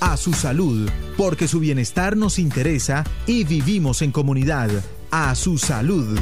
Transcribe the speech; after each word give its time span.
a 0.00 0.16
su 0.16 0.32
salud, 0.32 0.90
porque 1.16 1.46
su 1.46 1.60
bienestar 1.60 2.16
nos 2.16 2.38
interesa 2.38 3.04
y 3.26 3.44
vivimos 3.44 4.02
en 4.02 4.12
comunidad. 4.12 4.70
A 5.10 5.34
su 5.34 5.58
salud. 5.58 6.18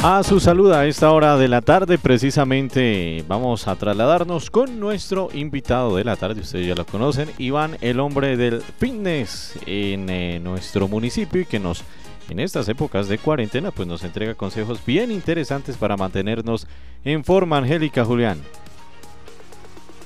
A 0.00 0.22
su 0.22 0.38
salud 0.38 0.70
a 0.70 0.86
esta 0.86 1.10
hora 1.10 1.36
de 1.36 1.48
la 1.48 1.60
tarde, 1.60 1.98
precisamente 1.98 3.24
vamos 3.26 3.66
a 3.66 3.74
trasladarnos 3.74 4.48
con 4.48 4.78
nuestro 4.78 5.28
invitado 5.34 5.96
de 5.96 6.04
la 6.04 6.14
tarde, 6.14 6.42
ustedes 6.42 6.68
ya 6.68 6.76
lo 6.76 6.86
conocen, 6.86 7.28
Iván, 7.36 7.76
el 7.80 7.98
hombre 7.98 8.36
del 8.36 8.62
fitness 8.62 9.58
en 9.66 10.08
eh, 10.08 10.38
nuestro 10.38 10.86
municipio 10.86 11.40
y 11.40 11.46
que 11.46 11.58
nos, 11.58 11.82
en 12.28 12.40
estas 12.40 12.68
épocas 12.68 13.08
de 13.08 13.18
cuarentena, 13.18 13.70
pues 13.70 13.88
nos 13.88 14.04
entrega 14.04 14.34
consejos 14.34 14.84
bien 14.84 15.10
interesantes 15.10 15.76
para 15.76 15.96
mantenernos 15.96 16.66
en 17.04 17.24
forma, 17.24 17.58
Angélica 17.58 18.04
Julián. 18.04 18.42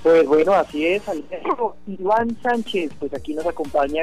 Pues 0.02 0.26
bueno, 0.26 0.52
así 0.52 0.86
es, 0.86 1.02
Iván 1.86 2.36
Sánchez, 2.42 2.92
pues 2.98 3.14
aquí 3.14 3.34
nos 3.34 3.46
acompaña 3.46 4.02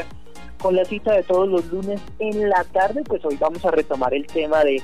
con 0.62 0.76
la 0.76 0.86
cita 0.86 1.14
de 1.14 1.24
todos 1.24 1.48
los 1.48 1.66
lunes 1.68 2.02
en 2.20 2.50
la 2.50 2.64
tarde, 2.66 3.02
pues 3.06 3.24
hoy 3.26 3.38
vamos 3.38 3.64
a 3.66 3.72
retomar 3.72 4.14
el 4.14 4.26
tema 4.28 4.64
de 4.64 4.82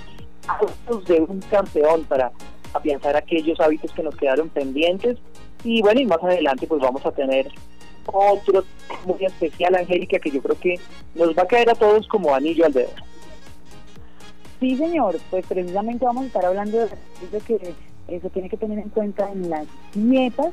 hábitos 0.47 1.05
de 1.05 1.21
un 1.21 1.39
campeón 1.41 2.03
para 2.05 2.31
afianzar 2.73 3.15
aquellos 3.15 3.59
hábitos 3.59 3.91
que 3.91 4.03
nos 4.03 4.15
quedaron 4.15 4.49
pendientes. 4.49 5.17
Y 5.63 5.81
bueno, 5.81 6.01
y 6.01 6.05
más 6.05 6.21
adelante 6.21 6.67
pues 6.67 6.81
vamos 6.81 7.05
a 7.05 7.11
tener 7.11 7.47
otro 8.05 8.63
muy 9.05 9.25
especial, 9.25 9.75
Angélica, 9.75 10.19
que 10.19 10.31
yo 10.31 10.41
creo 10.41 10.59
que 10.59 10.79
nos 11.15 11.35
va 11.35 11.43
a 11.43 11.47
caer 11.47 11.69
a 11.69 11.75
todos 11.75 12.07
como 12.07 12.33
anillo 12.35 12.65
al 12.65 12.73
dedo. 12.73 12.91
Sí, 14.65 14.75
señor, 14.77 15.17
pues 15.29 15.45
precisamente 15.45 16.05
vamos 16.05 16.23
a 16.23 16.25
estar 16.25 16.43
hablando 16.43 16.79
de 16.79 17.39
que 17.45 17.75
eso 18.07 18.29
tiene 18.31 18.49
que 18.49 18.57
tener 18.57 18.79
en 18.79 18.89
cuenta 18.89 19.31
en 19.31 19.47
las 19.47 19.67
dietas, 19.93 20.47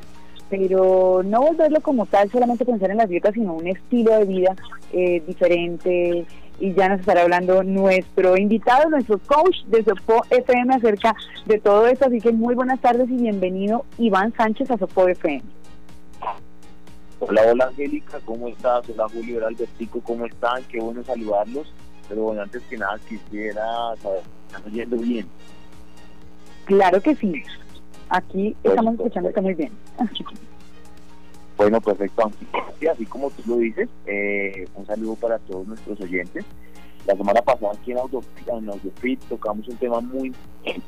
pero 0.51 1.23
no 1.25 1.41
volverlo 1.41 1.81
como 1.81 2.05
tal, 2.05 2.29
solamente 2.29 2.63
pensar 2.63 2.91
en 2.91 2.97
las 2.97 3.09
dietas, 3.09 3.33
sino 3.33 3.55
un 3.55 3.65
estilo 3.65 4.15
de 4.19 4.25
vida 4.25 4.55
eh, 4.91 5.23
diferente, 5.25 6.27
y 6.59 6.73
ya 6.75 6.89
nos 6.89 6.99
estará 6.99 7.23
hablando 7.23 7.63
nuestro 7.63 8.37
invitado, 8.37 8.87
nuestro 8.91 9.17
coach 9.17 9.63
de 9.65 9.83
Sopo 9.83 10.23
FM 10.29 10.75
acerca 10.75 11.15
de 11.47 11.59
todo 11.59 11.87
esto. 11.87 12.05
Así 12.05 12.21
que 12.21 12.31
muy 12.31 12.53
buenas 12.53 12.79
tardes 12.81 13.09
y 13.09 13.15
bienvenido 13.15 13.83
Iván 13.97 14.31
Sánchez 14.37 14.69
a 14.69 14.77
Sopo 14.77 15.07
FM. 15.07 15.41
Hola, 17.19 17.41
hola 17.51 17.65
Angélica, 17.65 18.19
¿cómo 18.25 18.47
estás? 18.47 18.87
Hola 18.89 19.07
Julio 19.09 19.47
Albertico, 19.47 20.01
¿cómo 20.01 20.27
están? 20.27 20.61
Qué 20.65 20.79
bueno 20.79 21.03
saludarlos. 21.03 21.73
Pero 22.13 22.25
bueno, 22.25 22.43
antes 22.43 22.61
que 22.69 22.77
nada 22.77 22.99
quisiera 23.09 23.65
saber, 23.99 24.21
¿están 24.45 24.63
oyendo 24.71 24.97
bien? 24.97 25.25
Claro 26.65 27.01
que 27.01 27.15
sí. 27.15 27.41
Aquí 28.07 28.55
estamos 28.63 28.93
escuchando 28.93 29.29
está 29.29 29.41
muy 29.41 29.55
bien. 29.55 29.71
Bueno, 31.57 31.81
perfecto. 31.81 32.31
Así 32.91 33.05
como 33.07 33.31
tú 33.31 33.41
lo 33.47 33.57
dices, 33.57 33.89
eh, 34.05 34.67
un 34.75 34.85
saludo 34.85 35.15
para 35.15 35.39
todos 35.39 35.65
nuestros 35.65 35.99
oyentes. 36.01 36.45
La 37.07 37.15
semana 37.15 37.41
pasada 37.41 37.71
aquí 37.73 37.93
en 37.93 37.97
Audiofit, 37.97 39.19
tocamos 39.23 39.67
un 39.67 39.77
tema 39.77 39.99
muy 39.99 40.27
importante, 40.27 40.83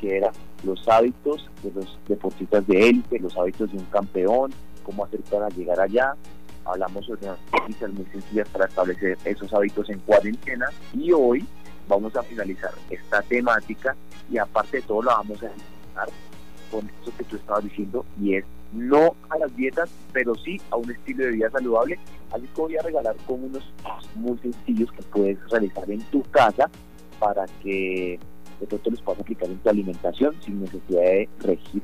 que 0.00 0.16
era 0.16 0.32
los 0.62 0.88
hábitos 0.88 1.46
de 1.62 1.72
los 1.72 1.98
deportistas 2.08 2.66
de 2.66 2.88
élite, 2.88 3.18
los 3.18 3.36
hábitos 3.36 3.70
de 3.70 3.76
un 3.76 3.84
campeón, 3.84 4.50
cómo 4.82 5.04
hacer 5.04 5.20
para 5.30 5.50
llegar 5.50 5.78
allá. 5.78 6.14
Hablamos 6.64 7.06
sobre 7.06 7.26
unas 7.26 7.38
técnicas 7.50 7.90
muy 7.92 8.04
sencillas 8.06 8.48
para 8.48 8.66
establecer 8.66 9.18
esos 9.24 9.52
hábitos 9.52 9.88
en 9.90 9.98
cuarentena 10.00 10.66
y 10.94 11.12
hoy 11.12 11.46
vamos 11.88 12.14
a 12.16 12.22
finalizar 12.22 12.72
esta 12.88 13.22
temática 13.22 13.96
y 14.30 14.38
aparte 14.38 14.78
de 14.78 14.82
todo 14.82 15.02
la 15.02 15.14
vamos 15.14 15.42
a 15.42 15.46
empezar 15.46 16.08
con 16.70 16.88
eso 16.88 17.12
que 17.16 17.24
tú 17.24 17.36
estabas 17.36 17.64
diciendo 17.64 18.04
y 18.20 18.36
es 18.36 18.44
no 18.72 19.16
a 19.28 19.38
las 19.38 19.54
dietas, 19.56 19.90
pero 20.12 20.34
sí 20.36 20.60
a 20.70 20.76
un 20.76 20.90
estilo 20.90 21.24
de 21.24 21.32
vida 21.32 21.50
saludable. 21.50 21.98
Así 22.32 22.46
que 22.54 22.60
voy 22.60 22.76
a 22.76 22.82
regalar 22.82 23.16
con 23.26 23.42
unos 23.42 23.64
muy 24.14 24.38
sencillos 24.38 24.92
que 24.92 25.02
puedes 25.02 25.50
realizar 25.50 25.90
en 25.90 26.00
tu 26.04 26.22
casa 26.30 26.70
para 27.18 27.46
que 27.62 28.18
de 28.60 28.90
les 28.90 29.00
puedas 29.00 29.20
aplicar 29.20 29.48
en 29.48 29.58
tu 29.58 29.68
alimentación 29.68 30.34
sin 30.44 30.60
necesidad 30.60 31.02
de 31.02 31.28
regir 31.40 31.82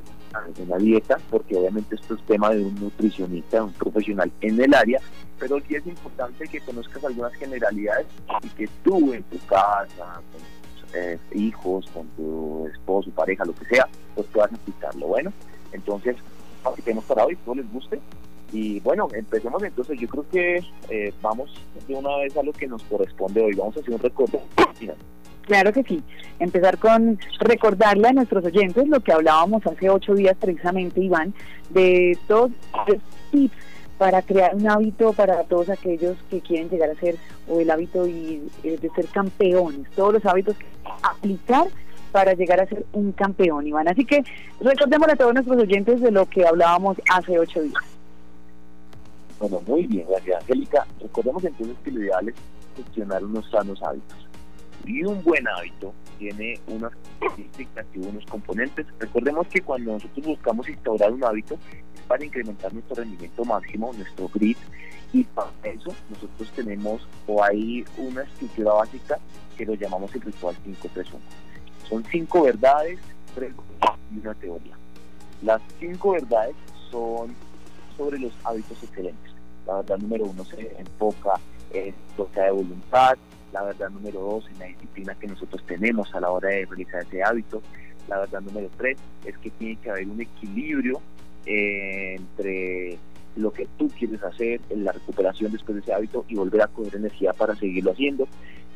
una 0.58 0.76
dieta, 0.76 1.18
porque 1.30 1.56
obviamente 1.56 1.94
esto 1.94 2.14
es 2.14 2.22
tema 2.26 2.50
de 2.50 2.62
un 2.62 2.74
nutricionista, 2.74 3.64
un 3.64 3.72
profesional 3.72 4.30
en 4.42 4.60
el 4.60 4.74
área, 4.74 5.00
pero 5.38 5.58
sí 5.66 5.76
es 5.76 5.86
importante 5.86 6.46
que 6.46 6.60
conozcas 6.60 7.02
algunas 7.04 7.32
generalidades 7.34 8.06
y 8.42 8.48
que 8.50 8.68
tú 8.84 9.14
en 9.14 9.22
tu 9.24 9.38
casa, 9.46 10.20
con 10.32 10.40
tus 10.82 10.94
eh, 10.94 11.18
hijos, 11.32 11.86
con 11.90 12.06
tu 12.08 12.66
esposo, 12.66 13.10
pareja, 13.12 13.46
lo 13.46 13.54
que 13.54 13.64
sea, 13.64 13.88
pues 14.14 14.26
puedas 14.28 14.52
aplicarlo. 14.52 15.06
Bueno, 15.06 15.32
entonces 15.72 16.16
que 16.74 16.82
tenemos 16.82 17.04
para 17.04 17.24
hoy, 17.24 17.36
todos 17.36 17.58
les 17.58 17.72
guste. 17.72 18.00
Y 18.52 18.80
bueno, 18.80 19.08
empecemos 19.12 19.62
entonces. 19.62 19.98
Yo 20.00 20.08
creo 20.08 20.26
que 20.30 20.64
eh, 20.88 21.12
vamos 21.20 21.50
de 21.86 21.94
una 21.94 22.16
vez 22.18 22.36
a 22.36 22.42
lo 22.42 22.52
que 22.52 22.66
nos 22.66 22.82
corresponde 22.84 23.42
hoy. 23.42 23.54
Vamos 23.54 23.76
a 23.76 23.80
hacer 23.80 23.94
un 23.94 24.00
recorte. 24.00 24.40
Claro 25.46 25.72
que 25.72 25.82
sí. 25.84 26.02
Empezar 26.38 26.78
con 26.78 27.18
recordarle 27.40 28.08
a 28.08 28.12
nuestros 28.12 28.44
oyentes 28.44 28.88
lo 28.88 29.00
que 29.00 29.12
hablábamos 29.12 29.64
hace 29.66 29.88
ocho 29.88 30.14
días 30.14 30.36
precisamente, 30.38 31.00
Iván, 31.00 31.32
de 31.70 32.18
dos 32.28 32.50
tips 33.30 33.56
para 33.96 34.20
crear 34.22 34.54
un 34.54 34.68
hábito 34.68 35.12
para 35.12 35.44
todos 35.44 35.70
aquellos 35.70 36.16
que 36.28 36.40
quieren 36.40 36.68
llegar 36.68 36.90
a 36.90 36.94
ser 36.96 37.16
o 37.48 37.60
el 37.60 37.70
hábito 37.70 38.06
y, 38.06 38.42
eh, 38.62 38.76
de 38.80 38.90
ser 38.90 39.06
campeones, 39.06 39.88
todos 39.94 40.14
los 40.14 40.26
hábitos 40.26 40.56
aplicar 41.02 41.68
para 42.12 42.34
llegar 42.34 42.60
a 42.60 42.66
ser 42.66 42.84
un 42.92 43.12
campeón, 43.12 43.66
Iván. 43.66 43.88
Así 43.88 44.04
que 44.04 44.24
recordemos 44.60 45.08
a 45.08 45.16
todos 45.16 45.32
nuestros 45.32 45.58
oyentes 45.58 46.00
de 46.00 46.10
lo 46.10 46.26
que 46.26 46.46
hablábamos 46.46 46.96
hace 47.10 47.38
ocho 47.38 47.62
días. 47.62 47.82
Bueno, 49.38 49.62
muy 49.66 49.86
bien, 49.86 50.06
gracias, 50.08 50.42
Angélica. 50.42 50.86
Recordemos 51.00 51.44
entonces 51.44 51.76
que 51.84 51.90
lo 51.90 52.02
ideal 52.02 52.28
es 52.28 52.34
gestionar 52.76 53.24
unos 53.24 53.48
sanos 53.50 53.82
hábitos. 53.82 54.26
Y 54.86 55.04
un 55.04 55.22
buen 55.22 55.46
hábito 55.48 55.92
tiene 56.18 56.58
unas 56.68 56.92
características 57.18 57.86
y 57.94 57.98
unos 57.98 58.24
componentes. 58.26 58.86
Recordemos 58.98 59.46
que 59.48 59.60
cuando 59.60 59.92
nosotros 59.92 60.26
buscamos 60.26 60.68
instaurar 60.68 61.12
un 61.12 61.24
hábito 61.24 61.58
es 61.94 62.00
para 62.02 62.24
incrementar 62.24 62.72
nuestro 62.72 62.96
rendimiento 62.96 63.44
máximo, 63.44 63.92
nuestro 63.92 64.28
grit, 64.28 64.58
y 65.12 65.24
para 65.24 65.50
eso 65.64 65.92
nosotros 66.10 66.50
tenemos 66.54 67.06
o 67.26 67.42
hay 67.42 67.84
una 67.98 68.22
estructura 68.22 68.74
básica 68.74 69.18
que 69.56 69.64
lo 69.64 69.74
llamamos 69.74 70.14
el 70.14 70.20
ritual 70.20 70.54
531. 70.64 71.24
Son 71.88 72.04
cinco 72.10 72.42
verdades, 72.42 72.98
tres 73.34 73.52
y 74.14 74.18
una 74.18 74.34
teoría. 74.34 74.76
Las 75.42 75.62
cinco 75.78 76.12
verdades 76.12 76.54
son 76.90 77.34
sobre 77.96 78.18
los 78.18 78.32
hábitos 78.44 78.82
excelentes. 78.82 79.32
La 79.66 79.76
verdad 79.76 79.98
número 79.98 80.26
uno 80.26 80.44
se 80.44 80.76
enfoca 80.78 81.40
en 81.72 81.94
toca 82.16 82.42
de 82.42 82.50
voluntad, 82.50 83.16
la 83.52 83.62
verdad 83.62 83.90
número 83.90 84.20
dos 84.20 84.48
en 84.50 84.58
la 84.58 84.66
disciplina 84.66 85.14
que 85.14 85.26
nosotros 85.26 85.62
tenemos 85.66 86.14
a 86.14 86.20
la 86.20 86.30
hora 86.30 86.50
de 86.50 86.66
realizar 86.66 87.02
ese 87.02 87.22
hábito, 87.22 87.62
la 88.08 88.20
verdad 88.20 88.40
número 88.40 88.70
tres 88.76 88.98
es 89.24 89.36
que 89.38 89.50
tiene 89.50 89.76
que 89.76 89.90
haber 89.90 90.08
un 90.08 90.20
equilibrio 90.20 91.00
eh, 91.44 92.16
entre 92.16 92.98
lo 93.36 93.52
que 93.52 93.68
tú 93.78 93.88
quieres 93.88 94.22
hacer, 94.22 94.60
en 94.70 94.84
la 94.84 94.92
recuperación 94.92 95.52
después 95.52 95.76
de 95.76 95.82
ese 95.82 95.92
hábito 95.92 96.24
y 96.28 96.36
volver 96.36 96.62
a 96.62 96.68
coger 96.68 96.96
energía 96.96 97.32
para 97.32 97.54
seguirlo 97.54 97.92
haciendo. 97.92 98.26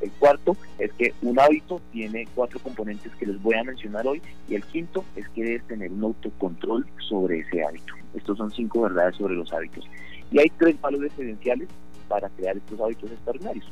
El 0.01 0.11
cuarto 0.13 0.57
es 0.79 0.93
que 0.95 1.15
un 1.23 1.39
hábito 1.39 1.81
tiene 1.93 2.27
cuatro 2.35 2.59
componentes 2.61 3.13
que 3.17 3.27
les 3.27 3.41
voy 3.43 3.55
a 3.55 3.65
mencionar 3.65 4.07
hoy 4.07 4.23
y 4.49 4.55
el 4.55 4.65
quinto 4.65 5.05
es 5.17 5.29
que 5.31 5.45
debes 5.45 5.67
tener 5.67 5.91
un 5.93 6.05
autocontrol 6.05 6.87
sobre 7.09 7.41
ese 7.41 7.63
hábito. 7.65 7.95
Estos 8.15 8.39
son 8.39 8.51
cinco 8.51 8.83
verdades 8.83 9.17
sobre 9.17 9.35
los 9.35 9.53
hábitos. 9.53 9.85
Y 10.31 10.39
hay 10.39 10.51
tres 10.59 10.81
valores 10.81 11.13
esenciales 11.19 11.69
para 12.09 12.29
crear 12.31 12.57
estos 12.57 12.81
hábitos 12.81 13.11
extraordinarios. 13.11 13.71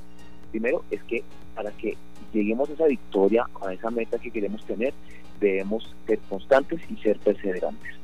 Primero 0.51 0.85
es 0.91 1.03
que 1.05 1.23
para 1.55 1.71
que 1.73 1.97
lleguemos 2.33 2.71
a 2.71 2.73
esa 2.75 2.87
victoria, 2.87 3.47
a 3.65 3.73
esa 3.73 3.91
meta 3.91 4.19
que 4.19 4.31
queremos 4.31 4.65
tener, 4.65 4.93
debemos 5.41 5.95
ser 6.07 6.19
constantes 6.29 6.81
y 6.91 6.97
ser 6.97 7.19
perseverantes. 7.19 7.99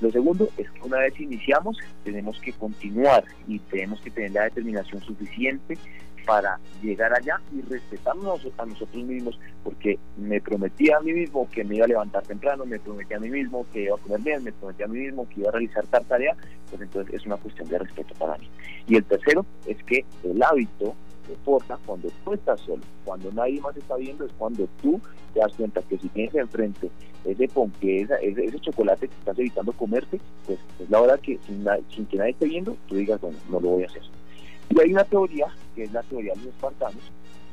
Lo 0.00 0.10
segundo 0.12 0.48
es 0.56 0.70
que 0.70 0.80
una 0.82 0.98
vez 0.98 1.18
iniciamos, 1.18 1.76
tenemos 2.04 2.38
que 2.40 2.52
continuar 2.52 3.24
y 3.48 3.58
tenemos 3.58 4.00
que 4.00 4.10
tener 4.10 4.30
la 4.32 4.44
determinación 4.44 5.02
suficiente 5.02 5.76
para 6.24 6.60
llegar 6.82 7.12
allá 7.14 7.40
y 7.52 7.62
respetarnos 7.62 8.46
a 8.58 8.66
nosotros 8.66 9.02
mismos, 9.02 9.40
porque 9.64 9.98
me 10.18 10.40
prometí 10.42 10.92
a 10.92 11.00
mí 11.00 11.12
mismo 11.14 11.48
que 11.50 11.64
me 11.64 11.76
iba 11.76 11.86
a 11.86 11.88
levantar 11.88 12.22
temprano, 12.22 12.66
me 12.66 12.78
prometí 12.78 13.14
a 13.14 13.18
mí 13.18 13.30
mismo 13.30 13.66
que 13.72 13.84
iba 13.84 13.96
a 13.96 13.98
comer 13.98 14.20
bien, 14.20 14.44
me 14.44 14.52
prometí 14.52 14.82
a 14.82 14.88
mí 14.88 14.98
mismo 14.98 15.26
que 15.26 15.40
iba 15.40 15.48
a 15.48 15.52
realizar 15.52 15.86
tal 15.86 16.04
tarea, 16.04 16.36
pues 16.68 16.82
entonces 16.82 17.14
es 17.14 17.24
una 17.24 17.38
cuestión 17.38 17.66
de 17.68 17.78
respeto 17.78 18.14
para 18.18 18.36
mí. 18.36 18.48
Y 18.86 18.96
el 18.96 19.04
tercero 19.04 19.46
es 19.66 19.82
que 19.84 20.04
el 20.22 20.42
hábito 20.42 20.94
forja 21.36 21.78
cuando 21.86 22.10
tú 22.24 22.32
estás 22.34 22.60
solo, 22.60 22.82
cuando 23.04 23.32
nadie 23.32 23.60
más 23.60 23.76
está 23.76 23.96
viendo, 23.96 24.24
es 24.24 24.32
cuando 24.38 24.68
tú 24.82 25.00
te 25.34 25.40
das 25.40 25.52
cuenta 25.54 25.82
que 25.82 25.98
si 25.98 26.08
tienes 26.08 26.34
enfrente 26.34 26.90
ese 27.24 27.48
ponque, 27.48 28.02
ese, 28.02 28.14
ese, 28.22 28.60
chocolate 28.60 29.08
que 29.08 29.14
estás 29.14 29.38
evitando 29.38 29.72
comerte, 29.72 30.20
pues 30.46 30.58
es 30.80 30.90
la 30.90 31.00
hora 31.00 31.18
que 31.18 31.38
sin, 31.46 31.64
sin 31.94 32.06
que 32.06 32.16
nadie 32.16 32.30
esté 32.30 32.46
viendo, 32.46 32.76
tú 32.86 32.94
digas, 32.96 33.20
bueno, 33.20 33.38
no 33.50 33.60
lo 33.60 33.68
voy 33.70 33.82
a 33.82 33.86
hacer. 33.86 34.02
Y 34.70 34.80
hay 34.80 34.92
una 34.92 35.04
teoría, 35.04 35.46
que 35.74 35.84
es 35.84 35.92
la 35.92 36.02
teoría 36.02 36.32
de 36.34 36.38
los 36.38 36.54
espartanos, 36.54 37.02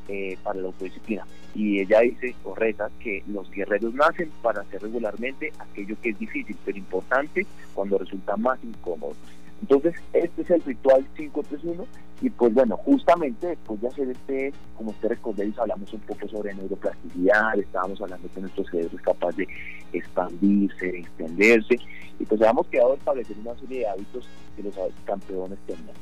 eh, 0.08 0.38
para 0.42 0.60
la 0.60 0.68
autodisciplina. 0.68 1.26
Y 1.54 1.80
ella 1.80 2.00
dice, 2.00 2.34
o 2.44 2.54
reza, 2.54 2.90
que 3.00 3.24
los 3.26 3.50
guerreros 3.50 3.92
nacen 3.94 4.30
para 4.40 4.60
hacer 4.60 4.82
regularmente 4.82 5.52
aquello 5.58 5.96
que 6.00 6.10
es 6.10 6.18
difícil, 6.18 6.56
pero 6.64 6.78
importante 6.78 7.46
cuando 7.74 7.98
resulta 7.98 8.36
más 8.36 8.62
incómodo. 8.62 9.14
Entonces, 9.62 9.94
este 10.12 10.42
es 10.42 10.50
el 10.50 10.62
ritual 10.62 11.06
531 11.16 11.86
y 12.22 12.30
pues 12.30 12.54
bueno, 12.54 12.76
justamente 12.78 13.48
después 13.48 13.80
de 13.80 13.88
hacer 13.88 14.10
este, 14.10 14.52
como 14.76 14.90
ustedes 14.90 15.16
recordáis, 15.16 15.58
hablamos 15.58 15.92
un 15.92 16.00
poco 16.00 16.28
sobre 16.28 16.54
neuroplasticidad, 16.54 17.58
estábamos 17.58 18.00
hablando 18.00 18.28
que 18.34 18.40
nuestro 18.40 18.64
cerebro 18.64 18.96
es 18.96 19.02
capaz 19.02 19.36
de 19.36 19.46
expandirse, 19.92 20.92
de 20.92 20.98
extenderse 21.00 21.78
y 22.18 22.24
pues 22.24 22.40
habíamos 22.40 22.66
quedado 22.68 22.90
de 22.90 22.96
establecer 22.96 23.36
una 23.38 23.58
serie 23.58 23.80
de 23.80 23.88
hábitos 23.88 24.28
que 24.56 24.62
los 24.62 24.74
campeones 25.04 25.58
tenían. 25.66 25.96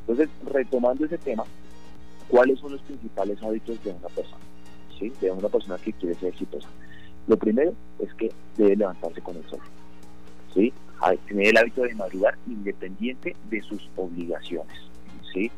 Entonces, 0.00 0.28
retomando 0.46 1.04
ese 1.04 1.18
tema, 1.18 1.44
¿cuáles 2.28 2.58
son 2.58 2.72
los 2.72 2.82
principales 2.82 3.40
hábitos 3.42 3.82
de 3.84 3.90
una 3.90 4.08
persona? 4.08 4.42
¿Sí? 4.98 5.12
De 5.20 5.30
una 5.30 5.48
persona 5.48 5.78
que 5.78 5.92
quiere 5.92 6.14
ser 6.16 6.30
exitosa. 6.30 6.68
Lo 7.26 7.36
primero 7.36 7.72
es 8.00 8.12
que 8.14 8.32
debe 8.56 8.76
levantarse 8.76 9.20
con 9.20 9.36
el 9.36 9.44
sol. 9.44 9.60
¿Sí? 10.52 10.72
Tener 11.26 11.48
el 11.48 11.56
hábito 11.56 11.82
de 11.82 11.94
madrugar 11.94 12.36
independiente 12.46 13.34
de 13.50 13.62
sus 13.62 13.88
obligaciones. 13.96 14.76
¿sí? 15.32 15.50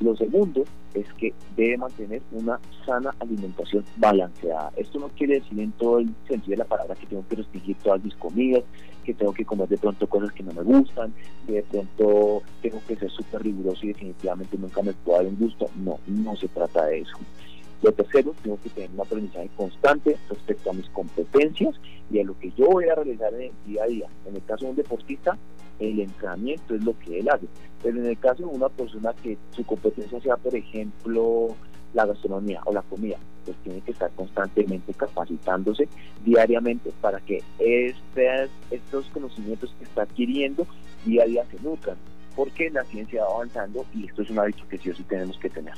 Lo 0.00 0.16
segundo 0.16 0.64
es 0.94 1.06
que 1.14 1.32
debe 1.56 1.76
mantener 1.76 2.22
una 2.32 2.58
sana 2.84 3.14
alimentación 3.20 3.84
balanceada. 3.96 4.72
Esto 4.76 4.98
no 4.98 5.08
quiere 5.08 5.34
decir 5.34 5.60
en 5.60 5.72
todo 5.72 5.98
el 5.98 6.08
sentido 6.26 6.52
de 6.52 6.56
la 6.56 6.64
palabra 6.64 6.94
que 6.94 7.06
tengo 7.06 7.24
que 7.28 7.36
restringir 7.36 7.76
todas 7.76 8.02
mis 8.02 8.14
comidas, 8.16 8.64
que 9.04 9.14
tengo 9.14 9.32
que 9.32 9.44
comer 9.44 9.68
de 9.68 9.78
pronto 9.78 10.06
cosas 10.08 10.32
que 10.32 10.42
no 10.42 10.52
me 10.52 10.62
gustan, 10.62 11.12
que 11.46 11.52
de 11.52 11.62
pronto 11.62 12.42
tengo 12.62 12.80
que 12.88 12.96
ser 12.96 13.10
súper 13.10 13.42
riguroso 13.42 13.84
y 13.84 13.88
definitivamente 13.88 14.56
nunca 14.58 14.82
me 14.82 14.92
puedo 14.92 15.18
dar 15.18 15.26
un 15.26 15.38
gusto. 15.38 15.70
No, 15.76 15.98
no 16.06 16.36
se 16.36 16.48
trata 16.48 16.86
de 16.86 17.00
eso. 17.00 17.16
Lo 17.82 17.92
tercero, 17.92 18.34
tengo 18.42 18.58
que 18.62 18.68
tener 18.68 18.90
un 18.90 19.00
aprendizaje 19.00 19.48
constante 19.56 20.16
respecto 20.28 20.70
a 20.70 20.74
mis 20.74 20.88
competencias 20.90 21.74
y 22.10 22.20
a 22.20 22.24
lo 22.24 22.38
que 22.38 22.50
yo 22.52 22.66
voy 22.66 22.88
a 22.88 22.94
realizar 22.94 23.32
en 23.34 23.42
el 23.42 23.52
día 23.66 23.84
a 23.84 23.86
día. 23.86 24.06
En 24.26 24.36
el 24.36 24.44
caso 24.44 24.66
de 24.66 24.70
un 24.72 24.76
deportista, 24.76 25.38
el 25.78 25.98
entrenamiento 26.00 26.74
es 26.74 26.84
lo 26.84 26.98
que 26.98 27.20
él 27.20 27.28
hace. 27.30 27.46
Pero 27.82 27.98
en 27.98 28.06
el 28.06 28.18
caso 28.18 28.42
de 28.42 28.54
una 28.54 28.68
persona 28.68 29.14
que 29.22 29.38
su 29.52 29.64
competencia 29.64 30.20
sea, 30.20 30.36
por 30.36 30.54
ejemplo, 30.54 31.56
la 31.94 32.04
gastronomía 32.04 32.60
o 32.66 32.72
la 32.74 32.82
comida, 32.82 33.16
pues 33.46 33.56
tiene 33.64 33.80
que 33.80 33.92
estar 33.92 34.10
constantemente 34.10 34.92
capacitándose 34.92 35.88
diariamente 36.24 36.92
para 37.00 37.18
que 37.20 37.42
estos 38.70 39.06
conocimientos 39.06 39.74
que 39.78 39.84
está 39.84 40.02
adquiriendo 40.02 40.66
día 41.06 41.22
a 41.22 41.26
día 41.26 41.44
se 41.50 41.58
nutran, 41.62 41.96
porque 42.36 42.68
la 42.68 42.84
ciencia 42.84 43.24
va 43.24 43.36
avanzando 43.36 43.86
y 43.94 44.04
esto 44.06 44.20
es 44.20 44.28
un 44.28 44.38
hábito 44.38 44.68
que 44.68 44.76
sí 44.76 44.90
o 44.90 44.94
sí 44.94 45.02
tenemos 45.04 45.38
que 45.38 45.48
tener. 45.48 45.74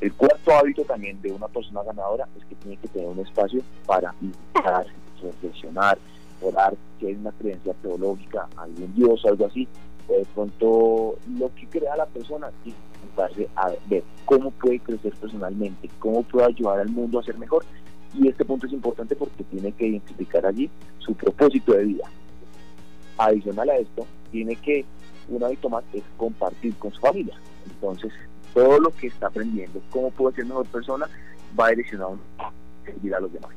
El 0.00 0.12
cuarto 0.12 0.52
hábito 0.52 0.82
también 0.82 1.20
de 1.22 1.32
una 1.32 1.48
persona 1.48 1.82
ganadora 1.82 2.28
es 2.36 2.44
que 2.44 2.54
tiene 2.56 2.76
que 2.76 2.88
tener 2.88 3.08
un 3.08 3.20
espacio 3.20 3.62
para 3.86 4.14
meditar, 4.20 4.86
reflexionar, 5.22 5.98
orar, 6.42 6.74
si 7.00 7.06
hay 7.06 7.14
una 7.14 7.32
creencia 7.32 7.72
teológica, 7.82 8.46
algún 8.56 8.94
Dios, 8.94 9.24
algo 9.24 9.46
así, 9.46 9.66
de 10.08 10.26
pronto 10.34 11.16
lo 11.38 11.54
que 11.54 11.66
crea 11.66 11.96
la 11.96 12.06
persona 12.06 12.50
y 12.64 12.74
a 13.56 13.72
ver 13.88 14.04
cómo 14.24 14.50
puede 14.50 14.78
crecer 14.80 15.14
personalmente, 15.14 15.88
cómo 15.98 16.22
puede 16.22 16.46
ayudar 16.46 16.80
al 16.80 16.88
mundo 16.88 17.18
a 17.18 17.22
ser 17.22 17.38
mejor. 17.38 17.64
Y 18.14 18.28
este 18.28 18.44
punto 18.44 18.66
es 18.66 18.72
importante 18.72 19.16
porque 19.16 19.44
tiene 19.44 19.72
que 19.72 19.86
identificar 19.86 20.44
allí 20.46 20.70
su 20.98 21.14
propósito 21.14 21.72
de 21.72 21.84
vida. 21.84 22.04
Adicional 23.18 23.70
a 23.70 23.76
esto, 23.76 24.06
tiene 24.30 24.56
que, 24.56 24.84
un 25.28 25.42
hábito 25.42 25.68
más 25.68 25.84
es 25.92 26.02
compartir 26.16 26.74
con 26.76 26.92
su 26.92 27.00
familia. 27.00 27.34
Entonces, 27.64 28.12
todo 28.56 28.80
lo 28.80 28.90
que 28.90 29.08
está 29.08 29.26
aprendiendo, 29.26 29.82
cómo 29.90 30.10
puedo 30.10 30.34
ser 30.34 30.46
mejor 30.46 30.64
persona, 30.68 31.06
va 31.60 31.68
direccionado 31.68 32.18
a 32.38 32.50
servir 32.86 33.14
a 33.14 33.20
los 33.20 33.30
demás. 33.30 33.50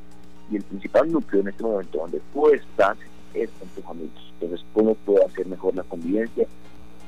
Y 0.50 0.56
el 0.56 0.62
principal 0.62 1.10
núcleo 1.10 1.40
en 1.40 1.48
este 1.48 1.62
momento 1.62 1.98
donde 2.00 2.20
tú 2.34 2.50
estás 2.50 2.98
es 3.32 3.48
con 3.58 3.68
tu 3.68 3.80
familia. 3.80 4.20
Entonces, 4.34 4.66
¿cómo 4.74 4.94
puedo 4.94 5.26
hacer 5.26 5.46
mejor 5.46 5.74
la 5.74 5.84
convivencia? 5.84 6.46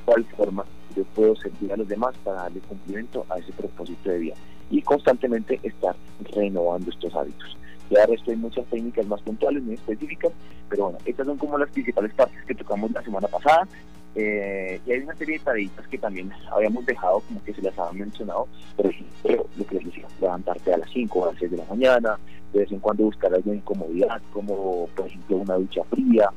¿Cuál 0.05 0.25
forma 0.25 0.65
yo 0.95 1.03
puedo 1.03 1.35
servir 1.35 1.71
a 1.71 1.77
los 1.77 1.87
demás 1.87 2.15
para 2.23 2.41
darle 2.41 2.61
cumplimiento 2.61 3.27
a 3.29 3.37
ese 3.37 3.51
propósito 3.51 4.09
de 4.09 4.17
vida? 4.17 4.35
Y 4.71 4.81
constantemente 4.81 5.59
estar 5.61 5.95
renovando 6.33 6.89
estos 6.89 7.13
hábitos. 7.13 7.55
Ya 7.91 8.07
resto 8.07 8.31
hay 8.31 8.37
muchas 8.37 8.65
técnicas 8.71 9.05
más 9.05 9.21
puntuales, 9.21 9.61
muy 9.61 9.75
específicas, 9.75 10.31
pero 10.67 10.85
bueno, 10.85 10.97
estas 11.05 11.27
son 11.27 11.37
como 11.37 11.59
las 11.59 11.69
principales 11.69 12.11
partes 12.15 12.43
que 12.45 12.55
tocamos 12.55 12.89
la 12.89 13.03
semana 13.03 13.27
pasada. 13.27 13.67
Eh, 14.15 14.79
y 14.85 14.91
hay 14.91 14.99
una 14.99 15.15
serie 15.15 15.39
de 15.39 15.43
tareitas 15.43 15.87
que 15.87 15.97
también 15.97 16.31
habíamos 16.51 16.85
dejado, 16.85 17.21
como 17.21 17.43
que 17.43 17.53
se 17.53 17.61
las 17.61 17.77
habían 17.79 18.07
mencionado, 18.07 18.47
por 18.75 18.85
ejemplo, 18.85 19.47
lo 19.57 19.65
que 19.65 19.75
les 19.75 19.85
decía, 19.85 20.07
levantarte 20.21 20.73
a 20.73 20.77
las 20.77 20.89
5 20.91 21.19
o 21.19 21.23
a 21.23 21.31
las 21.31 21.39
6 21.39 21.51
de 21.51 21.57
la 21.57 21.65
mañana, 21.65 22.19
de 22.53 22.59
vez 22.59 22.71
en 22.71 22.79
cuando 22.79 23.05
buscar 23.05 23.33
algo 23.33 23.49
de 23.49 23.57
incomodidad, 23.57 24.21
como 24.31 24.87
por 24.95 25.07
ejemplo 25.07 25.37
una 25.37 25.55
ducha 25.55 25.83
fría, 25.89 26.29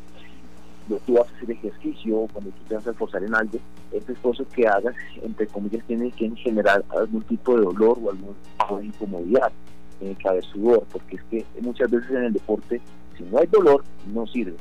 tú 1.04 1.14
vas 1.14 1.30
a 1.30 1.36
hacer 1.36 1.50
ejercicio, 1.50 2.28
cuando 2.32 2.50
tú 2.50 2.62
te 2.68 2.74
vas 2.76 2.86
a 2.86 2.90
esforzar 2.90 3.22
en 3.22 3.34
algo, 3.34 3.58
este 3.92 4.12
esfuerzo 4.12 4.46
que 4.54 4.66
hagas, 4.66 4.94
entre 5.22 5.46
comillas, 5.46 5.84
tiene 5.86 6.10
que 6.12 6.30
generar 6.36 6.84
algún 6.88 7.22
tipo 7.22 7.56
de 7.56 7.64
dolor 7.64 7.98
o 8.02 8.10
algún 8.10 8.84
incomodidad, 8.84 9.52
tiene 9.98 10.14
que 10.14 10.28
haber 10.28 10.44
sudor, 10.44 10.84
porque 10.92 11.16
es 11.16 11.22
que 11.30 11.44
muchas 11.60 11.90
veces 11.90 12.10
en 12.10 12.24
el 12.24 12.32
deporte, 12.32 12.80
si 13.16 13.24
no 13.24 13.38
hay 13.38 13.46
dolor, 13.46 13.84
no 14.12 14.26
sirve. 14.26 14.56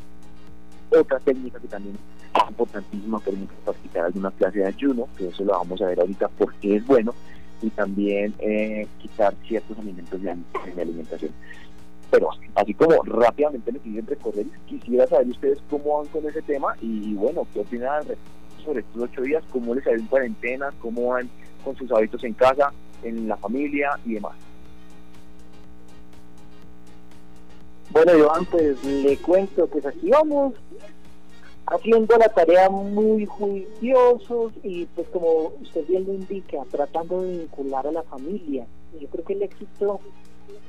Otra 0.89 1.19
técnica 1.19 1.59
que 1.59 1.67
también 1.67 1.97
importantísima, 2.49 3.19
por 3.19 3.33
ejemplo, 3.33 3.55
practicar 3.63 4.05
alguna 4.05 4.31
clase 4.31 4.59
de 4.59 4.65
ayuno, 4.65 5.07
que 5.17 5.27
eso 5.27 5.43
lo 5.43 5.53
vamos 5.53 5.81
a 5.81 5.87
ver 5.87 5.99
ahorita 5.99 6.27
porque 6.29 6.77
es 6.77 6.85
bueno, 6.85 7.13
y 7.61 7.69
también 7.69 8.33
eh, 8.39 8.87
quitar 8.99 9.33
ciertos 9.47 9.77
alimentos 9.77 10.21
de, 10.21 10.35
de 10.75 10.81
alimentación. 10.81 11.31
Pero 12.11 12.29
así 12.55 12.73
como 12.73 13.01
rápidamente 13.03 13.71
me 13.71 13.79
piden 13.79 14.05
recorrer, 14.05 14.45
quisiera 14.67 15.07
saber 15.07 15.27
ustedes 15.27 15.59
cómo 15.69 15.97
van 15.97 16.07
con 16.07 16.27
ese 16.29 16.41
tema 16.41 16.75
y 16.81 17.13
bueno, 17.15 17.47
qué 17.53 17.59
opinan 17.59 18.03
sobre 18.63 18.81
estos 18.81 19.03
ocho 19.03 19.21
días, 19.21 19.43
cómo 19.51 19.75
les 19.75 19.85
ha 19.87 19.91
ido 19.91 19.99
en 19.99 20.07
cuarentena, 20.07 20.71
cómo 20.79 21.07
van 21.07 21.29
con 21.63 21.75
sus 21.75 21.91
hábitos 21.91 22.23
en 22.23 22.33
casa, 22.33 22.71
en 23.03 23.27
la 23.27 23.37
familia 23.37 23.99
y 24.05 24.13
demás. 24.13 24.33
Bueno, 27.91 28.11
Joan, 28.19 28.45
pues 28.45 28.83
le 28.83 29.17
cuento, 29.17 29.67
pues 29.67 29.85
aquí 29.85 30.09
vamos 30.09 30.53
haciendo 31.67 32.17
la 32.17 32.29
tarea 32.29 32.69
muy 32.69 33.25
juiciosos 33.25 34.53
y 34.63 34.85
pues 34.85 35.07
como 35.09 35.53
usted 35.61 35.85
bien 35.87 36.05
lo 36.05 36.13
indica, 36.13 36.63
tratando 36.69 37.21
de 37.21 37.39
vincular 37.39 37.87
a 37.87 37.91
la 37.91 38.03
familia. 38.03 38.67
Yo 38.99 39.07
creo 39.09 39.25
que 39.25 39.33
el 39.33 39.43
éxito 39.43 39.99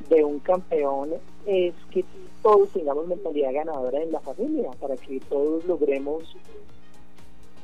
de 0.08 0.24
un 0.24 0.38
campeón 0.40 1.10
es 1.44 1.74
que 1.90 2.04
todos 2.42 2.70
tengamos 2.70 3.06
mentalidad 3.06 3.52
ganadora 3.52 4.02
en 4.02 4.12
la 4.12 4.20
familia, 4.20 4.70
para 4.80 4.96
que 4.96 5.20
todos 5.28 5.64
logremos, 5.66 6.36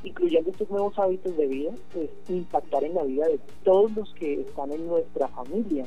incluyendo 0.03 0.51
estos 0.51 0.69
nuevos 0.69 0.97
hábitos 0.99 1.35
de 1.37 1.47
vida, 1.47 1.71
pues 1.93 2.09
impactar 2.29 2.83
en 2.83 2.95
la 2.95 3.03
vida 3.03 3.27
de 3.27 3.39
todos 3.63 3.91
los 3.95 4.13
que 4.13 4.41
están 4.41 4.71
en 4.71 4.87
nuestra 4.87 5.27
familia. 5.29 5.85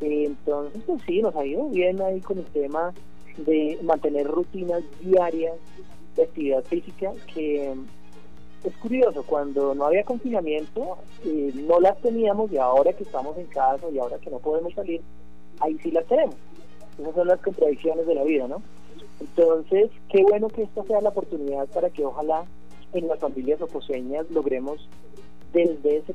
Entonces, 0.00 0.82
pues 0.86 1.02
sí, 1.06 1.20
nos 1.20 1.36
ha 1.36 1.44
ido 1.44 1.68
bien 1.68 2.00
ahí 2.00 2.20
con 2.20 2.38
el 2.38 2.46
tema 2.46 2.94
de 3.36 3.78
mantener 3.82 4.26
rutinas 4.26 4.82
diarias 5.00 5.56
de 6.16 6.22
actividad 6.22 6.64
física 6.64 7.12
que 7.32 7.74
es 8.64 8.76
curioso, 8.76 9.24
cuando 9.24 9.74
no 9.74 9.86
había 9.86 10.04
confinamiento 10.04 10.98
eh, 11.24 11.52
no 11.54 11.80
las 11.80 11.98
teníamos 12.00 12.52
y 12.52 12.58
ahora 12.58 12.92
que 12.92 13.04
estamos 13.04 13.36
en 13.38 13.46
casa 13.46 13.88
y 13.90 13.98
ahora 13.98 14.18
que 14.18 14.30
no 14.30 14.38
podemos 14.38 14.74
salir, 14.74 15.00
ahí 15.60 15.78
sí 15.82 15.90
las 15.90 16.04
tenemos. 16.06 16.36
Esas 16.98 17.14
son 17.14 17.28
las 17.28 17.40
contradicciones 17.40 18.06
de 18.06 18.14
la 18.14 18.24
vida, 18.24 18.46
¿no? 18.48 18.62
Entonces, 19.20 19.90
qué 20.10 20.22
bueno 20.22 20.48
que 20.48 20.62
esta 20.62 20.82
sea 20.84 21.00
la 21.00 21.10
oportunidad 21.10 21.66
para 21.68 21.88
que 21.90 22.04
ojalá 22.04 22.44
en 22.92 23.08
las 23.08 23.18
familias 23.18 23.62
oposeñas 23.62 24.30
logremos 24.30 24.88
desde 25.52 25.98
ese, 25.98 26.14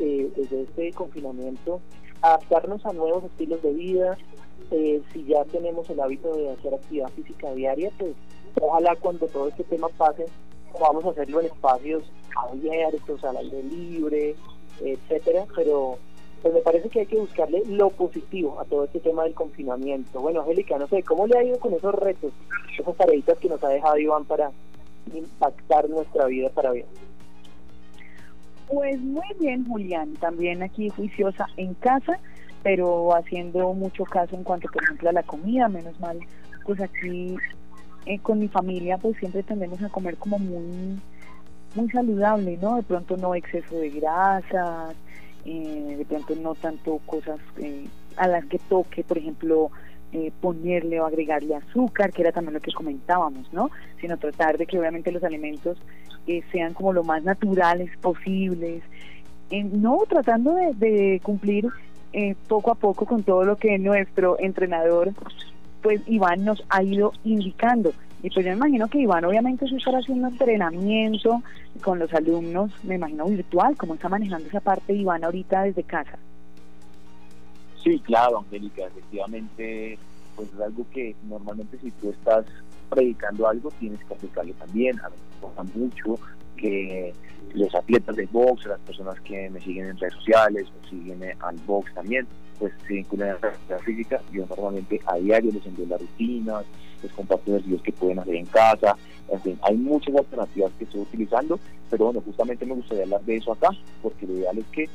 eh, 0.00 0.30
desde 0.36 0.62
este 0.62 0.92
confinamiento 0.92 1.80
adaptarnos 2.22 2.84
a 2.86 2.92
nuevos 2.92 3.24
estilos 3.24 3.62
de 3.62 3.72
vida. 3.72 4.18
Eh, 4.70 5.02
si 5.12 5.24
ya 5.24 5.44
tenemos 5.44 5.88
el 5.90 6.00
hábito 6.00 6.34
de 6.36 6.50
hacer 6.50 6.74
actividad 6.74 7.08
física 7.10 7.52
diaria, 7.52 7.90
pues 7.98 8.14
ojalá 8.60 8.96
cuando 8.96 9.26
todo 9.26 9.48
este 9.48 9.64
tema 9.64 9.88
pase, 9.88 10.26
a 10.74 11.10
hacerlo 11.10 11.40
en 11.40 11.46
espacios 11.46 12.04
abiertos, 12.36 13.24
al 13.24 13.36
aire 13.36 13.62
libre, 13.62 14.34
etcétera, 14.80 15.44
pero 15.54 15.98
pues 16.42 16.54
me 16.54 16.60
parece 16.60 16.88
que 16.88 17.00
hay 17.00 17.06
que 17.06 17.18
buscarle 17.18 17.62
lo 17.66 17.90
positivo 17.90 18.58
a 18.60 18.64
todo 18.64 18.84
este 18.84 19.00
tema 19.00 19.24
del 19.24 19.34
confinamiento. 19.34 20.20
Bueno, 20.20 20.40
Angélica, 20.40 20.78
no 20.78 20.86
sé, 20.86 21.02
¿cómo 21.02 21.26
le 21.26 21.38
ha 21.38 21.44
ido 21.44 21.58
con 21.58 21.74
esos 21.74 21.94
retos, 21.94 22.32
esas 22.78 22.96
tareitas 22.96 23.38
que 23.38 23.48
nos 23.48 23.62
ha 23.62 23.68
dejado 23.68 23.98
Iván 23.98 24.24
para 24.24 24.50
impactar 25.12 25.88
nuestra 25.90 26.26
vida 26.26 26.48
para 26.48 26.70
bien? 26.70 26.86
Pues 28.68 29.00
muy 29.00 29.26
bien, 29.38 29.66
Julián. 29.66 30.14
También 30.14 30.62
aquí 30.62 30.88
juiciosa 30.88 31.46
en 31.56 31.74
casa, 31.74 32.18
pero 32.62 33.14
haciendo 33.14 33.74
mucho 33.74 34.04
caso 34.04 34.36
en 34.36 34.44
cuanto, 34.44 34.68
por 34.72 34.82
ejemplo, 34.84 35.10
a 35.10 35.12
la 35.12 35.22
comida. 35.24 35.68
Menos 35.68 35.98
mal, 36.00 36.20
pues 36.64 36.80
aquí 36.80 37.36
eh, 38.06 38.18
con 38.18 38.38
mi 38.38 38.48
familia, 38.48 38.98
pues 38.98 39.16
siempre 39.18 39.42
tendemos 39.42 39.82
a 39.82 39.88
comer 39.88 40.16
como 40.16 40.38
muy, 40.38 41.00
muy 41.74 41.90
saludable, 41.90 42.58
¿no? 42.60 42.76
De 42.76 42.82
pronto 42.82 43.16
no 43.16 43.34
exceso 43.34 43.76
de 43.76 43.90
grasas, 43.90 44.94
eh, 45.44 45.94
de 45.98 46.04
pronto 46.04 46.34
no 46.36 46.54
tanto 46.54 46.98
cosas 47.06 47.38
eh, 47.58 47.86
a 48.16 48.28
las 48.28 48.44
que 48.46 48.58
toque, 48.58 49.04
por 49.04 49.18
ejemplo, 49.18 49.70
eh, 50.12 50.32
ponerle 50.40 51.00
o 51.00 51.06
agregarle 51.06 51.54
azúcar, 51.54 52.12
que 52.12 52.22
era 52.22 52.32
también 52.32 52.54
lo 52.54 52.60
que 52.60 52.72
comentábamos, 52.72 53.52
¿no? 53.52 53.70
Sino 54.00 54.16
tratar 54.16 54.58
de 54.58 54.66
que 54.66 54.76
obviamente 54.76 55.12
los 55.12 55.22
alimentos 55.22 55.78
eh, 56.26 56.42
sean 56.50 56.74
como 56.74 56.92
lo 56.92 57.04
más 57.04 57.22
naturales 57.22 57.96
posibles, 57.98 58.82
no 59.52 59.98
tratando 60.08 60.54
de, 60.54 61.20
cumplir 61.22 61.68
eh, 62.12 62.34
poco 62.48 62.72
a 62.72 62.74
poco 62.74 63.06
con 63.06 63.22
todo 63.22 63.44
lo 63.44 63.56
que 63.56 63.78
nuestro 63.78 64.36
entrenador, 64.40 65.12
pues 65.82 66.00
Iván 66.06 66.44
nos 66.44 66.62
ha 66.68 66.82
ido 66.82 67.12
indicando. 67.24 67.92
Y 68.22 68.30
pues 68.30 68.44
yo 68.44 68.52
me 68.52 68.58
imagino 68.58 68.88
que 68.88 68.98
Iván 68.98 69.24
obviamente 69.24 69.66
se 69.66 69.76
estará 69.76 69.98
haciendo 69.98 70.28
entrenamiento 70.28 71.42
con 71.82 71.98
los 71.98 72.12
alumnos, 72.12 72.70
me 72.82 72.96
imagino 72.96 73.26
virtual, 73.26 73.76
cómo 73.76 73.94
está 73.94 74.08
manejando 74.08 74.48
esa 74.48 74.60
parte 74.60 74.92
Iván 74.92 75.24
ahorita 75.24 75.62
desde 75.62 75.82
casa. 75.82 76.18
Sí, 77.82 77.98
claro, 78.00 78.40
Angélica, 78.40 78.84
efectivamente, 78.84 79.98
pues 80.36 80.48
es 80.52 80.60
algo 80.60 80.84
que 80.92 81.16
normalmente 81.28 81.78
si 81.78 81.90
tú 81.92 82.10
estás 82.10 82.44
predicando 82.90 83.48
algo 83.48 83.70
tienes 83.78 84.00
que 84.04 84.14
aplicarlo 84.14 84.52
también. 84.54 85.00
A 85.00 85.08
mí 85.08 85.14
me 85.40 85.46
gusta 85.46 85.62
mucho 85.78 86.22
que 86.56 87.14
los 87.54 87.74
atletas 87.74 88.16
de 88.16 88.26
box, 88.26 88.66
las 88.66 88.80
personas 88.80 89.18
que 89.20 89.48
me 89.48 89.60
siguen 89.60 89.86
en 89.86 89.98
redes 89.98 90.14
sociales 90.14 90.66
o 90.68 90.88
siguen 90.88 91.22
al 91.40 91.56
box 91.66 91.94
también, 91.94 92.26
pues 92.60 92.72
se 92.86 92.94
vinculan 92.94 93.30
a 93.30 93.38
la 93.40 93.48
actividad 93.48 93.80
física. 93.80 94.22
Yo 94.30 94.46
normalmente 94.46 95.00
a 95.06 95.16
diario 95.16 95.50
les 95.50 95.66
envío 95.66 95.86
las 95.86 96.00
rutinas, 96.00 96.64
les 97.02 97.12
comparto 97.12 97.50
ejercicios 97.50 97.82
que 97.82 97.92
pueden 97.92 98.18
hacer 98.18 98.34
en 98.36 98.46
casa. 98.46 98.96
En 99.28 99.40
fin, 99.40 99.58
hay 99.62 99.76
muchas 99.76 100.14
alternativas 100.14 100.70
que 100.78 100.84
estoy 100.84 101.00
utilizando, 101.00 101.58
pero 101.88 102.04
bueno, 102.06 102.20
justamente 102.20 102.66
me 102.66 102.74
gustaría 102.74 103.04
hablar 103.04 103.22
de 103.22 103.36
eso 103.36 103.52
acá, 103.52 103.70
porque 104.02 104.26
lo 104.26 104.34
ideal 104.34 104.58
es 104.58 104.66
que 104.66 104.88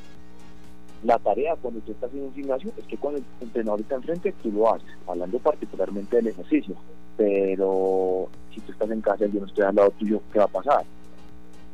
la 1.03 1.17
tarea 1.19 1.55
cuando 1.55 1.79
tú 1.81 1.91
estás 1.91 2.11
en 2.13 2.23
un 2.23 2.33
gimnasio 2.33 2.71
es 2.77 2.85
que 2.85 2.97
cuando 2.97 3.19
el 3.19 3.25
entrenador 3.41 3.81
está 3.81 3.95
enfrente 3.95 4.33
tú 4.41 4.51
lo 4.51 4.73
haces, 4.73 4.89
hablando 5.07 5.39
particularmente 5.39 6.15
del 6.15 6.27
ejercicio, 6.27 6.75
pero 7.17 8.29
si 8.53 8.61
tú 8.61 8.71
estás 8.71 8.91
en 8.91 9.01
casa 9.01 9.25
y 9.25 9.31
yo 9.31 9.39
no 9.39 9.45
estoy 9.45 9.65
al 9.65 9.75
lado 9.75 9.91
tuyo, 9.91 10.21
¿qué 10.31 10.39
va 10.39 10.45
a 10.45 10.49
pasar? 10.49 10.83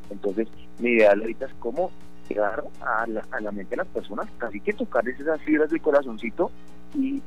Entonces, 0.10 0.48
mi 0.80 0.92
idea 0.92 1.12
ahorita 1.12 1.46
es 1.46 1.54
cómo 1.60 1.92
llegar 2.32 2.64
a 2.82 3.08
la, 3.08 3.26
a 3.32 3.42
la 3.42 3.52
mente 3.52 3.72
de 3.72 3.78
las 3.78 3.88
personas, 3.88 4.28
casi 4.38 4.60
que 4.60 4.74
tocar 4.74 5.08
esas 5.08 5.42
fibras 5.42 5.70
del 5.70 5.82
corazoncito 5.82 6.52
y 6.96 7.22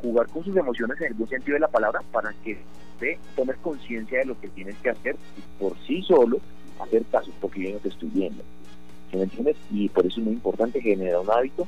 jugar 0.00 0.28
con 0.28 0.44
sus 0.44 0.56
emociones 0.56 1.00
en 1.00 1.08
el 1.08 1.14
buen 1.14 1.30
sentido 1.30 1.54
de 1.54 1.60
la 1.60 1.68
palabra 1.68 2.02
para 2.12 2.32
que 2.44 2.58
te 2.98 3.18
tomes 3.34 3.56
conciencia 3.56 4.18
de 4.18 4.26
lo 4.26 4.40
que 4.40 4.48
tienes 4.48 4.76
que 4.76 4.90
hacer 4.90 5.16
y 5.36 5.62
por 5.62 5.76
sí 5.86 6.02
solo 6.02 6.38
hacer 6.80 7.04
caso, 7.06 7.30
porque 7.40 7.62
yo 7.62 7.70
no 7.70 7.78
te 7.78 7.88
estoy 7.88 8.10
viendo. 8.10 8.42
¿Sí 9.10 9.16
me 9.16 9.24
entiendes? 9.24 9.56
Y 9.70 9.88
por 9.88 10.06
eso 10.06 10.20
es 10.20 10.26
muy 10.26 10.34
importante 10.34 10.80
generar 10.80 11.20
un 11.20 11.30
hábito 11.30 11.66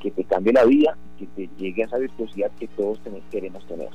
que 0.00 0.10
te 0.10 0.24
cambie 0.24 0.52
la 0.52 0.64
vida, 0.64 0.96
que 1.18 1.26
te 1.26 1.48
llegue 1.58 1.82
a 1.82 1.86
esa 1.86 1.98
virtuosidad 1.98 2.50
que 2.58 2.68
todos 2.68 3.00
queremos 3.30 3.66
tener. 3.66 3.88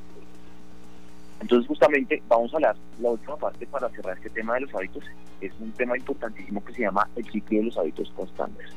Entonces 1.42 1.68
justamente 1.68 2.22
vamos 2.28 2.54
a 2.54 2.58
hablar 2.58 2.76
la 3.00 3.10
última 3.10 3.36
parte 3.36 3.66
para 3.66 3.90
cerrar 3.90 4.16
este 4.16 4.30
tema 4.30 4.54
de 4.54 4.62
los 4.62 4.76
hábitos. 4.76 5.04
Es 5.42 5.52
un 5.60 5.72
tema 5.72 5.98
importantísimo 5.98 6.64
que 6.64 6.74
se 6.74 6.82
llama 6.82 7.10
el 7.16 7.26
ciclo 7.32 7.58
de 7.58 7.66
los 7.66 7.78
hábitos 7.78 8.12
constantes. 8.16 8.68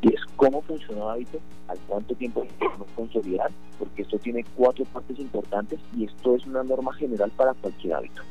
Y 0.00 0.14
es 0.14 0.24
cómo 0.36 0.62
funciona 0.62 1.04
un 1.04 1.10
hábito, 1.10 1.38
al 1.68 1.78
cuánto 1.80 2.14
tiempo 2.14 2.46
debemos 2.58 2.88
consolidar, 2.96 3.50
porque 3.78 4.00
esto 4.00 4.18
tiene 4.18 4.46
cuatro 4.56 4.86
partes 4.86 5.18
importantes 5.18 5.78
y 5.94 6.06
esto 6.06 6.36
es 6.36 6.46
una 6.46 6.62
norma 6.62 6.94
general 6.94 7.30
para 7.36 7.52
cualquier 7.52 7.92
hábito. 7.92 8.22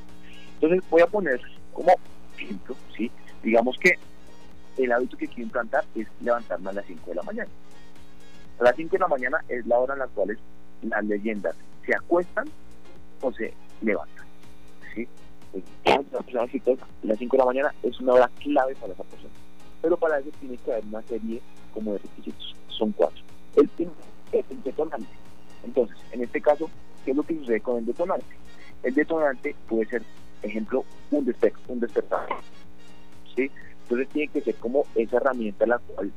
Entonces 0.56 0.82
voy 0.90 1.02
a 1.04 1.08
poner 1.08 1.40
como 1.72 1.94
ejemplo, 2.40 2.76
¿sí? 2.98 3.12
digamos 3.44 3.78
que 3.78 3.94
el 4.78 4.92
hábito 4.92 5.16
que 5.16 5.28
quiero 5.28 5.44
implantar 5.44 5.86
es 5.94 6.08
levantarme 6.22 6.72
a 6.72 6.74
las 6.74 6.86
5 6.86 7.08
de 7.08 7.16
la 7.16 7.24
mañana. 7.24 7.50
A 8.60 8.64
las 8.64 8.76
5 8.76 8.90
de 8.94 9.00
la 9.00 9.08
mañana 9.08 9.44
es 9.48 9.64
la 9.68 9.78
hora 9.78 9.94
en 9.94 10.00
la 10.00 10.08
cual 10.08 10.40
las 10.82 11.06
leyendas 11.06 11.56
se 11.86 11.96
acuestan 11.96 12.48
o 13.22 13.32
se 13.34 13.54
levantan. 13.82 14.26
¿sí? 14.96 15.08
las 16.32 16.50
5 16.52 16.78
de 17.32 17.38
la 17.38 17.46
mañana 17.46 17.74
es 17.84 18.00
una 18.00 18.14
hora 18.14 18.30
clave 18.40 18.76
para 18.76 18.94
esa 18.94 19.04
persona. 19.04 19.34
Pero 19.82 19.98
para 19.98 20.20
eso 20.20 20.30
tiene 20.40 20.58
que 20.58 20.72
haber 20.72 20.86
una 20.86 21.02
serie 21.04 21.42
como 21.74 21.94
de 21.94 22.00
requisitos. 22.00 22.56
Son 22.68 22.92
cuatro. 22.92 23.22
El 23.56 23.68
primero 23.70 23.96
es 24.32 24.46
el 24.50 24.64
detonante. 24.64 25.08
Entonces, 25.64 25.98
en 26.12 26.24
este 26.24 26.42
caso, 26.42 26.70
¿qué 27.06 27.12
es 27.12 27.18
lo 27.18 27.24
que 27.24 27.36
sucede 27.36 27.62
con 27.62 27.78
el 27.78 27.86
detonante? 27.86 28.26
El 28.84 28.94
detonante 28.94 29.56
puede 29.68 29.86
ser, 29.86 30.04
ejemplo, 30.42 30.86
un, 31.12 31.26
desper 31.26 31.54
un 31.68 31.80
despertar. 31.80 32.28
¿sí? 33.36 33.50
Entonces 33.84 34.08
tiene 34.10 34.32
que 34.32 34.42
ser 34.42 34.56
como 34.56 34.86
esa 34.96 35.18
herramienta 35.18 35.66
la 35.66 35.80
cual 35.80 36.12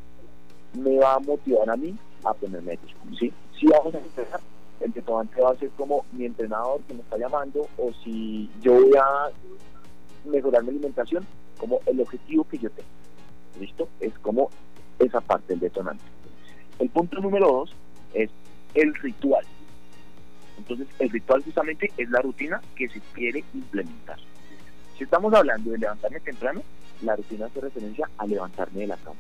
me 0.75 0.99
va 0.99 1.15
a 1.15 1.19
motivar 1.21 1.71
a 1.71 1.77
mí 1.77 1.97
a 2.25 2.33
ponerme 2.35 2.79
¿sí? 3.19 3.33
Si 3.59 3.67
vamos 3.67 3.95
a 3.95 3.99
empezar, 3.99 4.41
el 4.83 4.93
detonante 4.93 5.41
va 5.41 5.53
a 5.53 5.57
ser 5.57 5.71
como 5.71 6.05
mi 6.12 6.27
entrenador 6.27 6.81
que 6.83 6.95
me 6.95 7.01
está 7.01 7.17
llamando 7.17 7.69
o 7.79 7.93
si 8.05 8.51
yo 8.61 8.73
voy 8.73 8.93
a 8.97 9.31
mejorar 10.29 10.62
mi 10.62 10.71
alimentación, 10.71 11.27
como 11.59 11.81
el 11.87 12.01
objetivo 12.01 12.45
que 12.45 12.59
yo 12.59 12.71
tengo. 12.71 12.89
¿Listo? 13.61 13.89
Es 14.01 14.17
como 14.19 14.51
esa 14.99 15.21
parte 15.21 15.49
del 15.49 15.61
detonante. 15.61 16.05
El 16.79 16.89
punto 16.89 17.21
número 17.21 17.47
dos 17.47 17.75
es 18.15 18.31
el 18.75 18.95
ritual. 18.95 19.45
Entonces, 20.59 20.87
el 20.99 21.11
ritual 21.11 21.43
justamente 21.43 21.93
es 21.97 22.11
la 22.11 22.21
rutina 22.21 22.61
que 22.77 22.89
se 22.89 23.01
quiere 23.15 23.45
implementar. 23.55 24.19
Si 24.97 25.05
estamos 25.05 25.33
hablando 25.35 25.71
de 25.71 25.79
levantarme 25.79 26.21
temprano, 26.21 26.62
la 27.03 27.17
rutina 27.17 27.47
hace 27.47 27.61
referencia 27.61 28.09
a 28.19 28.27
levantarme 28.27 28.81
de 28.81 28.87
la 28.87 28.97
cama. 28.97 29.17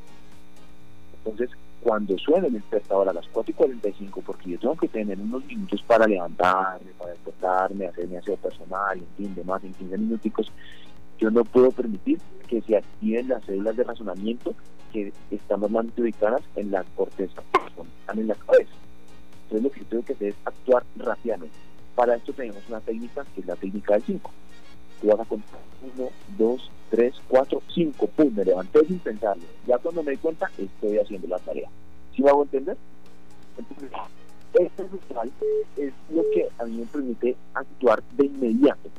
Entonces, 1.18 1.50
cuando 1.82 2.16
suene 2.16 2.46
el 2.46 2.54
despertador 2.54 3.08
a 3.08 3.12
las 3.12 3.26
4 3.28 3.50
y 3.50 3.54
45, 3.54 4.22
porque 4.24 4.50
yo 4.50 4.58
tengo 4.58 4.76
que 4.76 4.88
tener 4.88 5.18
unos 5.18 5.44
minutos 5.44 5.82
para 5.82 6.06
levantarme, 6.06 6.92
para 6.96 7.10
despertarme, 7.10 7.86
hacer 7.86 8.06
mi 8.06 8.16
aseo 8.16 8.36
personal, 8.36 8.98
en 8.98 9.06
fin, 9.16 9.34
demás, 9.34 9.64
en 9.64 9.74
15 9.74 9.98
minuticos, 9.98 10.52
yo 11.18 11.30
no 11.30 11.44
puedo 11.44 11.70
permitir 11.72 12.20
que 12.46 12.62
se 12.62 12.76
activen 12.76 13.28
las 13.28 13.44
células 13.44 13.76
de 13.76 13.84
razonamiento 13.84 14.54
que 14.92 15.12
están 15.30 15.60
normalmente 15.60 16.02
ubicadas 16.02 16.42
en 16.56 16.70
la 16.70 16.84
corteza, 16.96 17.42
están 18.00 18.18
en 18.18 18.28
la 18.28 18.34
cabeza. 18.34 18.72
Entonces, 19.44 19.62
lo 19.62 19.70
que 19.70 19.80
yo 19.80 19.86
tengo 19.86 20.04
que 20.04 20.12
hacer 20.12 20.28
es 20.28 20.36
actuar 20.44 20.84
rápidamente. 20.96 21.56
Para 21.94 22.14
esto 22.16 22.32
tenemos 22.32 22.62
una 22.68 22.80
técnica 22.80 23.24
que 23.34 23.40
es 23.40 23.46
la 23.46 23.56
técnica 23.56 23.94
del 23.94 24.02
5. 24.02 24.30
Tú 25.00 25.06
vas 25.08 25.20
a 25.20 25.24
contar 25.24 25.60
1, 25.96 26.08
2, 26.38 26.70
3, 26.92 27.14
4, 27.26 27.62
5, 27.74 28.06
pum, 28.08 28.34
me 28.34 28.44
levanté 28.44 28.84
sin 28.84 28.98
pensarlo. 28.98 29.42
Ya 29.66 29.78
cuando 29.78 30.02
me 30.02 30.10
di 30.10 30.18
cuenta, 30.18 30.50
estoy 30.58 30.98
haciendo 30.98 31.26
la 31.26 31.38
tarea. 31.38 31.70
¿Sí 32.14 32.22
me 32.22 32.28
hago 32.28 32.42
entender? 32.42 32.76
Entonces, 33.56 33.90
este 34.52 34.82
ritual 34.88 35.32
es 35.78 35.92
lo 36.10 36.22
que 36.34 36.48
a 36.58 36.64
mí 36.66 36.76
me 36.76 36.84
permite 36.84 37.34
actuar 37.54 38.02
de 38.12 38.26
inmediato. 38.26 38.90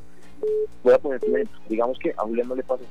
Voy 0.82 0.92
a 0.92 0.98
poner 0.98 1.20
un 1.24 1.36
ejemplo. 1.36 1.60
Digamos 1.68 1.96
que 2.00 2.10
a 2.10 2.22
Julián 2.22 2.48
no 2.48 2.56
le 2.56 2.64
pasa, 2.64 2.82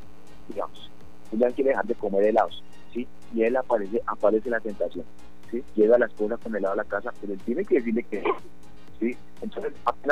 digamos, 0.47 0.89
Julián 1.29 1.51
quiere 1.51 1.71
dejar 1.71 1.85
de 1.85 1.95
comer 1.95 2.23
helados, 2.23 2.63
¿sí? 2.93 3.05
Y 3.35 3.43
él 3.43 3.57
aparece, 3.57 4.01
aparece 4.05 4.49
la 4.49 4.61
tentación, 4.61 5.03
¿sí? 5.51 5.61
Llega 5.75 5.97
la 5.97 6.05
esposa 6.05 6.37
con 6.37 6.55
helado 6.55 6.75
a 6.75 6.77
la 6.77 6.85
casa, 6.85 7.11
pero 7.19 7.33
él 7.33 7.39
tiene 7.39 7.65
que 7.65 7.75
decirle 7.75 8.03
que. 8.03 8.23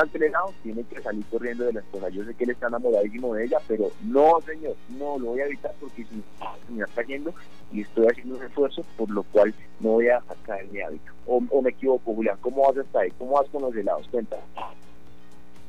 Delegado 0.10 0.54
tiene 0.64 0.84
que 0.84 1.02
salir 1.02 1.26
corriendo 1.26 1.66
de 1.66 1.74
la 1.74 1.80
esposa. 1.82 2.10
Yo 2.10 2.24
sé 2.24 2.34
que 2.34 2.44
él 2.46 2.52
está 2.52 2.68
enamoradísimo 2.68 3.34
de 3.34 3.46
ella, 3.46 3.60
pero 3.68 3.92
no, 4.04 4.40
señor, 4.42 4.76
no, 4.90 5.20
lo 5.20 5.28
voy 5.28 5.42
a 5.42 5.46
evitar 5.46 5.74
porque 5.80 6.06
si 6.06 6.24
me 6.70 6.84
está 6.84 7.02
cayendo 7.04 7.34
y 7.72 7.82
estoy 7.82 8.08
haciendo 8.08 8.38
un 8.38 8.44
esfuerzo, 8.44 8.84
por 8.98 9.10
lo 9.10 9.24
cual 9.24 9.54
no 9.80 9.92
voy 9.92 10.08
a 10.10 10.22
caer 10.46 10.68
mi 10.72 10.82
hábito. 10.82 11.12
O, 11.28 11.62
me 11.62 11.70
equivoco, 11.70 12.14
Julián, 12.14 12.38
¿cómo 12.42 12.64
vas 12.68 12.78
hasta 12.78 13.02
ahí? 13.02 13.12
¿Cómo 13.18 13.34
vas 13.34 13.50
con 13.50 13.62
los 13.62 13.76
helados? 13.76 14.08
Cuenta. 14.10 14.38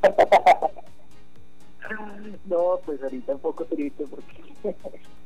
No, 2.45 2.79
pues 2.85 3.03
ahorita 3.03 3.33
un 3.33 3.39
poco 3.39 3.65
triste 3.65 4.05
porque 4.09 4.53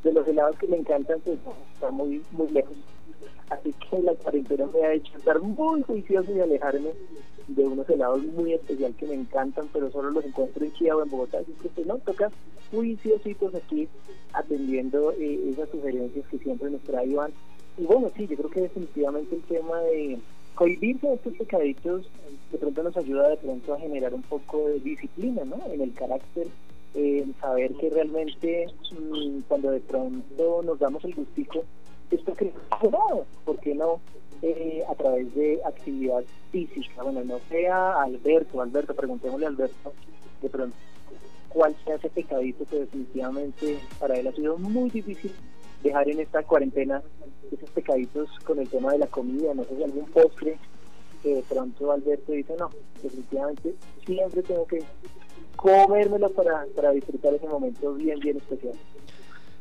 de 0.03 0.11
los 0.11 0.27
helados 0.27 0.57
que 0.57 0.67
me 0.67 0.77
encantan, 0.77 1.19
pues 1.21 1.37
está 1.73 1.91
muy, 1.91 2.23
muy 2.31 2.49
lejos. 2.49 2.75
Así 3.49 3.73
que 3.73 3.99
la 4.01 4.13
cuarentena 4.15 4.65
me 4.73 4.83
ha 4.83 4.93
hecho 4.93 5.15
estar 5.17 5.39
muy 5.39 5.83
juicioso 5.83 6.31
y 6.35 6.41
alejarme 6.41 6.89
de 7.47 7.63
unos 7.63 7.89
helados 7.89 8.23
muy 8.23 8.53
especial 8.53 8.93
que 8.95 9.07
me 9.07 9.15
encantan, 9.15 9.69
pero 9.71 9.89
solo 9.91 10.11
los 10.11 10.25
encuentro 10.25 10.63
en 10.63 10.73
Chía 10.73 10.95
o 10.95 11.03
en 11.03 11.09
Bogotá. 11.09 11.39
Así 11.39 11.53
que 11.61 11.69
pues, 11.69 11.87
no, 11.87 11.97
toca 11.99 12.29
juiciositos 12.71 13.55
aquí 13.55 13.87
atendiendo 14.33 15.13
eh, 15.13 15.49
esas 15.49 15.69
sugerencias 15.69 16.25
que 16.27 16.37
siempre 16.39 16.69
nos 16.69 16.81
trae 16.81 17.07
Iván. 17.07 17.31
Y 17.77 17.85
bueno, 17.85 18.11
sí, 18.15 18.27
yo 18.27 18.35
creo 18.37 18.49
que 18.49 18.61
definitivamente 18.61 19.35
el 19.35 19.43
tema 19.43 19.79
de 19.81 20.19
cohibirse 20.55 21.13
estos 21.13 21.33
pecaditos 21.35 22.09
de 22.51 22.57
pronto 22.57 22.83
nos 22.83 22.97
ayuda 22.97 23.29
de 23.29 23.37
pronto 23.37 23.73
a 23.73 23.79
generar 23.79 24.13
un 24.13 24.23
poco 24.23 24.67
de 24.67 24.79
disciplina 24.79 25.43
¿no? 25.45 25.57
en 25.71 25.81
el 25.81 25.93
carácter, 25.93 26.47
en 26.95 27.35
saber 27.39 27.73
que 27.75 27.89
realmente 27.89 28.67
mm, 28.91 29.41
cuando 29.47 29.71
de 29.71 29.79
pronto 29.81 30.63
nos 30.63 30.79
damos 30.79 31.03
el 31.05 31.13
gustico, 31.13 31.63
esto 32.09 32.33
que 32.33 32.51
¿por 33.45 33.59
qué 33.59 33.75
no? 33.75 33.99
Eh, 34.49 34.81
a 34.87 34.95
través 34.95 35.35
de 35.35 35.59
actividad 35.65 36.23
física. 36.53 37.03
Bueno, 37.03 37.21
no 37.25 37.37
sea 37.49 38.01
Alberto, 38.01 38.61
Alberto, 38.61 38.95
preguntémosle 38.95 39.45
a 39.45 39.49
Alberto 39.49 39.91
de 40.41 40.49
pronto 40.49 40.77
cuál 41.49 41.75
sea 41.83 41.95
ese 41.95 42.09
pecadito 42.09 42.63
que 42.63 42.79
definitivamente 42.79 43.77
para 43.99 44.15
él 44.15 44.25
ha 44.25 44.31
sido 44.31 44.57
muy 44.57 44.89
difícil 44.89 45.33
dejar 45.83 46.09
en 46.09 46.21
esta 46.21 46.43
cuarentena 46.43 47.01
esos 47.51 47.69
pecaditos 47.71 48.29
con 48.45 48.59
el 48.59 48.69
tema 48.69 48.93
de 48.93 48.99
la 48.99 49.07
comida, 49.07 49.53
no 49.53 49.65
sé 49.65 49.75
si 49.75 49.83
algún 49.83 50.05
postre 50.05 50.57
que 51.21 51.35
de 51.35 51.41
pronto 51.41 51.91
Alberto 51.91 52.31
dice, 52.31 52.53
no, 52.57 52.69
definitivamente 53.03 53.75
siempre 54.05 54.43
tengo 54.43 54.65
que 54.65 54.81
comérmelo 55.57 56.29
para, 56.29 56.65
para 56.73 56.91
disfrutar 56.91 57.33
ese 57.33 57.47
momento 57.49 57.95
bien, 57.95 58.17
bien 58.19 58.37
especial. 58.37 58.75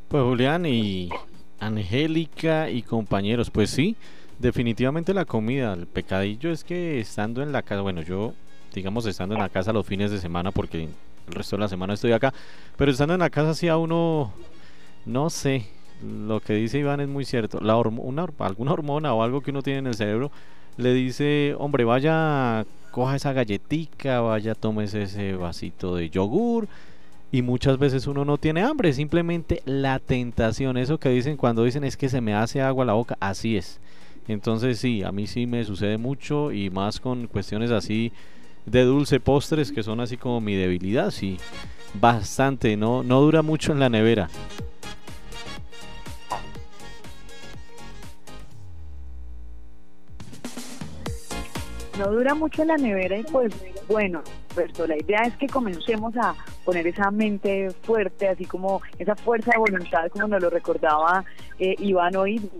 Pues 0.06 0.22
Julián 0.22 0.64
y 0.64 1.08
Angélica 1.58 2.70
y 2.70 2.82
compañeros, 2.82 3.50
pues 3.50 3.70
sí, 3.70 3.96
definitivamente 4.38 5.14
la 5.14 5.24
comida, 5.24 5.72
el 5.72 5.86
pecadillo 5.86 6.50
es 6.50 6.64
que 6.64 7.00
estando 7.00 7.42
en 7.42 7.52
la 7.52 7.62
casa, 7.62 7.82
bueno, 7.82 8.02
yo 8.02 8.34
digamos 8.74 9.06
estando 9.06 9.34
en 9.34 9.40
la 9.40 9.48
casa 9.48 9.72
los 9.72 9.86
fines 9.86 10.10
de 10.10 10.18
semana 10.18 10.50
porque 10.50 10.84
el 10.84 11.34
resto 11.34 11.56
de 11.56 11.60
la 11.60 11.68
semana 11.68 11.94
estoy 11.94 12.12
acá, 12.12 12.34
pero 12.76 12.90
estando 12.90 13.14
en 13.14 13.20
la 13.20 13.30
casa 13.30 13.54
sí 13.54 13.68
a 13.68 13.76
uno, 13.76 14.32
no 15.06 15.30
sé, 15.30 15.66
lo 16.02 16.40
que 16.40 16.54
dice 16.54 16.78
Iván 16.78 17.00
es 17.00 17.08
muy 17.08 17.24
cierto, 17.24 17.60
la 17.60 17.76
una, 17.76 18.26
alguna 18.38 18.72
hormona 18.72 19.14
o 19.14 19.22
algo 19.22 19.40
que 19.40 19.50
uno 19.50 19.62
tiene 19.62 19.78
en 19.80 19.86
el 19.86 19.94
cerebro 19.94 20.30
le 20.76 20.92
dice, 20.92 21.54
hombre, 21.58 21.84
vaya, 21.84 22.66
coja 22.90 23.16
esa 23.16 23.32
galletica, 23.32 24.20
vaya, 24.20 24.54
tómese 24.54 25.02
ese 25.02 25.34
vasito 25.34 25.96
de 25.96 26.10
yogur. 26.10 26.68
Y 27.32 27.42
muchas 27.42 27.78
veces 27.78 28.06
uno 28.06 28.24
no 28.24 28.38
tiene 28.38 28.62
hambre, 28.62 28.92
simplemente 28.92 29.60
la 29.64 29.98
tentación, 29.98 30.76
eso 30.76 30.98
que 30.98 31.08
dicen 31.08 31.36
cuando 31.36 31.64
dicen 31.64 31.82
es 31.82 31.96
que 31.96 32.08
se 32.08 32.20
me 32.20 32.34
hace 32.34 32.62
agua 32.62 32.84
la 32.84 32.92
boca, 32.92 33.16
así 33.20 33.56
es. 33.56 33.80
Entonces 34.28 34.78
sí, 34.78 35.02
a 35.02 35.12
mí 35.12 35.26
sí 35.26 35.46
me 35.46 35.64
sucede 35.64 35.98
mucho 35.98 36.52
y 36.52 36.70
más 36.70 37.00
con 37.00 37.26
cuestiones 37.26 37.70
así 37.70 38.12
de 38.64 38.82
dulce 38.82 39.20
postres 39.20 39.70
que 39.70 39.82
son 39.82 40.00
así 40.00 40.16
como 40.16 40.40
mi 40.40 40.54
debilidad, 40.54 41.10
sí, 41.10 41.38
bastante, 41.94 42.76
no, 42.76 43.02
no 43.02 43.20
dura 43.20 43.42
mucho 43.42 43.72
en 43.72 43.80
la 43.80 43.88
nevera. 43.88 44.28
no 51.98 52.10
dura 52.10 52.34
mucho 52.34 52.62
en 52.62 52.68
la 52.68 52.76
nevera 52.76 53.16
y 53.16 53.22
pues 53.22 53.52
bueno, 53.88 54.22
pues 54.54 54.78
la 54.78 54.96
idea 54.96 55.22
es 55.22 55.36
que 55.36 55.46
comencemos 55.46 56.16
a 56.16 56.34
poner 56.64 56.86
esa 56.86 57.10
mente 57.10 57.70
fuerte, 57.82 58.28
así 58.28 58.44
como 58.44 58.82
esa 58.98 59.14
fuerza 59.16 59.52
de 59.52 59.58
voluntad, 59.58 60.08
como 60.10 60.28
nos 60.28 60.42
lo 60.42 60.50
recordaba 60.50 61.24
eh, 61.58 61.74
Iván 61.78 62.16
hoy, 62.16 62.50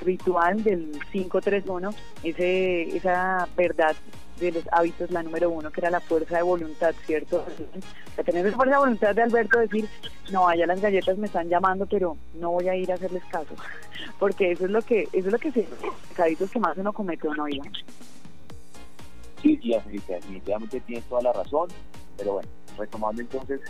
ritual 0.00 0.62
del 0.62 0.90
531, 1.12 1.90
ese, 2.22 2.96
esa 2.96 3.48
verdad 3.56 3.94
de 4.40 4.52
los 4.52 4.64
hábitos, 4.72 5.10
la 5.10 5.22
número 5.22 5.50
uno, 5.50 5.70
que 5.70 5.80
era 5.80 5.90
la 5.90 6.00
fuerza 6.00 6.36
de 6.36 6.42
voluntad, 6.42 6.94
¿cierto? 7.06 7.44
A 8.18 8.22
tener 8.22 8.46
esa 8.46 8.56
fuerza 8.56 8.74
de 8.74 8.80
voluntad 8.80 9.14
de 9.14 9.22
Alberto 9.22 9.58
decir, 9.58 9.86
no, 10.32 10.48
allá 10.48 10.66
las 10.66 10.80
galletas 10.80 11.18
me 11.18 11.26
están 11.26 11.48
llamando, 11.48 11.86
pero 11.86 12.16
no 12.34 12.52
voy 12.52 12.68
a 12.68 12.76
ir 12.76 12.90
a 12.90 12.94
hacerles 12.94 13.22
caso, 13.30 13.54
porque 14.18 14.52
eso 14.52 14.64
es 14.64 14.70
lo 14.70 14.82
que, 14.82 15.02
eso 15.12 15.26
es 15.26 15.32
lo 15.32 15.38
que 15.38 15.52
se, 15.52 15.66
los 16.38 16.50
que 16.50 16.58
más 16.58 16.76
uno 16.78 16.92
comete 16.92 17.28
o 17.28 17.34
no, 17.34 17.46
Iván. 17.48 17.72
Sí, 19.42 19.58
sí, 19.62 19.74
definitivamente 20.06 20.80
tienes 20.80 21.04
toda 21.04 21.22
la 21.22 21.32
razón, 21.32 21.68
pero 22.16 22.34
bueno, 22.34 22.48
retomando 22.76 23.22
entonces, 23.22 23.60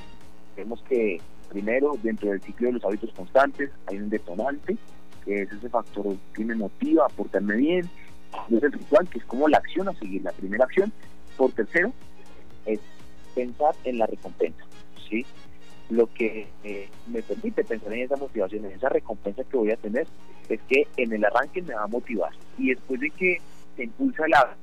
vemos 0.57 0.83
que 0.89 1.21
primero, 1.49 1.97
dentro 2.03 2.31
del 2.31 2.41
ciclo 2.41 2.69
de 2.69 2.75
los 2.75 2.85
hábitos 2.85 3.11
constantes, 3.13 3.71
hay 3.87 3.99
un 3.99 4.09
detonante, 4.09 4.77
que 5.25 5.43
es 5.43 5.53
ese 5.53 5.69
factor 5.69 6.17
que 6.35 6.45
me 6.45 6.55
motiva 6.55 7.07
a 7.07 7.09
portarme 7.09 7.57
bien, 7.57 7.91
es 8.50 8.62
el 8.62 8.73
ritual, 8.73 9.09
que 9.09 9.19
es 9.19 9.25
como 9.25 9.49
la 9.49 9.59
acción 9.59 9.89
a 9.89 9.95
seguir, 9.95 10.23
la 10.23 10.33
primera 10.33 10.65
acción. 10.65 10.93
Por 11.37 11.53
tercero, 11.53 11.93
es 12.67 12.81
pensar 13.35 13.75
en 13.85 13.99
la 13.99 14.07
recompensa, 14.07 14.65
¿sí? 15.09 15.25
Lo 15.89 16.07
que 16.12 16.49
eh, 16.62 16.89
me 17.09 17.23
permite 17.23 17.65
pensar 17.65 17.93
en 17.93 18.00
esa 18.00 18.17
motivación, 18.17 18.65
en 18.65 18.73
esa 18.73 18.89
recompensa 18.89 19.43
que 19.45 19.57
voy 19.57 19.71
a 19.71 19.77
tener, 19.77 20.07
es 20.49 20.61
que 20.69 20.87
en 20.97 21.12
el 21.12 21.25
arranque 21.25 21.62
me 21.62 21.75
va 21.75 21.85
a 21.85 21.89
motivar. 21.89 22.33
Y 22.59 22.69
después 22.71 23.00
de 23.00 23.11
que 23.11 23.39
se 23.77 23.85
impulsa 23.85 24.29
la 24.29 24.57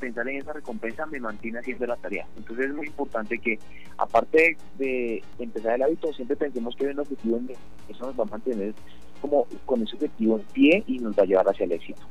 pensar 0.00 0.26
en 0.28 0.38
esa 0.38 0.54
recompensa 0.54 1.06
me 1.06 1.20
mantiene 1.20 1.58
haciendo 1.58 1.86
la 1.86 1.96
tarea. 1.96 2.26
Entonces 2.36 2.66
es 2.66 2.74
muy 2.74 2.86
importante 2.86 3.38
que, 3.38 3.58
aparte 3.98 4.56
de, 4.78 5.22
empezar 5.38 5.74
el 5.74 5.82
hábito, 5.82 6.12
siempre 6.12 6.36
pensemos 6.36 6.74
que 6.74 6.86
hay 6.86 6.92
un 6.92 7.00
objetivo 7.00 7.36
en 7.36 7.50
eso 7.88 8.06
nos 8.06 8.18
va 8.18 8.24
a 8.24 8.26
mantener 8.26 8.74
como 9.20 9.46
con 9.66 9.82
ese 9.82 9.96
objetivo 9.96 10.38
en 10.38 10.44
pie 10.46 10.84
y 10.86 10.98
nos 10.98 11.16
va 11.16 11.22
a 11.22 11.26
llevar 11.26 11.48
hacia 11.48 11.64
el 11.64 11.72
éxito. 11.72 12.02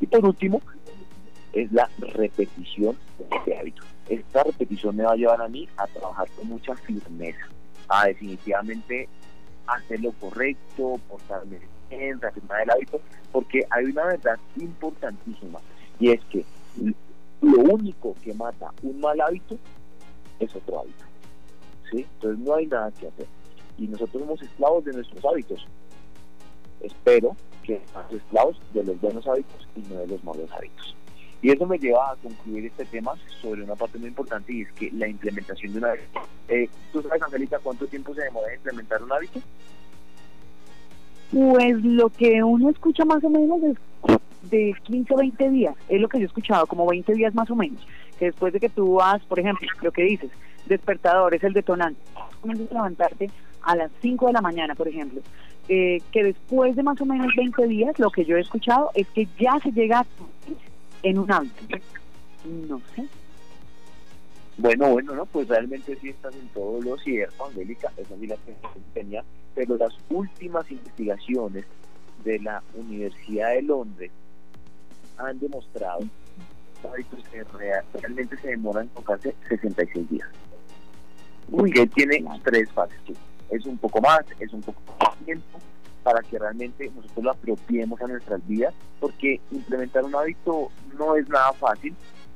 Y 0.00 0.06
por 0.06 0.24
último, 0.24 0.60
es 1.52 1.70
la 1.72 1.88
repetición 1.98 2.96
de 3.18 3.36
este 3.36 3.58
hábito. 3.58 3.82
Esta 4.08 4.42
repetición 4.42 4.96
me 4.96 5.04
va 5.04 5.12
a 5.12 5.16
llevar 5.16 5.40
a 5.40 5.48
mí 5.48 5.68
a 5.76 5.86
trabajar 5.86 6.28
con 6.36 6.48
mucha 6.48 6.74
firmeza, 6.76 7.46
a 7.88 8.06
definitivamente 8.06 9.08
hacer 9.66 10.00
lo 10.00 10.12
correcto, 10.12 11.00
portarme 11.08 11.60
bien, 11.90 12.20
reafirmar 12.20 12.62
el 12.62 12.70
hábito, 12.70 13.00
porque 13.30 13.64
hay 13.70 13.84
una 13.84 14.04
verdad 14.04 14.38
importantísima 14.56 15.60
y 16.00 16.10
es 16.10 16.20
que 16.24 16.44
lo 17.40 17.60
único 17.60 18.14
que 18.22 18.34
mata 18.34 18.72
un 18.82 19.00
mal 19.00 19.20
hábito 19.20 19.58
es 20.38 20.54
otro 20.56 20.80
hábito. 20.80 21.04
¿sí? 21.90 22.06
Entonces 22.14 22.44
no 22.44 22.54
hay 22.54 22.66
nada 22.66 22.90
que 22.92 23.08
hacer. 23.08 23.26
Y 23.78 23.86
nosotros 23.86 24.22
somos 24.22 24.42
esclavos 24.42 24.84
de 24.84 24.92
nuestros 24.92 25.24
hábitos. 25.24 25.66
Espero 26.82 27.36
que 27.62 27.80
seamos 27.92 28.12
esclavos 28.12 28.60
de 28.74 28.84
los 28.84 29.00
buenos 29.00 29.26
hábitos 29.26 29.68
y 29.76 29.80
no 29.92 30.00
de 30.00 30.06
los 30.06 30.24
malos 30.24 30.50
hábitos. 30.52 30.96
Y 31.40 31.50
eso 31.50 31.66
me 31.66 31.78
lleva 31.78 32.12
a 32.12 32.16
concluir 32.16 32.66
este 32.66 32.84
tema 32.84 33.14
sobre 33.40 33.64
una 33.64 33.74
parte 33.74 33.98
muy 33.98 34.08
importante 34.08 34.52
y 34.52 34.62
es 34.62 34.72
que 34.72 34.90
la 34.92 35.08
implementación 35.08 35.72
de 35.72 35.78
un 35.78 35.84
hábito. 35.84 36.20
Eh, 36.48 36.68
¿Tú 36.92 37.02
sabes, 37.02 37.20
Angelita, 37.22 37.58
cuánto 37.58 37.86
tiempo 37.86 38.14
se 38.14 38.22
demora 38.22 38.48
en 38.48 38.54
implementar 38.54 39.02
un 39.02 39.12
hábito? 39.12 39.40
Pues 41.32 41.82
lo 41.82 42.10
que 42.10 42.42
uno 42.44 42.70
escucha 42.70 43.04
más 43.04 43.24
o 43.24 43.30
menos 43.30 43.60
es 43.62 43.76
de 44.50 44.74
15 44.84 45.14
o 45.14 45.16
20 45.16 45.50
días, 45.50 45.74
es 45.88 46.00
lo 46.00 46.08
que 46.08 46.18
yo 46.18 46.24
he 46.24 46.26
escuchado, 46.26 46.66
como 46.66 46.86
20 46.86 47.12
días 47.14 47.34
más 47.34 47.50
o 47.50 47.56
menos, 47.56 47.80
después 48.26 48.52
de 48.52 48.60
que 48.60 48.68
tú 48.68 48.94
vas, 48.94 49.22
por 49.24 49.38
ejemplo, 49.38 49.68
lo 49.82 49.92
que 49.92 50.02
dices, 50.02 50.30
despertador 50.66 51.34
es 51.34 51.42
el 51.44 51.52
detonante, 51.52 52.00
comienzas 52.40 52.70
a 52.70 52.74
levantarte 52.74 53.30
a 53.62 53.76
las 53.76 53.90
5 54.00 54.26
de 54.26 54.32
la 54.32 54.40
mañana, 54.40 54.74
por 54.74 54.88
ejemplo, 54.88 55.20
eh, 55.68 56.02
que 56.10 56.24
después 56.24 56.74
de 56.76 56.82
más 56.82 57.00
o 57.00 57.06
menos 57.06 57.28
20 57.36 57.66
días, 57.66 57.98
lo 57.98 58.10
que 58.10 58.24
yo 58.24 58.36
he 58.36 58.40
escuchado 58.40 58.90
es 58.94 59.06
que 59.08 59.28
ya 59.38 59.58
se 59.62 59.70
llega 59.70 60.04
en 61.02 61.18
un 61.18 61.30
hábito. 61.30 61.62
No 62.68 62.80
sé. 62.94 63.06
Bueno, 64.58 64.90
bueno, 64.90 65.14
no, 65.14 65.26
pues 65.26 65.48
realmente 65.48 65.96
sí 66.00 66.10
estás 66.10 66.34
en 66.34 66.48
todo 66.48 66.80
lo 66.82 66.98
cierto, 66.98 67.46
Angélica, 67.46 67.90
esa 67.96 68.16
sí 68.18 68.26
la 68.26 68.36
tenía, 68.92 69.24
pero 69.54 69.76
las 69.76 69.96
últimas 70.10 70.70
investigaciones 70.70 71.64
de 72.22 72.38
la 72.40 72.62
Universidad 72.74 73.50
de 73.54 73.62
Londres 73.62 74.10
han 75.16 75.38
demostrado 75.38 76.00
que 77.30 77.44
realmente 77.94 78.36
se 78.38 78.48
demoran 78.48 78.84
en 78.84 78.88
tocarse 78.90 79.34
66 79.48 80.10
días. 80.10 80.28
que 81.72 81.86
tiene 81.88 82.24
tres 82.42 82.70
fases. 82.72 82.98
Es 83.50 83.66
un 83.66 83.78
poco 83.78 84.00
más, 84.00 84.22
es 84.38 84.52
un 84.52 84.62
poco 84.62 84.80
más 85.00 85.16
tiempo 85.24 85.58
para 86.02 86.20
que 86.22 86.38
realmente 86.38 86.90
nosotros 86.94 87.24
lo 87.24 87.30
apropiemos 87.30 88.00
a 88.00 88.06
nuestras 88.06 88.46
vidas, 88.48 88.74
porque 88.98 89.40
implementar 89.50 90.04
un 90.04 90.14
hábito 90.14 90.70
no 90.98 91.16
es 91.16 91.28
nada 91.28 91.52
fácil. 91.52 91.94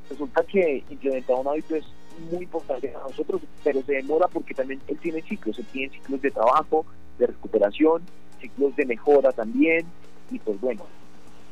Resulta 0.08 0.44
que 0.44 0.84
implementar 0.88 1.36
un 1.36 1.48
hábito 1.48 1.74
es 1.74 1.84
muy 2.30 2.44
importante 2.44 2.88
para 2.88 3.04
nosotros, 3.04 3.42
pero 3.64 3.82
se 3.82 3.94
demora 3.94 4.28
porque 4.28 4.54
también 4.54 4.80
él 4.86 4.98
tiene 4.98 5.20
ciclos, 5.22 5.58
él 5.58 5.66
tiene 5.72 5.92
ciclos 5.92 6.22
de 6.22 6.30
trabajo, 6.30 6.86
de 7.18 7.26
recuperación, 7.26 8.02
ciclos 8.40 8.76
de 8.76 8.86
mejora 8.86 9.32
también, 9.32 9.84
y 10.30 10.38
pues 10.38 10.60
bueno, 10.60 10.84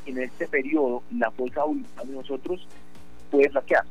en 0.06 0.18
este 0.18 0.46
periodo 0.46 1.02
la 1.16 1.30
fuerza 1.30 1.64
voluntad 1.64 2.04
de 2.04 2.14
nosotros 2.14 2.66
puede 3.30 3.50
flaquear. 3.50 3.84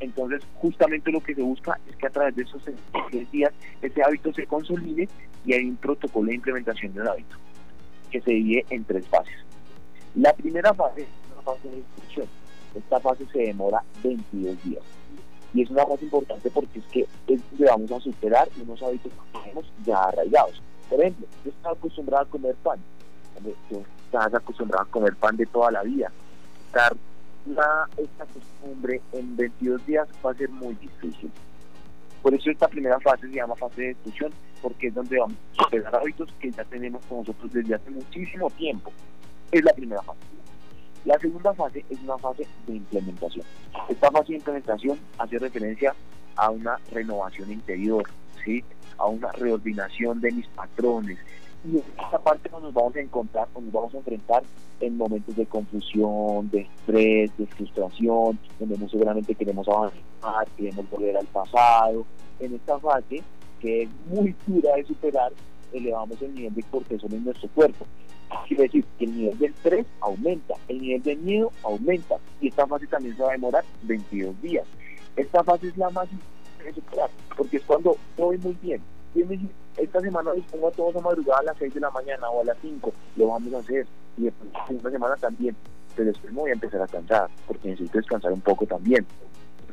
Entonces, 0.00 0.42
justamente 0.56 1.10
lo 1.10 1.20
que 1.22 1.34
se 1.34 1.42
busca 1.42 1.78
es 1.88 1.96
que 1.96 2.06
a 2.06 2.10
través 2.10 2.36
de 2.36 2.42
esos 2.42 2.62
seis 3.10 3.30
días 3.30 3.52
ese 3.80 4.02
hábito 4.02 4.32
se 4.32 4.46
consolide 4.46 5.08
y 5.46 5.52
hay 5.52 5.64
un 5.64 5.76
protocolo 5.76 6.28
de 6.28 6.34
implementación 6.34 6.92
del 6.94 7.08
hábito 7.08 7.36
que 8.10 8.20
se 8.20 8.30
divide 8.30 8.66
en 8.70 8.84
tres 8.84 9.06
fases. 9.08 9.34
La 10.14 10.32
primera 10.32 10.72
fase 10.74 11.02
es 11.02 11.08
una 11.32 11.42
fase 11.42 11.68
de 11.68 11.78
instrucción. 11.78 12.26
Esta 12.74 13.00
fase 13.00 13.26
se 13.32 13.38
demora 13.38 13.82
22 14.02 14.62
días. 14.64 14.82
Y 15.52 15.62
es 15.62 15.70
una 15.70 15.86
fase 15.86 16.04
importante 16.04 16.50
porque 16.50 16.80
es 16.80 16.84
que 16.86 17.06
es 17.28 17.40
donde 17.50 17.66
vamos 17.66 17.92
a 17.92 18.00
superar 18.00 18.48
unos 18.60 18.82
hábitos 18.82 19.12
que 19.12 19.38
tenemos 19.38 19.72
ya 19.84 20.02
arraigados. 20.02 20.60
Por 20.90 21.00
ejemplo, 21.00 21.26
yo 21.44 21.50
estaba 21.50 21.74
acostumbrado 21.74 22.24
a 22.24 22.28
comer 22.28 22.54
pan. 22.56 22.78
Estás 24.14 24.34
acostumbrado 24.34 24.84
a 24.84 24.90
comer 24.90 25.16
pan 25.16 25.36
de 25.36 25.46
toda 25.46 25.70
la 25.72 25.82
vida. 25.82 26.10
Estar 26.66 26.94
la, 27.46 27.88
esta 27.96 28.24
costumbre 28.26 29.00
en 29.12 29.36
22 29.36 29.86
días 29.86 30.08
va 30.24 30.30
a 30.30 30.34
ser 30.34 30.48
muy 30.50 30.74
difícil. 30.74 31.30
Por 32.22 32.32
eso 32.32 32.50
esta 32.50 32.68
primera 32.68 32.98
fase 33.00 33.28
se 33.28 33.34
llama 33.34 33.54
fase 33.56 33.82
de 33.82 33.88
destrucción, 33.88 34.32
porque 34.62 34.86
es 34.86 34.94
donde 34.94 35.18
vamos 35.18 35.36
a 35.36 35.64
superar 35.64 35.96
hábitos 35.96 36.32
que 36.40 36.50
ya 36.50 36.64
tenemos 36.64 37.04
con 37.06 37.18
nosotros 37.18 37.52
desde 37.52 37.74
hace 37.74 37.90
muchísimo 37.90 38.48
tiempo. 38.50 38.92
Es 39.50 39.62
la 39.62 39.72
primera 39.72 40.02
fase. 40.02 40.20
La 41.04 41.18
segunda 41.18 41.52
fase 41.52 41.84
es 41.90 42.00
una 42.00 42.16
fase 42.16 42.46
de 42.66 42.76
implementación. 42.76 43.44
Esta 43.88 44.10
fase 44.10 44.32
de 44.32 44.38
implementación 44.38 44.98
hace 45.18 45.38
referencia 45.38 45.94
a 46.36 46.50
una 46.50 46.78
renovación 46.92 47.52
interior, 47.52 48.08
¿sí? 48.42 48.64
a 48.96 49.06
una 49.06 49.30
reordinación 49.32 50.20
de 50.20 50.32
mis 50.32 50.46
patrones, 50.48 51.18
Y 51.64 51.78
en 51.78 51.84
esta 51.98 52.18
parte 52.18 52.50
nos 52.50 52.74
vamos 52.74 52.94
a 52.94 53.00
encontrar, 53.00 53.48
nos 53.54 53.72
vamos 53.72 53.94
a 53.94 53.98
enfrentar 53.98 54.42
en 54.80 54.98
momentos 54.98 55.34
de 55.34 55.46
confusión, 55.46 56.50
de 56.50 56.60
estrés, 56.60 57.30
de 57.38 57.46
frustración, 57.46 58.38
donde 58.58 58.76
muy 58.76 58.88
seguramente 58.90 59.34
queremos 59.34 59.66
avanzar, 59.68 60.46
queremos 60.56 60.88
volver 60.90 61.16
al 61.16 61.26
pasado. 61.26 62.04
En 62.38 62.54
esta 62.54 62.78
fase, 62.78 63.22
que 63.60 63.84
es 63.84 63.88
muy 64.06 64.34
dura 64.46 64.76
de 64.76 64.84
superar, 64.84 65.32
elevamos 65.72 66.20
el 66.20 66.34
nivel 66.34 66.54
de 66.54 66.62
cortisol 66.64 67.12
en 67.14 67.24
nuestro 67.24 67.48
cuerpo. 67.48 67.86
Quiere 68.46 68.64
decir 68.64 68.84
que 68.98 69.04
el 69.06 69.16
nivel 69.16 69.38
de 69.38 69.46
estrés 69.46 69.86
aumenta, 70.00 70.54
el 70.68 70.82
nivel 70.82 71.02
de 71.02 71.16
miedo 71.16 71.52
aumenta 71.62 72.16
y 72.40 72.48
esta 72.48 72.66
fase 72.66 72.86
también 72.88 73.16
se 73.16 73.22
va 73.22 73.30
a 73.30 73.32
demorar 73.32 73.64
22 73.84 74.42
días. 74.42 74.66
Esta 75.16 75.42
fase 75.44 75.68
es 75.68 75.76
la 75.78 75.88
más 75.90 76.08
de 76.10 76.72
superar 76.74 77.08
porque 77.36 77.56
es 77.56 77.62
cuando 77.62 77.96
voy 78.18 78.36
muy 78.38 78.56
bien. 78.60 78.82
Esta 79.76 80.00
semana 80.00 80.32
dispongo 80.32 80.68
a 80.68 80.72
todos 80.72 80.96
a 80.96 81.00
madrugada 81.00 81.40
a 81.40 81.44
las 81.44 81.56
6 81.58 81.74
de 81.74 81.80
la 81.80 81.90
mañana 81.90 82.28
o 82.30 82.42
a 82.42 82.44
las 82.44 82.56
5, 82.62 82.92
lo 83.16 83.28
vamos 83.28 83.52
a 83.54 83.58
hacer. 83.58 83.86
Y 84.16 84.24
después 84.24 84.50
la 84.82 84.90
semana 84.90 85.16
también, 85.16 85.56
pero 85.96 86.08
después 86.08 86.32
me 86.32 86.40
voy 86.40 86.50
a 86.50 86.54
empezar 86.54 86.80
a 86.82 86.86
cansar 86.86 87.28
porque 87.46 87.68
necesito 87.68 87.98
descansar 87.98 88.32
un 88.32 88.40
poco 88.40 88.66
también. 88.66 89.04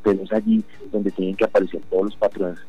Pero 0.03 0.23
es 0.23 0.31
allí 0.33 0.63
donde 0.91 1.11
tienen 1.11 1.35
que 1.35 1.45
aparecer 1.45 1.81
todos 1.89 2.05
los 2.05 2.15
patrones 2.15 2.59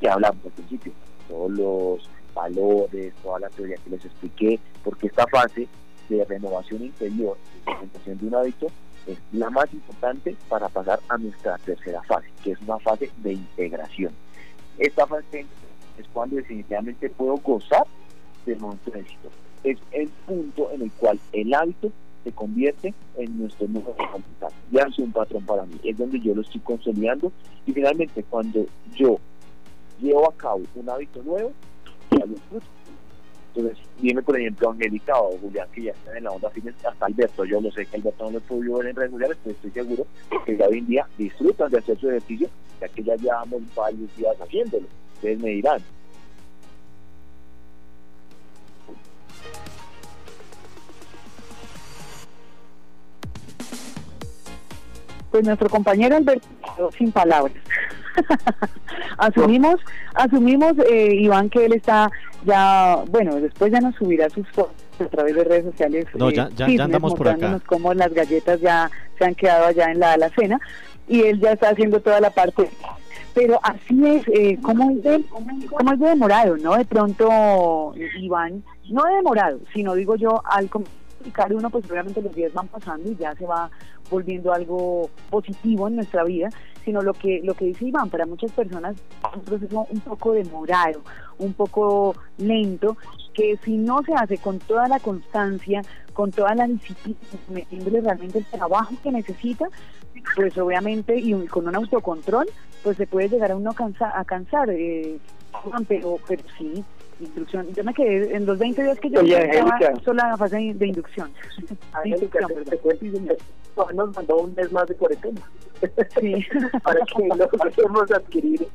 que 0.00 0.08
hablamos 0.08 0.44
al 0.44 0.52
principio, 0.52 0.92
todos 1.28 1.50
los 1.50 2.10
valores, 2.34 3.14
toda 3.22 3.40
la 3.40 3.48
teoría 3.48 3.76
que 3.76 3.90
les 3.90 4.04
expliqué, 4.04 4.60
porque 4.82 5.08
esta 5.08 5.26
fase 5.26 5.68
de 6.08 6.24
renovación 6.24 6.84
interior, 6.84 7.36
de 7.54 7.72
presentación 7.72 8.18
de 8.18 8.26
un 8.26 8.34
hábito, 8.34 8.66
es 9.06 9.18
la 9.32 9.50
más 9.50 9.72
importante 9.72 10.36
para 10.48 10.68
pasar 10.68 11.00
a 11.08 11.18
nuestra 11.18 11.58
tercera 11.58 12.02
fase, 12.02 12.28
que 12.42 12.52
es 12.52 12.60
una 12.62 12.78
fase 12.78 13.10
de 13.18 13.32
integración. 13.32 14.12
Esta 14.78 15.06
fase 15.06 15.46
es 15.98 16.06
cuando 16.12 16.36
definitivamente 16.36 17.08
puedo 17.10 17.36
gozar 17.36 17.86
del 18.46 18.58
momento 18.60 18.90
de 18.90 19.00
éxito. 19.00 19.30
Es 19.62 19.78
el 19.92 20.08
punto 20.26 20.70
en 20.72 20.82
el 20.82 20.92
cual 20.92 21.18
el 21.32 21.54
hábito 21.54 21.90
se 22.22 22.32
convierte 22.32 22.94
en 23.16 23.38
nuestro 23.38 23.66
de 23.66 23.80
capital. 23.82 24.52
Ya 24.70 24.82
es 24.82 24.98
un 24.98 25.12
patrón 25.12 25.44
para 25.44 25.64
mí, 25.64 25.78
es 25.84 25.96
donde 25.96 26.20
yo 26.20 26.34
lo 26.34 26.42
estoy 26.42 26.60
consolidando 26.60 27.32
y 27.66 27.72
finalmente 27.72 28.22
cuando 28.24 28.66
yo 28.94 29.18
llevo 30.00 30.28
a 30.28 30.34
cabo 30.34 30.62
un 30.74 30.88
hábito 30.88 31.22
nuevo, 31.22 31.52
entonces, 33.54 33.78
dime 34.00 34.20
por 34.20 34.38
ejemplo 34.38 34.70
Angélica 34.70 35.16
o 35.16 35.38
Julián 35.38 35.68
que 35.72 35.82
ya 35.82 35.92
están 35.92 36.16
en 36.16 36.24
la 36.24 36.32
onda 36.32 36.50
fitness, 36.50 36.74
hasta 36.84 37.06
Alberto, 37.06 37.44
yo 37.44 37.60
lo 37.60 37.70
sé 37.70 37.86
que 37.86 37.96
Alberto 37.96 38.24
no 38.24 38.30
lo 38.32 38.40
podido 38.40 38.78
ver 38.78 38.88
en 38.88 38.96
redes 38.96 39.10
sociales, 39.12 39.38
pero 39.44 39.54
estoy 39.54 39.70
seguro 39.70 40.06
que 40.44 40.56
ya 40.56 40.66
hoy 40.66 40.78
en 40.78 40.86
día 40.86 41.06
disfrutan 41.16 41.70
de 41.70 41.78
hacer 41.78 41.98
su 41.98 42.10
ejercicio, 42.10 42.48
ya 42.80 42.88
que 42.88 43.02
ya 43.04 43.14
llevamos 43.14 43.62
varios 43.76 44.16
días 44.16 44.34
haciéndolo. 44.40 44.86
Ustedes 45.24 45.40
me 45.40 45.48
dirán. 45.48 45.80
Pues 55.30 55.46
nuestro 55.46 55.70
compañero 55.70 56.16
Alberto 56.16 56.46
sin 56.98 57.10
palabras. 57.10 57.56
asumimos, 59.16 59.76
asumimos, 60.12 60.74
eh, 60.90 61.14
Iván, 61.14 61.48
que 61.48 61.64
él 61.64 61.72
está 61.72 62.10
ya, 62.44 63.02
bueno, 63.08 63.36
después 63.36 63.72
ya 63.72 63.80
nos 63.80 63.94
subirá 63.94 64.28
sus 64.28 64.46
fotos 64.50 64.74
a 65.00 65.06
través 65.06 65.36
de 65.36 65.44
redes 65.44 65.64
sociales. 65.64 66.04
No, 66.12 66.30
ya, 66.30 66.50
eh, 66.58 66.76
ya, 66.76 66.84
andamos 66.84 67.14
por 67.14 67.28
acá. 67.28 67.62
cómo 67.64 67.94
las 67.94 68.12
galletas 68.12 68.60
ya 68.60 68.90
se 69.18 69.24
han 69.24 69.34
quedado 69.34 69.68
allá 69.68 69.90
en 69.90 70.00
la 70.00 70.12
alacena 70.12 70.60
y 71.08 71.22
él 71.22 71.40
ya 71.40 71.52
está 71.52 71.70
haciendo 71.70 72.00
toda 72.00 72.20
la 72.20 72.28
parte. 72.28 72.68
Pero 73.34 73.58
así 73.62 74.06
es, 74.06 74.28
eh, 74.28 74.58
¿cómo, 74.62 74.90
es 74.90 75.02
de, 75.02 75.24
¿cómo 75.28 75.92
es 75.92 75.98
de 75.98 76.08
demorado, 76.08 76.56
no? 76.56 76.76
De 76.76 76.84
pronto, 76.84 77.92
Iván, 78.20 78.62
no 78.90 79.02
de 79.04 79.16
demorado, 79.16 79.58
sino 79.72 79.94
digo 79.94 80.14
yo, 80.14 80.40
al 80.44 80.70
cada 81.32 81.54
uno, 81.54 81.70
pues 81.70 81.90
obviamente 81.90 82.22
los 82.22 82.34
días 82.34 82.52
van 82.52 82.68
pasando 82.68 83.10
y 83.10 83.16
ya 83.16 83.34
se 83.34 83.46
va 83.46 83.70
volviendo 84.10 84.52
algo 84.52 85.08
positivo 85.30 85.88
en 85.88 85.96
nuestra 85.96 86.24
vida, 86.24 86.50
sino 86.84 87.00
lo 87.00 87.14
que, 87.14 87.40
lo 87.42 87.54
que 87.54 87.66
dice 87.66 87.86
Iván, 87.86 88.10
para 88.10 88.26
muchas 88.26 88.52
personas 88.52 88.96
es 88.96 89.36
un 89.36 89.42
proceso 89.42 89.86
un 89.90 90.00
poco 90.00 90.32
demorado, 90.32 91.00
un 91.38 91.54
poco 91.54 92.14
lento, 92.38 92.96
que 93.34 93.58
si 93.64 93.76
no 93.76 94.02
se 94.02 94.14
hace 94.14 94.38
con 94.38 94.58
toda 94.58 94.88
la 94.88 95.00
constancia, 95.00 95.82
con 96.12 96.30
toda 96.30 96.54
la 96.54 96.66
disciplina, 96.66 97.18
metiéndole 97.48 98.00
realmente 98.00 98.38
el 98.38 98.44
trabajo 98.46 98.94
que 99.02 99.12
necesita, 99.12 99.66
pues 100.36 100.56
obviamente 100.56 101.18
y 101.18 101.32
con 101.46 101.68
un 101.68 101.76
autocontrol, 101.76 102.48
pues 102.82 102.96
se 102.96 103.06
puede 103.06 103.28
llegar 103.28 103.50
a 103.50 103.56
uno 103.56 103.70
a 103.72 104.24
cansar, 104.24 104.70
eh, 104.70 105.18
pero, 105.88 106.18
pero 106.26 106.42
sí, 106.56 106.84
instrucción. 107.20 107.72
Yo 107.74 107.84
me 107.84 107.94
quedé 107.94 108.34
en 108.36 108.46
los 108.46 108.58
20 108.58 108.82
días 108.82 109.00
que 109.00 109.10
yo 109.10 109.20
estaba 109.20 109.78
solo 110.04 110.22
en 110.22 110.28
la 110.30 110.36
fase 110.36 110.74
de, 110.74 110.86
inducción. 110.86 111.30
nos 113.94 114.16
mandó 114.16 114.36
un 114.38 114.54
mes 114.54 114.72
más 114.72 114.86
de 114.86 114.94
cuarentena. 114.94 115.40
Sí. 116.20 116.34
Para 116.82 117.00
que 117.04 117.28
podamos 117.82 118.10
adquirir 118.12 118.66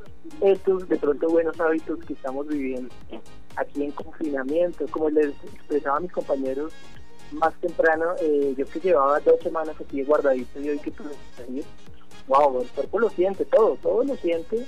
estos 0.42 0.88
de 0.88 0.98
pronto 0.98 1.28
buenos 1.30 1.60
hábitos 1.60 2.00
que 2.06 2.14
estamos 2.14 2.48
viviendo 2.48 2.90
aquí 3.60 3.84
en 3.84 3.92
confinamiento. 3.92 4.86
Como 4.90 5.10
les 5.10 5.30
expresaba 5.54 5.98
a 5.98 6.02
mis 6.02 6.12
compañeros 6.12 6.74
más 7.32 7.54
temprano, 7.62 8.16
eh, 8.22 8.54
yo 8.58 8.66
que 8.66 8.80
llevaba 8.80 9.20
dos 9.20 9.40
semanas 9.42 9.76
aquí 9.80 10.04
guardadito 10.04 10.60
y 10.60 10.70
hoy 10.70 10.80
que 10.80 10.92
pude 10.92 11.14
salir, 11.38 11.64
wow, 12.28 12.62
el 12.62 12.68
cuerpo 12.70 13.00
lo 13.00 13.10
siente, 13.10 13.46
todo, 13.46 13.78
todo 13.82 14.04
lo 14.04 14.16
siente, 14.16 14.66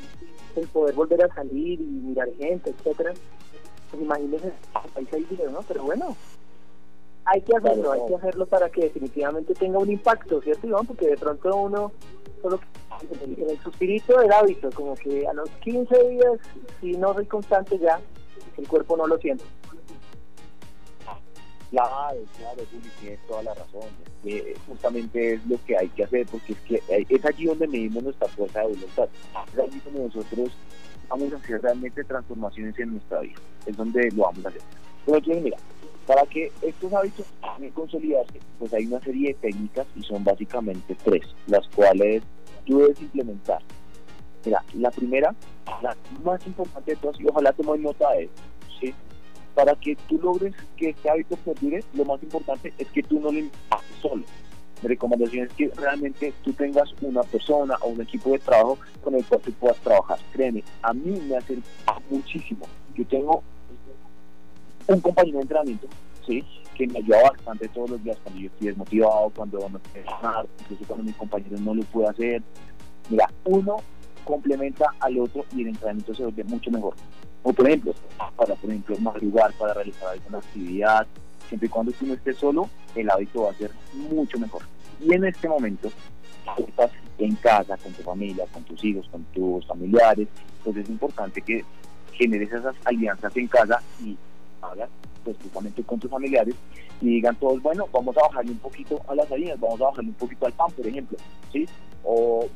el 0.55 0.67
poder 0.67 0.93
volver 0.93 1.23
a 1.23 1.33
salir 1.33 1.81
y 1.81 1.85
mirar 1.85 2.29
gente, 2.37 2.69
etcétera 2.69 3.13
pues 3.91 4.03
imagínense, 4.03 4.51
país 4.93 5.07
hay 5.13 5.23
dinero, 5.25 5.51
¿no? 5.51 5.61
Pero 5.67 5.83
bueno, 5.83 6.15
hay 7.25 7.41
que 7.41 7.55
hacerlo, 7.55 7.91
hay 7.91 8.01
que 8.07 8.15
hacerlo 8.15 8.45
para 8.45 8.69
que 8.69 8.81
definitivamente 8.81 9.53
tenga 9.53 9.79
un 9.79 9.91
impacto, 9.91 10.41
¿cierto, 10.41 10.65
Iván? 10.65 10.87
Porque 10.87 11.07
de 11.07 11.17
pronto 11.17 11.55
uno, 11.55 11.91
solo 12.41 12.59
en 13.21 13.49
el 13.49 13.59
suspirito 13.59 14.17
del 14.19 14.31
hábito, 14.31 14.69
como 14.73 14.95
que 14.95 15.27
a 15.27 15.33
los 15.33 15.49
15 15.61 16.09
días, 16.09 16.39
si 16.79 16.93
no 16.93 17.13
soy 17.13 17.25
constante 17.25 17.77
ya, 17.77 17.99
el 18.57 18.67
cuerpo 18.67 18.97
no 18.97 19.07
lo 19.07 19.17
siente. 19.17 19.43
Claro, 21.71 22.19
claro, 22.37 22.61
Juli, 22.69 22.89
tienes 22.99 23.19
toda 23.27 23.43
la 23.43 23.53
razón. 23.53 23.81
que 24.23 24.55
justamente 24.67 25.33
es 25.33 25.47
lo 25.47 25.57
que 25.65 25.77
hay 25.77 25.87
que 25.89 26.03
hacer, 26.03 26.27
porque 26.29 26.53
es 26.53 26.59
que 26.59 27.05
es 27.07 27.25
allí 27.25 27.45
donde 27.45 27.67
medimos 27.67 28.03
nuestra 28.03 28.27
fuerza 28.27 28.59
de 28.59 28.67
voluntad. 28.67 29.07
Es 29.53 29.59
allí 29.59 29.81
donde 29.85 30.03
nosotros 30.03 30.51
vamos 31.07 31.33
a 31.33 31.37
hacer 31.37 31.61
realmente 31.61 32.03
transformaciones 32.03 32.77
en 32.77 32.91
nuestra 32.91 33.21
vida. 33.21 33.39
Es 33.65 33.77
donde 33.77 34.11
lo 34.11 34.23
vamos 34.23 34.45
a 34.45 34.49
hacer. 34.49 34.61
Pero 35.05 35.41
mira, 35.41 35.57
para 36.05 36.25
que 36.25 36.51
estos 36.61 36.93
hábitos 36.93 37.25
puedan 37.39 37.69
consolidarse, 37.71 38.39
pues 38.59 38.73
hay 38.73 38.85
una 38.87 38.99
serie 38.99 39.29
de 39.29 39.33
técnicas 39.35 39.87
y 39.95 40.03
son 40.03 40.23
básicamente 40.25 40.95
tres, 41.03 41.23
las 41.47 41.67
cuales 41.69 42.21
tú 42.65 42.79
debes 42.79 43.01
implementar. 43.01 43.61
Mira, 44.45 44.63
la 44.73 44.91
primera, 44.91 45.35
la 45.81 45.95
más 46.23 46.45
importante 46.47 46.91
de 46.91 46.97
todas, 46.97 47.19
y 47.19 47.27
ojalá 47.27 47.51
tomes 47.53 47.79
nota 47.81 48.11
de 48.11 48.23
eso, 48.23 48.33
¿sí? 48.79 48.93
Para 49.53 49.75
que 49.75 49.95
tú 50.07 50.19
logres 50.19 50.55
que 50.77 50.89
este 50.89 51.09
hábito 51.09 51.35
perdure, 51.37 51.83
lo 51.93 52.05
más 52.05 52.21
importante 52.23 52.73
es 52.77 52.87
que 52.89 53.03
tú 53.03 53.19
no 53.19 53.31
lo 53.31 53.39
impactes 53.39 53.97
solo 54.01 54.23
mi 54.81 54.87
recomendación 54.87 55.47
es 55.47 55.53
que 55.53 55.71
realmente 55.75 56.33
tú 56.43 56.53
tengas 56.53 56.89
una 57.01 57.21
persona 57.23 57.75
o 57.81 57.89
un 57.89 58.01
equipo 58.01 58.31
de 58.31 58.39
trabajo 58.39 58.79
con 59.03 59.13
el 59.15 59.23
cual 59.25 59.41
tú 59.41 59.51
puedas 59.53 59.77
trabajar. 59.77 60.17
Créeme, 60.33 60.63
a 60.81 60.93
mí 60.93 61.19
me 61.27 61.37
hace 61.37 61.59
muchísimo. 62.09 62.65
Yo 62.95 63.05
tengo 63.05 63.43
un 64.87 64.99
compañero 65.01 65.37
de 65.37 65.43
entrenamiento, 65.43 65.87
¿sí? 66.25 66.43
que 66.75 66.87
me 66.87 66.99
ayuda 66.99 67.29
bastante 67.29 67.67
todos 67.67 67.91
los 67.91 68.03
días 68.03 68.17
cuando 68.23 68.41
yo 68.41 68.47
estoy 68.47 68.67
desmotivado, 68.67 69.29
cuando 69.35 69.69
no 69.69 69.79
quiero 69.91 70.07
trabajar, 70.07 70.47
incluso 70.61 70.83
cuando 70.87 71.05
mis 71.05 71.15
compañeros 71.15 71.61
no 71.61 71.75
lo 71.75 71.83
puedo 71.83 72.09
hacer. 72.09 72.41
Mira, 73.09 73.29
uno 73.45 73.77
complementa 74.31 74.85
al 75.01 75.19
otro 75.19 75.45
y 75.53 75.61
el 75.63 75.67
entrenamiento 75.67 76.15
se 76.15 76.23
vuelve 76.23 76.45
mucho 76.45 76.71
mejor. 76.71 76.95
O 77.43 77.51
por 77.51 77.67
ejemplo, 77.67 77.93
para 78.37 78.55
por 78.55 78.69
ejemplo 78.69 78.97
madrugar, 78.99 79.51
para 79.53 79.73
realizar 79.73 80.07
alguna 80.07 80.37
actividad, 80.37 81.05
siempre 81.49 81.67
y 81.67 81.69
cuando 81.69 81.91
tú 81.91 82.05
no 82.05 82.13
estés 82.13 82.37
solo, 82.37 82.69
el 82.95 83.09
hábito 83.09 83.43
va 83.43 83.51
a 83.51 83.55
ser 83.55 83.71
mucho 83.93 84.39
mejor. 84.39 84.61
Y 85.01 85.13
en 85.13 85.25
este 85.25 85.49
momento, 85.49 85.91
tú 86.55 86.65
estás 86.65 86.91
en 87.17 87.35
casa, 87.35 87.75
con 87.75 87.91
tu 87.91 88.03
familia, 88.03 88.45
con 88.53 88.63
tus 88.63 88.81
hijos, 88.85 89.05
con 89.11 89.23
tus 89.33 89.65
familiares, 89.67 90.29
pues 90.63 90.77
es 90.77 90.89
importante 90.89 91.41
que 91.41 91.65
generes 92.13 92.53
esas 92.53 92.75
alianzas 92.85 93.35
en 93.35 93.47
casa 93.47 93.81
y 94.01 94.15
hagas 94.61 94.89
pues 95.23 95.37
justamente 95.41 95.83
con 95.83 95.99
tus 95.99 96.09
familiares 96.09 96.55
y 97.01 97.15
digan 97.15 97.35
todos, 97.37 97.61
bueno, 97.61 97.87
vamos 97.91 98.15
a 98.17 98.21
bajarle 98.21 98.51
un 98.51 98.59
poquito 98.59 99.01
a 99.07 99.15
las 99.15 99.31
harinas, 99.31 99.59
vamos 99.59 99.81
a 99.81 99.85
bajarle 99.85 100.09
un 100.09 100.15
poquito 100.15 100.45
al 100.45 100.53
pan, 100.53 100.71
por 100.71 100.87
ejemplo, 100.87 101.17
¿sí? 101.51 101.65
O 102.03 102.47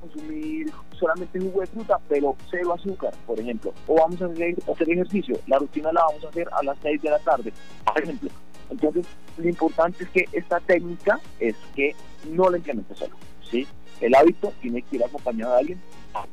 consumir 0.00 0.70
solamente 0.98 1.40
jugo 1.40 1.60
de 1.60 1.66
fruta, 1.66 1.98
pero 2.08 2.36
cero 2.50 2.74
azúcar, 2.74 3.12
por 3.26 3.38
ejemplo. 3.38 3.72
O 3.86 3.94
vamos 3.94 4.20
a 4.22 4.26
hacer, 4.26 4.56
hacer 4.70 4.90
ejercicio, 4.90 5.38
la 5.46 5.58
rutina 5.58 5.92
la 5.92 6.04
vamos 6.04 6.24
a 6.24 6.28
hacer 6.28 6.48
a 6.52 6.62
las 6.62 6.78
6 6.82 7.02
de 7.02 7.10
la 7.10 7.18
tarde, 7.18 7.52
por 7.84 8.02
ejemplo. 8.02 8.30
Entonces, 8.70 9.06
lo 9.36 9.48
importante 9.48 10.04
es 10.04 10.10
que 10.10 10.24
esta 10.32 10.60
técnica 10.60 11.20
es 11.38 11.54
que 11.74 11.94
no 12.30 12.48
la 12.48 12.58
implementes 12.58 12.98
solo, 12.98 13.16
¿sí? 13.50 13.66
El 14.00 14.14
hábito 14.14 14.52
tiene 14.60 14.82
que 14.82 14.96
ir 14.96 15.04
acompañado 15.04 15.52
de 15.52 15.58
alguien. 15.58 15.80
A 16.14 16.24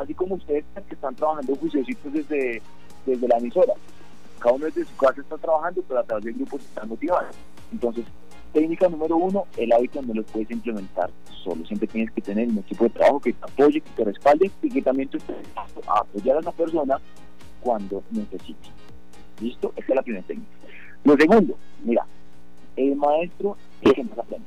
así 0.00 0.14
como 0.14 0.36
ustedes 0.36 0.64
que 0.88 0.94
están 0.94 1.14
trabajando 1.14 1.54
juiciositos 1.56 2.12
desde, 2.12 2.62
desde 3.04 3.28
la 3.28 3.36
emisora. 3.36 3.74
Cada 4.38 4.54
uno 4.54 4.66
desde 4.66 4.84
su 4.84 4.96
casa 4.96 5.20
está 5.20 5.36
trabajando, 5.38 5.82
pero 5.86 6.00
a 6.00 6.04
través 6.04 6.24
del 6.24 6.34
grupo 6.34 6.58
se 6.58 6.64
están 6.64 6.88
motivando. 6.88 7.30
Entonces, 7.72 8.04
técnica 8.52 8.88
número 8.88 9.16
uno, 9.16 9.44
el 9.56 9.72
hábito 9.72 10.02
no 10.02 10.14
lo 10.14 10.22
puedes 10.22 10.50
implementar 10.50 11.10
solo. 11.44 11.64
Siempre 11.66 11.88
tienes 11.88 12.10
que 12.12 12.22
tener 12.22 12.48
un 12.48 12.58
equipo 12.58 12.84
de 12.84 12.90
trabajo 12.90 13.20
que 13.20 13.32
te 13.32 13.44
apoye, 13.44 13.80
que 13.80 13.90
te 13.90 14.04
respalde 14.04 14.50
y 14.62 14.70
que 14.70 14.82
también 14.82 15.10
estés 15.12 15.36
a 15.86 16.00
apoyar 16.00 16.36
a 16.36 16.40
esa 16.40 16.52
persona 16.52 17.00
cuando 17.60 18.02
necesite. 18.10 18.68
¿Listo? 19.40 19.72
Esa 19.76 19.86
es 19.88 19.96
la 19.96 20.02
primera 20.02 20.26
técnica. 20.26 20.50
Lo 21.04 21.16
segundo, 21.16 21.56
mira, 21.84 22.06
el 22.76 22.96
maestro 22.96 23.56
es 23.80 23.92
que 23.92 24.04
más 24.04 24.18
aprende. 24.18 24.46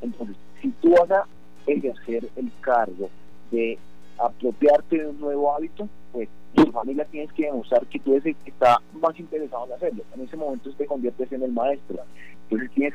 Entonces, 0.00 0.36
si 0.60 0.70
tú 0.80 0.90
vas 0.90 1.10
a 1.10 1.26
ejercer 1.66 2.28
el 2.36 2.50
cargo 2.60 3.08
de 3.50 3.78
apropiarte 4.26 4.98
de 4.98 5.08
un 5.08 5.20
nuevo 5.20 5.54
hábito, 5.54 5.88
pues 6.12 6.28
tu 6.54 6.70
familia 6.70 7.04
tienes 7.06 7.32
que 7.32 7.46
demostrar 7.46 7.86
que 7.86 7.98
tú 7.98 8.12
eres 8.12 8.26
el 8.26 8.36
que 8.36 8.50
está 8.50 8.80
más 9.00 9.18
interesado 9.18 9.66
en 9.66 9.72
hacerlo. 9.72 10.04
En 10.14 10.22
ese 10.22 10.36
momento 10.36 10.70
te 10.72 10.86
conviertes 10.86 11.32
en 11.32 11.42
el 11.42 11.52
maestro. 11.52 11.98
Entonces 12.44 12.70
tienes, 12.74 12.94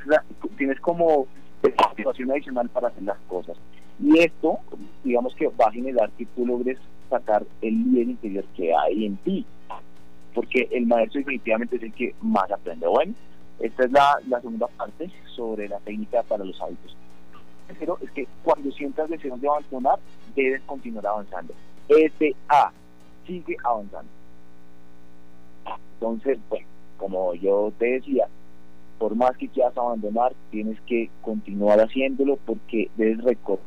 tienes 0.58 0.80
como 0.80 1.28
motivación 1.64 2.32
adicional 2.32 2.70
para 2.70 2.90
hacer 2.90 3.04
las 3.04 3.18
cosas. 3.28 3.58
Y 4.00 4.20
esto, 4.20 4.60
digamos 5.04 5.34
que 5.36 5.48
va 5.48 5.66
a 5.66 5.72
generar 5.72 6.12
que 6.12 6.26
tú 6.28 6.46
logres 6.46 6.78
sacar 7.10 7.46
el 7.62 7.84
líder 7.84 8.10
interior 8.10 8.46
que 8.56 8.74
hay 8.76 9.06
en 9.06 9.18
ti. 9.18 9.46
Porque 10.34 10.68
el 10.72 10.86
maestro 10.86 11.20
definitivamente 11.20 11.78
es 11.78 11.84
el 11.84 11.94
que 11.94 12.14
más 12.22 12.52
aprende. 12.52 12.86
Bueno, 12.88 13.14
esta 13.60 13.86
es 13.86 13.92
la, 13.92 14.20
la 14.28 14.40
segunda 14.40 14.68
parte 14.68 15.10
sobre 15.36 15.68
la 15.68 15.80
técnica 15.80 16.22
para 16.24 16.46
los 16.46 16.62
hábitos. 16.62 16.96
Tercero 17.68 17.98
es 18.02 18.12
que 18.12 18.28
cuando 18.44 18.72
sientas 18.72 19.10
deseos 19.10 19.40
de 19.42 19.48
abandonar, 19.48 20.00
debes 20.36 20.62
continuar 20.64 21.08
avanzando. 21.08 21.54
Este 21.90 22.36
A, 22.50 22.72
sigue 23.26 23.58
avanzando. 23.64 24.10
Entonces, 25.94 26.40
pues, 26.50 26.64
como 26.98 27.34
yo 27.36 27.72
te 27.78 27.94
decía, 27.94 28.28
por 28.98 29.16
más 29.16 29.36
que 29.38 29.50
quieras 29.50 29.78
abandonar, 29.78 30.34
tienes 30.52 30.80
que 30.82 31.10
continuar 31.22 31.80
haciéndolo 31.80 32.38
porque 32.38 32.90
debes 32.96 33.24
recordar 33.24 33.66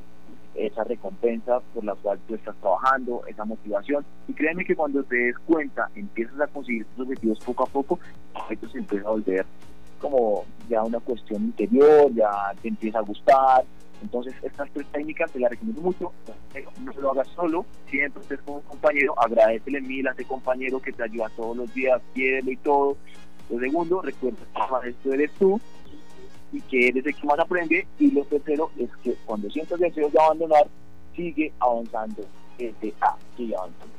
esa 0.54 0.84
recompensa 0.84 1.60
por 1.72 1.84
la 1.84 1.94
cual 1.94 2.18
tú 2.26 2.34
estás 2.34 2.56
trabajando, 2.56 3.22
esa 3.26 3.44
motivación. 3.44 4.04
Y 4.28 4.32
créeme 4.32 4.64
que 4.64 4.76
cuando 4.76 5.02
te 5.04 5.16
des 5.16 5.38
cuenta, 5.38 5.88
empiezas 5.94 6.40
a 6.40 6.46
conseguir 6.48 6.84
tus 6.86 7.06
objetivos 7.06 7.38
poco 7.40 7.64
a 7.64 7.66
poco, 7.66 7.98
esto 8.50 8.68
se 8.68 8.78
empieza 8.78 9.06
a 9.06 9.12
volver 9.12 9.46
como 10.00 10.44
ya 10.68 10.82
una 10.82 10.98
cuestión 10.98 11.44
interior, 11.44 12.12
ya 12.14 12.52
te 12.60 12.68
empieza 12.68 12.98
a 12.98 13.02
gustar. 13.02 13.64
Entonces, 14.02 14.34
estas 14.42 14.70
tres 14.70 14.86
técnicas 14.92 15.30
te 15.30 15.40
las 15.40 15.50
recomiendo 15.50 15.82
mucho. 15.82 16.12
No 16.82 16.92
se 16.92 17.00
lo 17.00 17.10
hagas 17.12 17.28
solo, 17.28 17.66
siempre 17.88 18.22
estés 18.22 18.40
con 18.40 18.56
un 18.56 18.62
compañero, 18.62 19.14
agradecele 19.20 19.80
mil 19.80 20.08
a 20.08 20.12
ese 20.12 20.24
compañero 20.24 20.80
que 20.80 20.92
te 20.92 21.02
ayuda 21.02 21.28
todos 21.36 21.56
los 21.56 21.74
días, 21.74 22.00
quiere 22.14 22.52
y 22.52 22.56
todo. 22.56 22.96
Lo 23.50 23.58
segundo, 23.58 24.00
recuerda 24.00 24.38
que 24.82 24.88
esto 24.90 25.12
eres 25.12 25.30
tú 25.32 25.60
y 26.52 26.60
que 26.62 26.88
eres 26.88 27.04
el 27.06 27.14
que 27.14 27.26
más 27.26 27.38
aprende. 27.38 27.86
Y 27.98 28.10
lo 28.10 28.24
tercero 28.24 28.70
es 28.78 28.90
que 29.02 29.14
cuando 29.26 29.50
sientas 29.50 29.78
deseos 29.78 30.12
de 30.12 30.20
abandonar, 30.20 30.66
sigue 31.14 31.52
avanzando. 31.60 32.24
Este, 32.58 32.94
ah, 33.00 33.16
sigue 33.36 33.54
avanzando. 33.56 33.94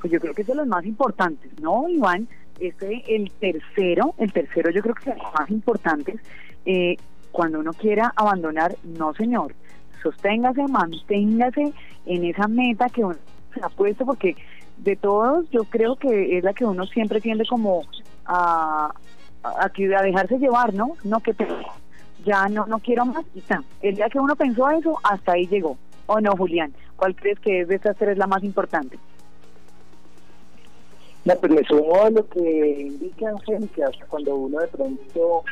Pues 0.00 0.12
yo 0.12 0.20
creo 0.20 0.32
que 0.32 0.42
es 0.42 0.48
de 0.48 0.54
los 0.54 0.66
más 0.66 0.84
importantes, 0.86 1.52
¿no, 1.60 1.88
Iván? 1.88 2.26
Este, 2.58 3.02
el 3.14 3.30
tercero, 3.32 4.14
el 4.18 4.32
tercero 4.32 4.70
yo 4.70 4.82
creo 4.82 4.94
que 4.94 5.10
es 5.10 5.16
los 5.16 5.34
más 5.38 5.50
importantes. 5.50 6.20
Eh, 6.64 6.96
cuando 7.32 7.60
uno 7.60 7.72
quiera 7.72 8.12
abandonar, 8.16 8.76
no 8.82 9.14
señor, 9.14 9.54
sosténgase, 10.02 10.62
manténgase 10.68 11.72
en 12.06 12.24
esa 12.24 12.48
meta 12.48 12.88
que 12.88 13.04
uno 13.04 13.16
ha 13.62 13.68
puesto, 13.68 14.04
porque 14.06 14.36
de 14.78 14.96
todos 14.96 15.48
yo 15.50 15.64
creo 15.64 15.96
que 15.96 16.38
es 16.38 16.44
la 16.44 16.54
que 16.54 16.64
uno 16.64 16.86
siempre 16.86 17.20
tiende 17.20 17.44
como 17.46 17.82
a, 18.26 18.92
a, 19.42 19.68
dejarse 20.02 20.38
llevar, 20.38 20.74
¿no? 20.74 20.96
No 21.04 21.20
que 21.20 21.34
ya 22.24 22.48
no 22.48 22.66
no 22.66 22.78
quiero 22.78 23.06
más 23.06 23.24
y. 23.34 23.42
El 23.82 23.96
día 23.96 24.08
que 24.08 24.18
uno 24.18 24.36
pensó 24.36 24.70
eso, 24.70 24.98
hasta 25.02 25.32
ahí 25.32 25.46
llegó. 25.46 25.76
¿O 26.06 26.20
no, 26.20 26.32
Julián? 26.32 26.72
¿Cuál 26.96 27.14
crees 27.14 27.38
que 27.38 27.60
es 27.60 27.68
de 27.68 27.76
estas 27.76 27.96
tres 27.96 28.18
la 28.18 28.26
más 28.26 28.42
importante? 28.42 28.98
No, 31.24 31.34
pues 31.36 31.52
me 31.52 31.62
sumo 31.64 32.02
a 32.02 32.10
lo 32.10 32.26
que 32.28 32.86
indica 32.88 33.28
Angélica, 33.28 33.90
cuando 34.08 34.34
uno 34.34 34.58
de 34.58 34.68
pronto 34.68 35.44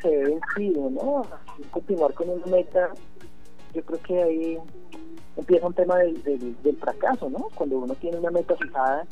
se 0.00 0.08
ve 0.08 0.24
vencido, 0.24 0.90
¿no? 0.90 1.26
Continuar 1.70 2.14
con 2.14 2.28
una 2.28 2.46
meta, 2.46 2.90
yo 3.72 3.82
creo 3.84 4.00
que 4.02 4.22
ahí 4.22 4.58
empieza 5.36 5.66
un 5.66 5.74
tema 5.74 5.98
del, 5.98 6.22
del, 6.62 6.76
fracaso, 6.76 7.28
¿no? 7.30 7.48
Cuando 7.54 7.78
uno 7.78 7.94
tiene 7.94 8.18
una 8.18 8.30
meta 8.30 8.56
fijada 8.56 9.06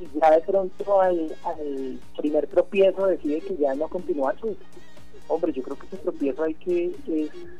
y 0.00 0.18
ya 0.18 0.30
de 0.30 0.40
pronto 0.40 1.00
al, 1.00 1.34
al 1.44 2.00
primer 2.16 2.46
tropiezo 2.46 3.06
decide 3.06 3.40
que 3.40 3.56
ya 3.56 3.74
no 3.74 3.88
continuar, 3.88 4.36
pues, 4.40 4.56
hombre, 5.28 5.52
yo 5.52 5.62
creo 5.62 5.78
que 5.78 5.86
ese 5.86 5.96
tropiezo 5.98 6.42
hay 6.42 6.54
que 6.54 6.92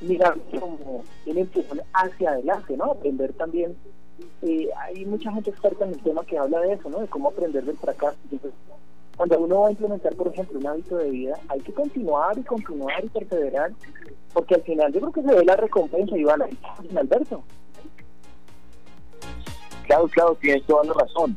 mirar 0.01 0.37
como 0.59 1.05
un 1.27 1.39
empujón 1.39 1.81
hacia 1.93 2.31
adelante, 2.31 2.77
¿no? 2.77 2.85
Aprender 2.85 3.33
también. 3.35 3.77
Eh, 4.43 4.69
hay 4.77 5.05
mucha 5.07 5.33
gente 5.33 5.51
experta 5.51 5.85
en 5.85 5.93
el 5.93 6.03
tema 6.03 6.25
que 6.25 6.39
habla 6.39 6.61
de 6.61 6.75
eso, 6.75 6.91
¿no? 6.91 7.01
De 7.01 7.09
cómo 7.09 7.29
aprender 7.29 7.65
del 7.65 7.77
fracaso. 7.77 8.17
Entonces, 8.31 8.53
cuando 9.21 9.39
uno 9.39 9.61
va 9.61 9.69
a 9.69 9.71
implementar, 9.73 10.15
por 10.15 10.29
ejemplo, 10.29 10.59
un 10.59 10.67
hábito 10.67 10.97
de 10.97 11.11
vida, 11.11 11.39
hay 11.49 11.61
que 11.61 11.75
continuar 11.75 12.39
y 12.39 12.43
continuar 12.43 13.05
y 13.05 13.09
perseverar, 13.11 13.71
porque 14.33 14.55
al 14.55 14.63
final 14.63 14.91
yo 14.95 15.01
creo 15.01 15.13
que 15.13 15.23
se 15.23 15.35
ve 15.35 15.45
la 15.45 15.57
recompensa, 15.57 16.17
Iván, 16.17 16.41
Alberto. 16.97 17.43
Claro, 19.85 20.09
claro, 20.09 20.35
tienes 20.37 20.65
toda 20.65 20.85
la 20.85 20.95
razón. 20.95 21.37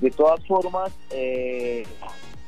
De 0.00 0.10
todas 0.10 0.44
formas, 0.44 0.90
eh, 1.10 1.84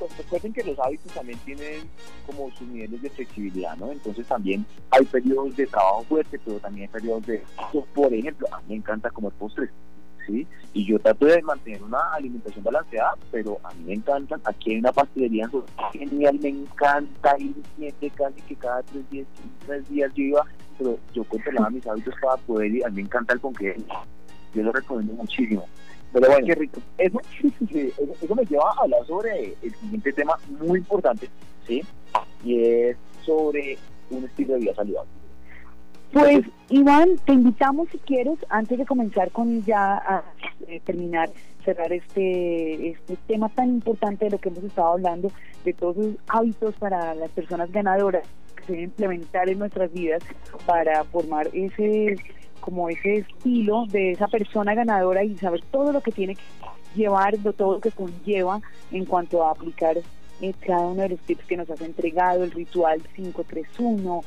pues 0.01 0.19
recuerden 0.19 0.53
que 0.53 0.65
los 0.65 0.77
hábitos 0.81 1.13
también 1.13 1.39
tienen 1.45 1.89
como 2.27 2.51
sus 2.57 2.67
niveles 2.67 3.01
de 3.01 3.11
flexibilidad, 3.11 3.77
¿no? 3.77 3.93
Entonces 3.93 4.27
también 4.27 4.67
hay 4.91 5.05
periodos 5.05 5.57
de 5.57 5.69
trabajo 5.69 6.03
fuerte, 6.09 6.41
pero 6.45 6.59
también 6.59 6.89
hay 6.89 6.93
periodos 6.93 7.25
de... 7.25 7.41
Por 7.95 8.13
ejemplo, 8.13 8.49
a 8.51 8.59
mí 8.63 8.65
me 8.71 8.75
encanta 8.79 9.11
comer 9.11 9.31
postres 9.35 9.71
y 10.29 10.85
yo 10.87 10.99
trato 10.99 11.27
de 11.27 11.43
mantener 11.43 11.83
una 11.83 12.13
alimentación 12.13 12.65
balanceada, 12.65 13.15
pero 13.31 13.59
a 13.65 13.73
mí 13.75 13.85
me 13.87 13.95
encantan, 13.95 14.41
aquí 14.45 14.73
hay 14.73 14.79
una 14.79 14.93
pastelería 14.93 15.51
genial, 15.93 16.39
me 16.41 16.49
encanta 16.49 17.37
ir 17.39 17.55
siempre 17.77 18.11
casi 18.11 18.41
que 18.43 18.57
cada 18.57 18.83
tres 18.83 19.11
días, 19.11 19.27
tres 19.67 19.89
días 19.89 20.13
yo 20.15 20.25
iba, 20.25 20.45
pero 20.79 20.99
yo 21.15 21.25
controlaba 21.25 21.71
mis 21.71 21.87
hábitos 21.87 22.15
para 22.21 22.37
poder 22.39 22.75
ir, 22.75 22.85
a 22.85 22.89
mí 22.89 22.97
me 22.97 23.03
encanta 23.03 23.35
el 23.35 23.41
ponqué, 23.41 23.77
yo 24.55 24.63
lo 24.63 24.73
recomiendo 24.73 25.15
muchísimo. 25.15 25.67
Pero 26.13 26.27
bueno, 26.27 26.47
qué 26.47 26.55
rico. 26.55 26.81
Eso, 26.97 27.21
eso 28.23 28.35
me 28.35 28.45
lleva 28.47 28.71
a 28.71 28.83
hablar 28.83 29.05
sobre 29.07 29.55
el 29.63 29.75
siguiente 29.75 30.13
tema 30.13 30.39
muy 30.49 30.79
importante, 30.79 31.29
¿sí? 31.67 31.83
Y 32.43 32.65
es 32.65 32.97
sobre 33.25 33.77
un 34.11 34.25
estilo 34.25 34.55
de 34.55 34.61
vida 34.61 34.75
saludable. 34.75 35.11
Pues 36.13 36.45
Iván, 36.71 37.17
te 37.27 37.33
invitamos 37.33 37.89
si 37.91 37.99
quieres, 37.99 38.39
antes 38.49 38.79
de 38.79 38.87
comenzar 38.87 39.31
con 39.31 39.63
ya 39.65 39.95
a 39.97 40.25
eh, 40.67 40.81
terminar, 40.81 41.31
cerrar 41.65 41.93
este, 41.93 42.91
este 42.91 43.17
tema 43.27 43.49
tan 43.51 43.69
importante 43.69 44.25
de 44.25 44.31
lo 44.33 44.39
que 44.39 44.49
hemos 44.49 44.65
estado 44.65 44.93
hablando, 44.93 45.31
de 45.65 45.75
todos 45.75 45.97
los 45.97 46.15
hábitos 46.29 46.75
para 46.77 47.15
las 47.15 47.31
personas 47.31 47.71
ganadoras 47.73 48.27
que 48.57 48.65
se 48.65 48.73
deben 48.73 48.85
implementar 48.87 49.49
en 49.51 49.59
nuestras 49.59 49.93
vidas 49.93 50.23
para 50.67 51.05
formar 51.05 51.49
ese 51.53 52.17
como 52.61 52.89
ese 52.89 53.19
estilo 53.19 53.87
de 53.87 54.13
esa 54.13 54.29
persona 54.29 54.75
ganadora 54.75 55.25
y 55.25 55.37
saber 55.39 55.63
todo 55.71 55.93
lo 55.93 56.01
que 56.01 56.13
tiene 56.13 56.35
que 56.35 56.43
llevar, 56.95 57.37
todo 57.57 57.75
lo 57.75 57.81
que 57.81 57.91
conlleva 57.93 58.61
en 58.91 59.05
cuanto 59.05 59.47
a 59.47 59.53
aplicar 59.53 59.97
eh, 60.41 60.55
cada 60.61 60.81
uno 60.81 61.03
de 61.03 61.11
los 61.11 61.21
tips 61.21 61.47
que 61.47 61.57
nos 61.57 61.71
has 61.71 61.81
entregado, 61.81 62.45
el 62.45 62.51
ritual 62.51 63.01
531, 63.15 64.23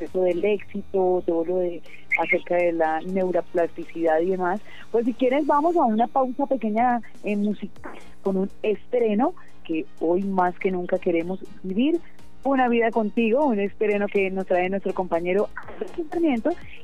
eso 0.00 0.22
del 0.22 0.44
éxito, 0.44 1.22
todo 1.26 1.44
lo 1.44 1.56
de 1.58 1.82
acerca 2.18 2.56
de 2.56 2.72
la 2.72 3.00
neuroplasticidad 3.00 4.20
y 4.20 4.30
demás. 4.30 4.60
Pues 4.90 5.04
si 5.04 5.14
quieres 5.14 5.46
vamos 5.46 5.76
a 5.76 5.84
una 5.84 6.06
pausa 6.06 6.46
pequeña 6.46 7.00
en 7.24 7.42
música 7.42 7.92
con 8.22 8.36
un 8.36 8.50
estreno 8.62 9.34
que 9.64 9.86
hoy 10.00 10.22
más 10.22 10.58
que 10.58 10.70
nunca 10.70 10.98
queremos 10.98 11.40
vivir 11.62 12.00
una 12.44 12.68
vida 12.68 12.90
contigo, 12.90 13.44
un 13.44 13.60
estreno 13.60 14.06
que 14.06 14.30
nos 14.30 14.46
trae 14.46 14.70
nuestro 14.70 14.94
compañero 14.94 15.48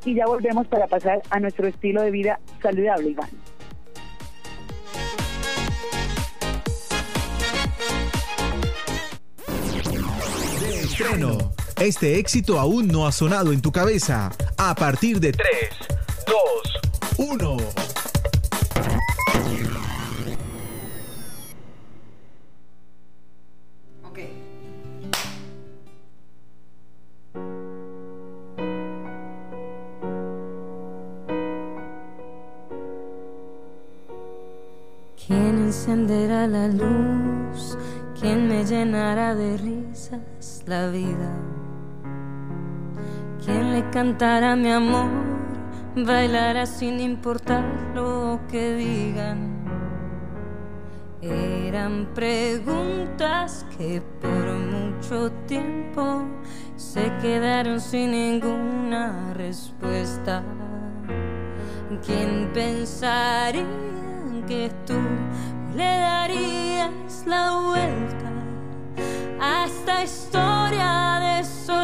y 0.05 0.14
ya 0.14 0.27
volvemos 0.27 0.66
para 0.66 0.87
pasar 0.87 1.22
a 1.31 1.40
nuestro 1.40 1.66
estilo 1.66 2.03
de 2.03 2.11
vida 2.11 2.40
saludable, 2.61 3.11
Iván. 3.11 3.31
estreno. 10.94 11.63
Este 11.80 12.18
éxito 12.18 12.60
aún 12.60 12.87
no 12.88 13.06
ha 13.06 13.12
sonado 13.12 13.52
en 13.52 13.60
tu 13.60 13.72
cabeza. 13.72 14.30
A 14.56 14.74
partir 14.74 15.18
de 15.18 15.32
3, 15.32 15.48
2, 17.18 17.28
1. 17.28 17.56
¿Quién 35.26 35.56
encenderá 35.56 36.46
la 36.46 36.68
luz? 36.68 37.78
¿Quién 38.20 38.46
me 38.46 38.64
llenará 38.64 39.34
de 39.34 39.56
risas 39.56 40.62
la 40.66 40.88
vida? 40.88 41.53
¿Quién 43.44 43.72
le 43.74 43.90
cantará 43.90 44.57
mi 44.57 44.70
amor? 44.70 45.11
Bailará 45.96 46.64
sin 46.64 46.98
importar 46.98 47.62
lo 47.94 48.40
que 48.50 48.74
digan. 48.74 49.64
Eran 51.20 52.07
preguntas 52.14 53.66
que 53.76 54.00
por 54.22 54.54
mucho 54.54 55.30
tiempo 55.46 56.22
se 56.76 57.12
quedaron 57.20 57.80
sin 57.80 58.12
ninguna 58.12 59.35
respuesta. 59.35 60.42
¿Quién 62.07 62.50
pensaría 62.54 63.66
que 64.48 64.70
tú 64.87 64.98
le 65.76 65.85
darías 65.85 67.24
la 67.26 67.61
vuelta 67.61 68.30
a 69.40 69.66
esta 69.66 70.02
historia 70.02 71.20
de 71.20 71.44
soledad 71.44 71.84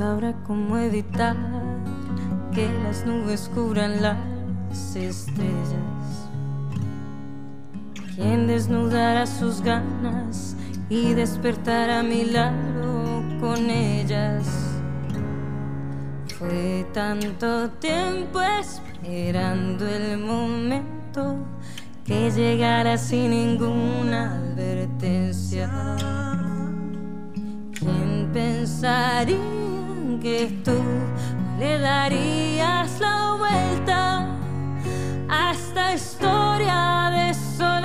sabrá 0.00 0.32
cómo 0.46 0.78
evitar 0.78 1.36
que 2.54 2.66
las 2.84 3.04
nubes 3.04 3.50
cubran 3.54 4.00
las 4.00 4.96
estrellas? 4.96 6.30
¿Quién 8.14 8.46
desnudará 8.46 9.26
sus 9.26 9.60
ganas 9.60 10.56
y 10.88 11.12
despertará 11.12 12.02
mi 12.02 12.24
lado 12.24 13.22
con 13.40 13.68
ellas? 13.68 14.46
Fue 16.38 16.86
tanto 16.94 17.68
tiempo 17.72 18.40
esperando 18.40 19.86
el 19.86 20.16
momento 20.16 21.36
que 22.06 22.30
llegara 22.30 22.96
sin 22.96 23.32
ninguna 23.32 24.36
advertencia. 24.36 25.70
¿Quién 27.78 28.30
pensaría 28.32 29.69
que 30.20 30.50
tú 30.64 30.76
le 31.58 31.78
darías 31.78 33.00
la 33.00 33.36
vuelta 33.38 34.26
a 35.28 35.52
esta 35.52 35.94
historia 35.94 37.10
de 37.10 37.34
soledad 37.34 37.79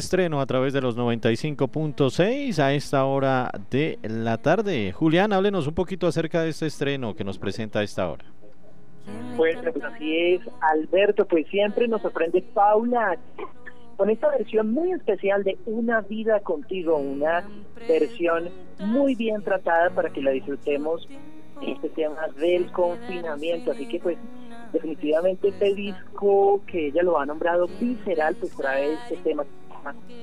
estreno 0.00 0.40
a 0.40 0.46
través 0.46 0.72
de 0.72 0.80
los 0.80 0.98
95.6 0.98 2.58
a 2.58 2.74
esta 2.74 3.04
hora 3.04 3.50
de 3.70 3.98
la 4.02 4.38
tarde. 4.38 4.92
Julián, 4.92 5.32
háblenos 5.32 5.68
un 5.68 5.74
poquito 5.74 6.08
acerca 6.08 6.42
de 6.42 6.50
este 6.50 6.66
estreno 6.66 7.14
que 7.14 7.22
nos 7.22 7.38
presenta 7.38 7.78
a 7.78 7.82
esta 7.84 8.10
hora. 8.10 8.24
Pues, 9.36 9.56
así 9.84 10.34
es, 10.34 10.40
Alberto, 10.60 11.26
pues 11.26 11.46
siempre 11.48 11.88
nos 11.88 12.02
sorprende 12.02 12.42
Paula 12.42 13.16
con 13.96 14.10
esta 14.10 14.30
versión 14.30 14.72
muy 14.72 14.92
especial 14.92 15.44
de 15.44 15.58
Una 15.66 16.00
vida 16.00 16.40
contigo, 16.40 16.96
una 16.96 17.44
versión 17.86 18.48
muy 18.78 19.14
bien 19.14 19.42
tratada 19.42 19.90
para 19.90 20.10
que 20.10 20.22
la 20.22 20.30
disfrutemos 20.30 21.06
este 21.60 21.90
tema 21.90 22.28
del 22.38 22.72
confinamiento, 22.72 23.72
así 23.72 23.86
que 23.86 24.00
pues 24.00 24.16
definitivamente 24.72 25.48
este 25.48 25.74
disco 25.74 26.62
que 26.66 26.88
ella 26.88 27.02
lo 27.02 27.18
ha 27.18 27.26
nombrado 27.26 27.66
visceral, 27.80 28.36
pues 28.36 28.56
trae 28.56 28.94
este 28.94 29.16
tema 29.18 29.44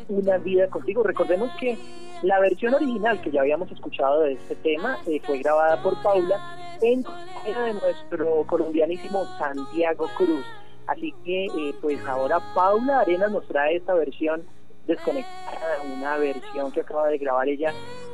una 0.09 0.37
vida 0.37 0.67
contigo. 0.67 1.03
Recordemos 1.03 1.49
que 1.59 1.77
la 2.23 2.39
versión 2.39 2.73
original 2.73 3.21
que 3.21 3.31
ya 3.31 3.41
habíamos 3.41 3.71
escuchado 3.71 4.21
de 4.21 4.33
este 4.33 4.55
tema 4.55 4.97
eh, 5.07 5.21
fue 5.25 5.39
grabada 5.39 5.81
por 5.81 6.01
Paula 6.01 6.39
en 6.81 7.03
de 7.03 7.73
nuestro 7.73 8.43
colombianísimo 8.45 9.25
Santiago 9.37 10.09
Cruz. 10.17 10.45
Así 10.87 11.13
que 11.25 11.45
eh, 11.45 11.75
pues 11.81 12.03
ahora 12.05 12.39
Paula 12.55 12.99
Arena 12.99 13.27
nos 13.27 13.47
trae 13.47 13.75
esta 13.75 13.93
versión 13.93 14.43
desconectada, 14.85 15.81
una 15.83 16.17
versión 16.17 16.71
que 16.71 16.81
acaba 16.81 17.07
de 17.07 17.17
grabar 17.17 17.49
ella 17.49 17.73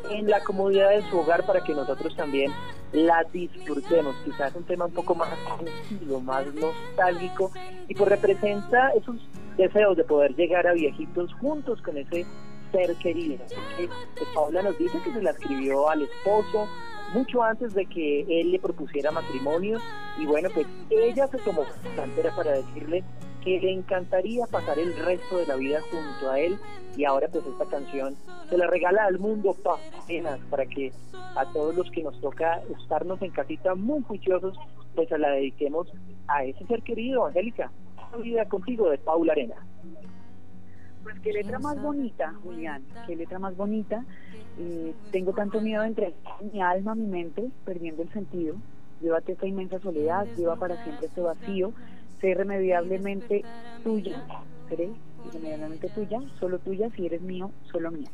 en 0.10 0.29
la 0.29 0.43
comodidad 0.43 0.89
de 0.89 1.03
su 1.03 1.19
hogar 1.19 1.45
para 1.45 1.63
que 1.63 1.73
nosotros 1.73 2.15
también 2.15 2.51
la 2.91 3.23
disfrutemos. 3.32 4.15
Quizás 4.25 4.56
un 4.56 4.63
tema 4.63 4.86
un 4.86 4.93
poco 4.93 5.15
más 5.15 5.29
tranquilo, 5.45 6.19
más 6.19 6.45
nostálgico 6.53 7.51
y 7.88 7.93
pues 7.93 8.10
representa 8.10 8.89
esos 8.91 9.17
deseos 9.58 9.98
de 9.98 10.04
poder 10.04 10.36
llegar 10.36 10.68
a 10.68 10.74
viejitos 10.74 11.34
juntos 11.36 11.82
con 11.82 11.98
ese 11.98 12.26
ser 12.72 12.96
querido. 12.96 13.38
Que, 13.78 13.88
pues, 13.88 14.30
Paula 14.34 14.62
nos 14.63 14.78
dice 14.78 15.00
que 15.04 15.13
se 15.13 15.22
la 15.22 15.32
escribió 15.32 15.89
al 15.89 16.02
esposo 16.02 16.68
mucho 17.13 17.44
antes 17.44 17.74
de 17.74 17.86
que 17.86 18.22
él 18.42 18.52
le 18.52 18.60
propusiera 18.60 19.12
matrimonio 19.12 19.80
y 20.18 20.26
bueno, 20.26 20.49
pues 20.54 20.66
ella 20.89 21.28
se 21.28 21.38
tomó 21.39 21.64
cantera 21.95 22.36
para 22.36 22.54
decirle 22.54 23.04
que 23.43 23.60
le 23.60 23.72
encantaría 23.72 24.45
pasar 24.47 24.80
el 24.80 24.95
resto 24.97 25.38
de 25.38 25.45
la 25.45 25.56
vida 25.56 25.80
junto 25.91 26.32
a 26.32 26.39
él 26.39 26.58
y 26.97 27.06
ahora 27.06 27.28
pues 27.28 27.45
esta 27.45 27.66
canción 27.66 28.16
se 28.49 28.58
la 28.58 28.68
regala 28.68 29.06
al 29.06 29.20
mundo 29.20 29.56
apenas 30.04 30.39
para 30.49 30.66
que 30.66 30.91
a 31.36 31.45
todos 31.51 31.76
los 31.76 31.91
que 31.91 32.04
nos 32.04 32.20
toca 32.20 32.62
estarnos 32.80 33.22
en 33.22 33.32
casita 33.32 33.76
muy 33.76 34.01
juiciosos 34.04 34.58
pues 34.95 35.10
se 35.10 35.18
la 35.18 35.32
dediquemos 35.32 35.91
a 36.28 36.45
ese 36.45 36.66
ser 36.66 36.82
querido, 36.82 37.26
Angélica 37.26 37.70
vida 38.22 38.45
contigo 38.45 38.89
de 38.89 38.97
Paula 38.97 39.34
Arena. 39.34 39.55
Pues 41.03 41.20
qué 41.20 41.34
letra 41.34 41.59
más 41.59 41.82
bonita, 41.82 42.34
Julián, 42.43 42.84
qué 43.05 43.16
letra 43.16 43.38
más 43.39 43.57
bonita. 43.57 44.05
Eh, 44.57 44.93
tengo 45.11 45.34
tanto 45.34 45.59
miedo 45.59 45.84
entre 45.84 46.14
mi 46.51 46.61
alma, 46.61 46.95
mi 46.95 47.07
mente, 47.07 47.49
perdiendo 47.66 48.03
el 48.03 48.09
sentido. 48.14 48.55
Llévate 49.01 49.34
esta 49.34 49.45
inmensa 49.45 49.80
soledad, 49.80 50.26
lleva 50.38 50.55
para 50.55 50.82
siempre 50.84 51.07
este 51.07 51.20
vacío. 51.20 51.74
Sé 52.22 52.30
irremediablemente 52.30 53.43
tuya, 53.84 54.24
seré 54.70 54.89
irremediablemente 55.28 55.89
tuya, 55.89 56.22
solo 56.39 56.59
tuya, 56.59 56.89
si 56.95 57.05
eres 57.05 57.22
mío, 57.22 57.51
solo 57.70 57.91
mía. 57.91 58.09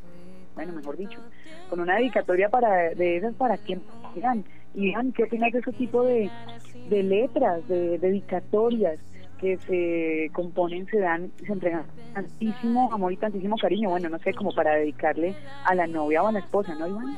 bueno, 0.56 0.74
mejor 0.74 0.98
dicho, 0.98 1.20
con 1.70 1.80
una 1.80 1.98
dedicatoria 1.98 2.50
para 2.50 2.96
de 2.96 3.18
esas 3.18 3.36
para 3.36 3.58
quien 3.58 3.84
Iván, 4.16 4.44
Iván, 4.74 5.12
¿qué 5.12 5.26
opinas 5.26 5.52
de 5.52 5.60
ese 5.60 5.74
tipo 5.74 6.04
de, 6.04 6.32
de 6.90 7.04
letras, 7.04 7.68
de 7.68 8.00
dedicatorias 8.00 9.00
que 9.40 9.58
se 9.58 10.32
componen, 10.34 10.86
se 10.88 11.00
dan, 11.00 11.32
se 11.46 11.52
entregan 11.52 11.86
tantísimo 12.14 12.92
amor 12.94 13.14
y 13.14 13.18
tantísimo 13.18 13.58
cariño, 13.58 13.90
bueno, 13.90 14.10
no 14.10 14.20
sé, 14.20 14.34
como 14.34 14.52
para 14.54 14.76
dedicarle 14.76 15.36
a 15.66 15.76
la 15.76 15.88
novia 15.88 16.24
o 16.24 16.28
a 16.28 16.32
la 16.32 16.40
esposa, 16.40 16.76
¿no, 16.76 16.88
Iván? 16.88 17.18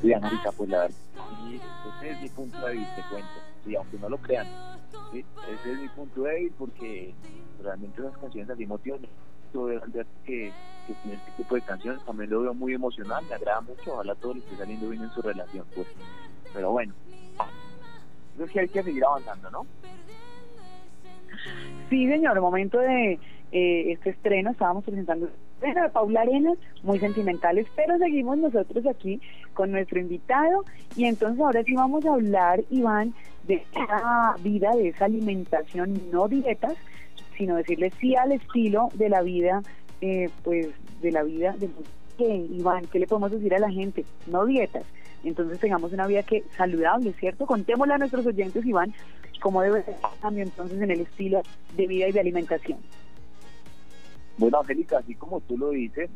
Sí, 0.00 0.12
América, 0.12 0.50
pues 0.56 0.70
la 0.70 0.78
verdad, 0.78 0.96
ese 2.00 2.10
es 2.10 2.22
mi 2.22 2.28
punto 2.28 2.66
vista, 2.68 2.96
te 2.96 3.02
cuento, 3.10 3.28
sí, 3.64 3.76
aunque 3.76 3.98
no 3.98 4.08
lo 4.08 4.18
crean, 4.18 4.46
sí, 5.12 5.24
ese 5.52 5.72
es 5.72 5.78
mi 5.78 5.88
punto 5.88 6.22
vista 6.22 6.56
porque 6.58 7.14
realmente 7.62 8.00
las 8.00 8.16
canciones 8.16 8.50
así 8.50 8.66
motivan 8.66 9.00
que, 10.24 10.52
que 10.86 10.94
tiene 11.02 11.16
este 11.16 11.30
tipo 11.36 11.54
de 11.54 11.62
canciones 11.62 12.04
también 12.04 12.30
lo 12.30 12.42
veo 12.42 12.54
muy 12.54 12.74
emocional, 12.74 13.24
me 13.28 13.34
agrada 13.34 13.60
mucho, 13.60 13.94
ojalá 13.94 14.14
todo 14.14 14.34
le 14.34 14.40
esté 14.40 14.56
saliendo 14.56 14.88
bien 14.88 15.02
en 15.02 15.10
su 15.10 15.22
relación, 15.22 15.66
pues. 15.74 15.88
Pero 16.52 16.72
bueno, 16.72 16.94
creo 18.36 18.46
que 18.48 18.60
hay 18.60 18.68
que 18.68 18.82
seguir 18.82 19.04
avanzando, 19.04 19.50
¿no? 19.50 19.66
Sí, 21.90 22.06
señor, 22.06 22.40
momento 22.40 22.78
de 22.78 23.18
eh, 23.52 23.92
este 23.92 24.10
estreno, 24.10 24.52
estábamos 24.52 24.84
presentando 24.84 25.28
de 25.60 25.88
Paula 25.92 26.22
Arenas, 26.22 26.56
muy 26.84 27.00
sentimentales, 27.00 27.66
pero 27.74 27.98
seguimos 27.98 28.38
nosotros 28.38 28.86
aquí 28.86 29.20
con 29.54 29.72
nuestro 29.72 29.98
invitado 29.98 30.64
y 30.96 31.04
entonces 31.04 31.40
ahora 31.40 31.64
sí 31.64 31.74
vamos 31.74 32.06
a 32.06 32.14
hablar, 32.14 32.62
Iván, 32.70 33.12
de 33.46 33.54
esa 33.54 34.36
vida, 34.42 34.70
de 34.76 34.88
esa 34.88 35.06
alimentación, 35.06 36.00
no 36.12 36.28
dietas, 36.28 36.74
sino 37.36 37.56
decirle 37.56 37.90
sí 38.00 38.14
al 38.14 38.32
estilo 38.32 38.88
de 38.94 39.08
la 39.08 39.22
vida, 39.22 39.60
eh, 40.00 40.30
pues 40.44 40.68
de 41.02 41.10
la 41.10 41.24
vida 41.24 41.56
de 41.58 41.68
¿qué, 42.16 42.46
Iván, 42.52 42.86
¿qué 42.86 43.00
le 43.00 43.06
podemos 43.08 43.32
decir 43.32 43.52
a 43.54 43.58
la 43.58 43.70
gente? 43.70 44.04
No 44.28 44.46
dietas. 44.46 44.84
Entonces 45.24 45.58
tengamos 45.58 45.92
una 45.92 46.06
vida 46.06 46.22
que 46.22 46.44
saludable, 46.56 47.12
¿cierto? 47.14 47.46
Contémosle 47.46 47.94
a 47.94 47.98
nuestros 47.98 48.26
oyentes, 48.26 48.64
Iván, 48.64 48.94
cómo 49.40 49.62
debe 49.62 49.82
ser 49.82 49.96
cambio 50.20 50.44
entonces 50.44 50.80
en 50.80 50.90
el 50.90 51.00
estilo 51.00 51.42
de 51.76 51.86
vida 51.86 52.08
y 52.08 52.12
de 52.12 52.20
alimentación. 52.20 52.78
Bueno, 54.38 54.60
Angélica, 54.60 54.98
así 54.98 55.14
como 55.14 55.40
tú 55.40 55.58
lo 55.58 55.70
dices, 55.70 56.08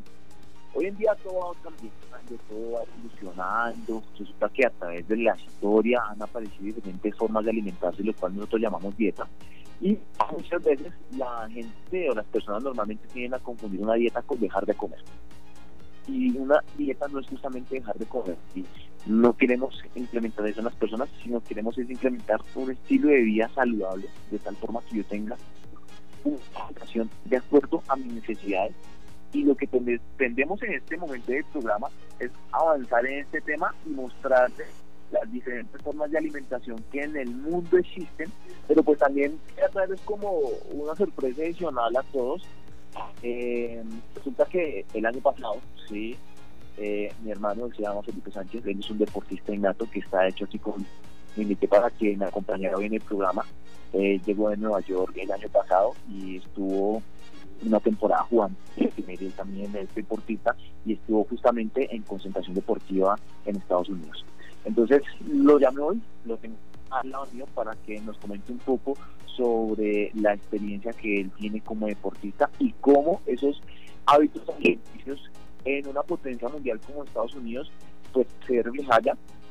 hoy 0.75 0.87
en 0.87 0.97
día 0.97 1.15
todo 1.23 1.53
va 1.53 1.61
cambiando, 1.63 2.45
todo 2.49 2.73
va 2.73 2.81
evolucionando. 2.83 4.03
Resulta 4.19 4.49
que 4.49 4.67
a 4.67 4.71
través 4.71 5.07
de 5.09 5.17
la 5.17 5.37
historia 5.37 6.03
han 6.09 6.23
aparecido 6.23 6.77
diferentes 6.77 7.15
formas 7.17 7.45
de 7.45 7.51
alimentarse, 7.51 8.03
lo 8.03 8.15
cual 8.15 8.35
nosotros 8.35 8.63
llamamos 8.63 8.97
dieta. 8.97 9.27
Y 9.81 9.99
muchas 10.33 10.63
veces 10.63 10.93
la 11.17 11.49
gente 11.51 12.11
o 12.11 12.15
las 12.15 12.25
personas 12.27 12.63
normalmente 12.63 13.07
tienen 13.13 13.35
a 13.35 13.39
confundir 13.39 13.83
una 13.83 13.95
dieta 13.95 14.23
con 14.23 14.41
dejar 14.41 14.65
de 14.65 14.75
comer. 14.75 15.01
Y 16.07 16.37
una 16.37 16.63
dieta 16.77 17.07
no 17.09 17.21
es 17.21 17.27
justamente 17.27 17.77
dejar 17.77 17.97
de 17.97 18.07
comer. 18.07 18.37
Y 18.55 18.65
no 19.07 19.37
queremos 19.37 19.83
implementar 19.95 20.47
eso 20.47 20.61
en 20.61 20.67
las 20.67 20.75
personas, 20.75 21.09
sino 21.23 21.43
queremos 21.43 21.77
es 21.79 21.89
implementar 21.91 22.41
un 22.55 22.71
estilo 22.71 23.09
de 23.09 23.23
vida 23.23 23.49
saludable, 23.55 24.09
de 24.31 24.39
tal 24.39 24.57
forma 24.57 24.81
que 24.89 24.99
yo 24.99 25.05
tenga 25.05 25.37
una 26.25 26.39
alimentación 26.55 27.11
de 27.25 27.37
acuerdo 27.37 27.83
a 27.89 27.97
mis 27.97 28.13
necesidades. 28.13 28.75
Y 29.33 29.43
lo 29.45 29.57
que 29.57 29.67
tendemos 30.17 30.63
en 30.63 30.75
este 30.75 30.97
momento 30.97 31.33
del 31.33 31.45
programa 31.45 31.89
es 32.21 32.31
avanzar 32.53 33.05
en 33.07 33.21
este 33.21 33.41
tema 33.41 33.75
y 33.85 33.91
mostrarles 33.91 34.69
las 35.11 35.31
diferentes 35.31 35.81
formas 35.83 36.11
de 36.11 36.19
alimentación 36.19 36.83
que 36.91 37.03
en 37.03 37.17
el 37.17 37.31
mundo 37.31 37.79
existen, 37.79 38.31
pero 38.67 38.83
pues 38.83 38.99
también 38.99 39.39
traerles 39.73 40.01
como 40.03 40.31
una 40.73 40.95
sorpresa 40.95 41.43
adicional 41.43 41.97
a 41.97 42.03
todos. 42.05 42.43
Eh, 43.23 43.83
resulta 44.15 44.45
que 44.47 44.85
el 44.93 45.07
año 45.07 45.21
pasado, 45.21 45.57
sí, 45.89 46.17
eh, 46.77 47.13
mi 47.23 47.31
hermano 47.31 47.69
se 47.75 47.83
llama 47.83 48.03
Felipe 48.03 48.31
Sánchez, 48.31 48.67
él 48.67 48.79
es 48.81 48.91
un 48.91 48.99
deportista 48.99 49.55
innato 49.55 49.89
que 49.91 50.01
está 50.01 50.27
hecho 50.27 50.45
aquí 50.45 50.59
con 50.59 50.85
me 51.37 51.43
invité 51.43 51.67
para 51.67 51.91
que 51.91 52.17
me 52.17 52.27
acompañara 52.27 52.77
hoy 52.77 52.87
en 52.87 52.95
el 52.95 53.01
programa. 53.01 53.45
Llegó 53.93 54.51
de 54.51 54.57
Nueva 54.57 54.81
York 54.81 55.13
el 55.17 55.31
año 55.31 55.49
pasado 55.49 55.95
y 56.09 56.37
estuvo 56.37 57.03
una 57.65 57.81
temporada 57.81 58.23
jugando. 58.25 58.57
Él 58.77 59.33
también 59.37 59.75
es 59.77 59.95
deportista 59.95 60.55
y 60.85 60.95
estuvo 60.95 61.25
justamente 61.25 61.95
en 61.95 62.03
concentración 62.03 62.55
deportiva 62.55 63.17
en 63.47 63.57
Estados 63.57 63.89
Unidos. 63.89 64.25
Entonces 64.65 65.03
lo 65.27 65.59
llamé 65.59 65.81
hoy, 65.81 66.01
lo 66.25 66.37
tengo 66.37 66.57
al 66.91 67.12
mío 67.32 67.47
para 67.55 67.74
que 67.74 68.01
nos 68.01 68.16
comente 68.18 68.53
un 68.53 68.59
poco 68.59 68.97
sobre 69.26 70.11
la 70.14 70.35
experiencia 70.35 70.93
que 70.93 71.20
él 71.22 71.30
tiene 71.37 71.61
como 71.61 71.87
deportista 71.87 72.51
y 72.59 72.72
cómo 72.80 73.20
esos 73.26 73.61
hábitos 74.07 74.49
alimenticios 74.49 75.30
en 75.64 75.89
una 75.89 76.03
potencia 76.03 76.49
mundial 76.49 76.80
como 76.87 77.05
Estados 77.05 77.35
Unidos 77.35 77.70
pues 78.12 78.28
se 78.47 78.62
refleja 78.62 79.01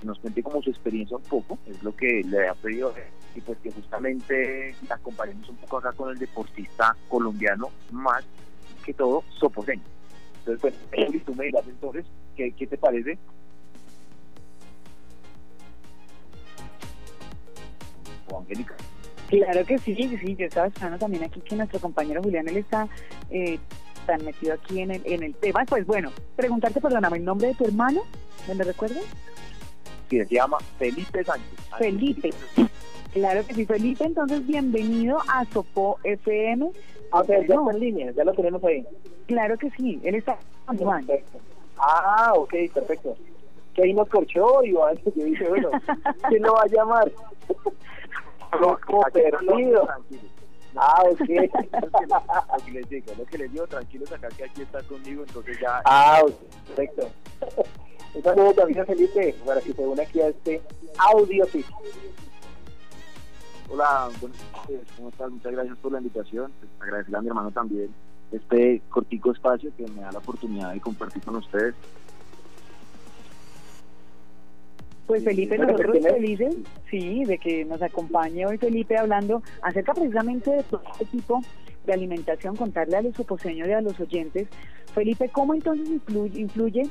nos 0.03 0.19
cuente 0.19 0.43
como 0.43 0.61
su 0.61 0.69
experiencia 0.69 1.17
un 1.17 1.23
poco, 1.23 1.57
es 1.65 1.81
lo 1.83 1.95
que 1.95 2.23
le 2.25 2.47
ha 2.47 2.53
pedido 2.55 2.93
y 3.35 3.41
pues 3.41 3.57
que 3.59 3.71
justamente 3.71 4.75
la 4.87 4.97
comparemos 4.97 5.47
un 5.49 5.55
poco 5.57 5.77
acá 5.77 5.91
con 5.93 6.09
el 6.09 6.17
deportista 6.17 6.95
colombiano 7.09 7.69
más 7.91 8.23
que 8.85 8.93
todo 8.93 9.23
soposeño. 9.39 9.81
Entonces, 10.39 10.61
pues, 10.89 11.23
tú 11.25 11.35
me 11.35 11.45
dirás 11.45 11.65
entonces, 11.67 12.05
¿qué, 12.35 12.51
qué 12.51 12.67
te 12.67 12.77
parece 12.77 13.17
Angélica. 18.39 18.75
Claro 19.29 19.65
que 19.65 19.77
sí, 19.79 19.95
sí, 19.95 20.35
yo 20.35 20.45
estaba 20.45 20.67
esperando 20.67 20.99
también 20.99 21.23
aquí 21.23 21.39
que 21.41 21.55
nuestro 21.55 21.79
compañero 21.79 22.21
Julián, 22.21 22.47
él 22.47 22.57
está 22.57 22.87
eh, 23.31 23.57
tan 24.05 24.23
metido 24.23 24.53
aquí 24.53 24.81
en 24.81 24.91
el, 24.91 25.01
en 25.05 25.23
el 25.23 25.33
tema. 25.35 25.65
Pues 25.65 25.85
bueno, 25.85 26.11
preguntarte, 26.35 26.79
perdóname, 26.81 27.17
¿el 27.17 27.25
nombre 27.25 27.47
de 27.47 27.55
tu 27.55 27.65
hermano? 27.65 28.01
¿Me 28.47 28.55
lo 28.55 28.63
recuerdas? 28.63 29.03
Sí, 30.09 30.23
se 30.23 30.35
llama 30.35 30.57
Felipe 30.77 31.23
Sánchez. 31.23 31.49
Felipe. 31.77 32.29
Claro 33.13 33.45
que 33.45 33.53
sí, 33.53 33.65
Felipe, 33.65 34.03
entonces 34.03 34.45
bienvenido 34.45 35.19
a 35.27 35.45
Sopo 35.45 35.99
FM. 36.03 36.71
Ah, 37.11 37.23
ya 37.27 37.35
está 37.35 37.53
en 37.53 37.79
línea, 37.79 38.11
ya 38.11 38.23
lo 38.23 38.33
tenemos 38.33 38.63
ahí. 38.63 38.85
Claro 39.27 39.57
que 39.57 39.69
sí, 39.71 39.99
él 40.03 40.15
está 40.15 40.37
con 40.65 40.79
Iván. 40.79 41.07
Ah, 41.77 42.33
ok, 42.35 42.53
perfecto. 42.73 43.15
Que 43.75 43.83
ahí 43.83 43.93
nos 43.93 44.09
corchó 44.09 44.63
Iván, 44.63 44.97
yo 45.15 45.25
dije, 45.25 45.47
bueno, 45.47 45.69
¿quién 46.29 46.41
lo 46.41 46.53
va 46.53 46.63
a 46.63 46.67
llamar? 46.67 47.11
Loco 48.59 49.01
perdido. 49.11 49.87
Ah, 50.75 51.03
ok. 51.03 51.19
lo 52.57 52.65
que 52.65 52.71
les 52.71 52.89
digo, 52.89 53.13
lo 53.17 53.25
que 53.25 53.37
les 53.37 53.51
digo, 53.51 53.67
tranquilos 53.67 54.11
acá 54.11 54.29
que 54.29 54.45
aquí 54.45 54.61
está 54.61 54.81
conmigo, 54.83 55.23
entonces 55.27 55.59
ya. 55.59 55.81
Ah, 55.85 56.21
perfecto. 56.67 57.09
Un 58.13 58.21
saludo 58.21 58.53
también 58.53 58.79
a 58.79 58.85
Felipe 58.85 59.35
para 59.43 59.59
que 59.59 59.73
se 59.73 59.81
una 59.81 60.03
aquí 60.03 60.21
a 60.21 60.27
este 60.27 60.61
audio 60.99 61.47
Hola, 63.69 64.09
buenas 64.21 64.37
¿cómo 64.95 65.09
estás? 65.09 65.31
Muchas 65.31 65.51
gracias 65.51 65.77
por 65.79 65.91
la 65.91 65.97
invitación. 65.97 66.51
Pues, 66.59 66.71
agradecerle 66.79 67.17
a 67.17 67.21
mi 67.21 67.27
hermano 67.29 67.51
también 67.51 67.89
este 68.31 68.81
cortico 68.89 69.31
espacio 69.31 69.71
que 69.75 69.87
me 69.87 70.01
da 70.01 70.11
la 70.11 70.19
oportunidad 70.19 70.73
de 70.73 70.81
compartir 70.81 71.23
con 71.23 71.37
ustedes. 71.37 71.73
Pues 75.07 75.23
Felipe, 75.23 75.57
nosotros 75.57 75.97
felices, 76.01 76.55
sí, 76.89 77.25
de 77.25 77.37
que 77.37 77.65
nos 77.65 77.81
acompañe 77.81 78.45
hoy 78.45 78.57
Felipe 78.57 78.97
hablando 78.97 79.43
acerca 79.61 79.93
precisamente 79.93 80.49
de 80.49 80.63
todo 80.63 80.81
este 80.93 81.05
tipo 81.05 81.41
de 81.85 81.93
alimentación, 81.93 82.55
contarle 82.55 82.95
a 82.95 83.01
los 83.01 83.19
oposeños 83.19 83.67
y 83.67 83.73
a 83.73 83.81
los 83.81 83.99
oyentes. 83.99 84.47
Felipe, 84.93 85.27
¿cómo 85.29 85.53
entonces 85.53 85.89
influye, 85.89 86.39
influye 86.39 86.83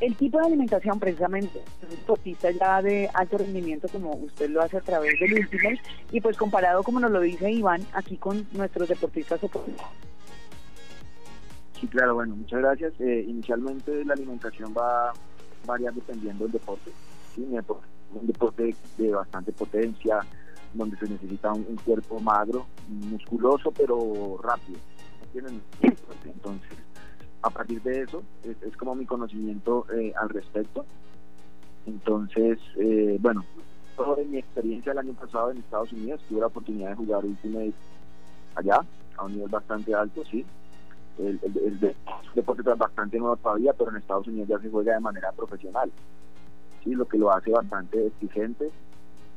el 0.00 0.14
tipo 0.16 0.38
de 0.38 0.46
alimentación 0.46 0.98
precisamente 0.98 1.62
deportista 1.88 2.50
ya 2.50 2.82
de 2.82 3.08
alto 3.14 3.38
rendimiento 3.38 3.88
como 3.88 4.10
usted 4.16 4.50
lo 4.50 4.60
hace 4.60 4.76
a 4.76 4.80
través 4.80 5.18
del 5.20 5.34
Ultimate 5.34 5.80
y 6.10 6.20
pues 6.20 6.36
comparado 6.36 6.82
como 6.82 7.00
nos 7.00 7.12
lo 7.12 7.20
dice 7.20 7.50
Iván 7.50 7.80
aquí 7.92 8.16
con 8.16 8.46
nuestros 8.52 8.88
deportistas 8.88 9.42
oposeños? 9.42 9.80
Sí, 11.80 11.86
claro, 11.86 12.14
bueno, 12.14 12.36
muchas 12.36 12.60
gracias. 12.60 12.92
Eh, 13.00 13.24
inicialmente 13.26 14.04
la 14.04 14.14
alimentación 14.14 14.74
va 14.76 15.10
a 15.10 15.14
variar 15.64 15.94
dependiendo 15.94 16.44
del 16.44 16.52
deporte 16.52 16.90
un 17.36 18.26
deporte 18.26 18.74
de 18.96 19.10
bastante 19.10 19.52
potencia, 19.52 20.20
donde 20.72 20.96
se 20.96 21.08
necesita 21.08 21.52
un, 21.52 21.76
cuerpo 21.84 22.20
magro, 22.20 22.66
musculoso, 22.88 23.70
pero 23.72 24.38
rápido. 24.42 24.78
Entonces, 25.34 26.78
a 27.42 27.50
partir 27.50 27.82
de 27.82 28.02
eso, 28.02 28.22
es, 28.42 28.76
como 28.76 28.94
mi 28.94 29.06
conocimiento 29.06 29.86
eh, 29.92 30.12
al 30.20 30.28
respecto. 30.28 30.84
Entonces, 31.86 32.58
eh, 32.76 33.18
bueno, 33.20 33.44
todo 33.96 34.18
en 34.18 34.30
mi 34.30 34.38
experiencia 34.38 34.92
el 34.92 34.98
año 34.98 35.12
pasado 35.14 35.50
en 35.50 35.58
Estados 35.58 35.92
Unidos, 35.92 36.20
tuve 36.28 36.40
la 36.40 36.46
oportunidad 36.46 36.90
de 36.90 36.96
jugar 36.96 37.24
Ultimate 37.24 37.74
allá, 38.54 38.80
a 39.16 39.24
un 39.24 39.32
nivel 39.34 39.48
bastante 39.48 39.94
alto, 39.94 40.22
sí. 40.30 40.44
El, 41.18 41.38
el, 41.42 41.58
el 41.58 41.94
deporte 42.34 42.62
es 42.68 42.78
bastante 42.78 43.18
nuevo 43.18 43.36
todavía, 43.36 43.72
pero 43.72 43.90
en 43.90 43.96
Estados 43.96 44.26
Unidos 44.26 44.48
ya 44.48 44.58
se 44.58 44.70
juega 44.70 44.94
de 44.94 45.00
manera 45.00 45.30
profesional 45.32 45.92
lo 46.90 47.06
que 47.06 47.18
lo 47.18 47.32
hace 47.32 47.50
bastante 47.50 48.06
exigente 48.06 48.70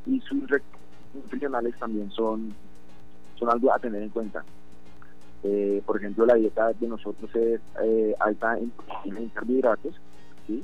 y 0.06 0.20
sus 0.22 0.44
nutricionales 1.14 1.76
también 1.78 2.12
son, 2.12 2.54
son 3.36 3.50
algo 3.50 3.74
a 3.74 3.80
tener 3.80 4.02
en 4.02 4.10
cuenta. 4.10 4.44
Eh, 5.44 5.82
por 5.86 5.98
ejemplo, 5.98 6.26
la 6.26 6.36
dieta 6.36 6.74
de 6.74 6.88
nosotros 6.88 7.34
es 7.36 7.62
eh, 7.84 8.16
alta 8.20 8.58
en, 8.58 8.72
en 9.06 9.30
carbohidratos, 9.30 9.96
¿sí? 10.46 10.64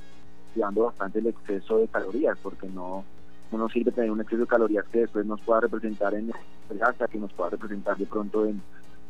cuidando 0.53 0.84
bastante 0.86 1.19
el 1.19 1.27
exceso 1.27 1.77
de 1.77 1.88
calorías, 1.88 2.38
porque 2.41 2.67
no, 2.67 3.03
no 3.51 3.57
nos 3.57 3.71
sirve 3.71 3.91
tener 3.91 4.11
un 4.11 4.21
exceso 4.21 4.41
de 4.41 4.47
calorías 4.47 4.86
que 4.86 4.99
después 4.99 5.25
nos 5.25 5.41
pueda 5.41 5.61
representar 5.61 6.13
en 6.13 6.31
grasa, 6.69 7.07
que 7.07 7.19
nos 7.19 7.31
pueda 7.34 7.51
representar 7.51 7.97
de 7.97 8.05
pronto 8.05 8.45
en, 8.45 8.61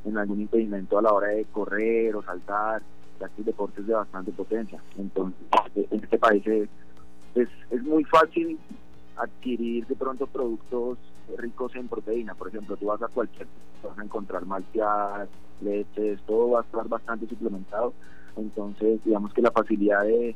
en 0.05 0.17
algún 0.17 0.41
impedimento 0.41 0.97
a 0.97 1.01
la 1.01 1.13
hora 1.13 1.28
de 1.30 1.45
correr 1.45 2.15
o 2.15 2.24
saltar, 2.24 2.82
ya 3.19 3.30
que 3.30 3.43
deportes 3.43 3.86
de 3.88 3.93
bastante 3.93 4.32
potencia. 4.32 4.80
Entonces, 4.97 5.38
en 5.76 6.03
este 6.03 6.17
país 6.17 6.45
es, 6.45 6.69
es, 7.36 7.49
es 7.71 7.84
muy 7.84 8.03
fácil 8.05 8.57
adquirir 9.15 9.86
de 9.88 9.95
pronto 9.95 10.27
productos 10.27 10.97
ricos 11.38 11.75
en 11.75 11.88
proteína. 11.88 12.36
Por 12.36 12.49
ejemplo, 12.49 12.75
tú 12.77 12.88
vas 12.88 13.01
a 13.01 13.07
cualquier, 13.07 13.47
vas 13.84 13.97
a 13.97 14.03
encontrar 14.03 14.45
malteadas, 14.45 15.29
leches, 15.61 16.21
todo 16.25 16.51
va 16.51 16.61
a 16.61 16.63
estar 16.63 16.88
bastante 16.88 17.27
suplementado. 17.27 17.93
Entonces, 18.36 19.03
digamos 19.03 19.34
que 19.34 19.41
la 19.41 19.51
facilidad 19.51 20.03
de, 20.03 20.36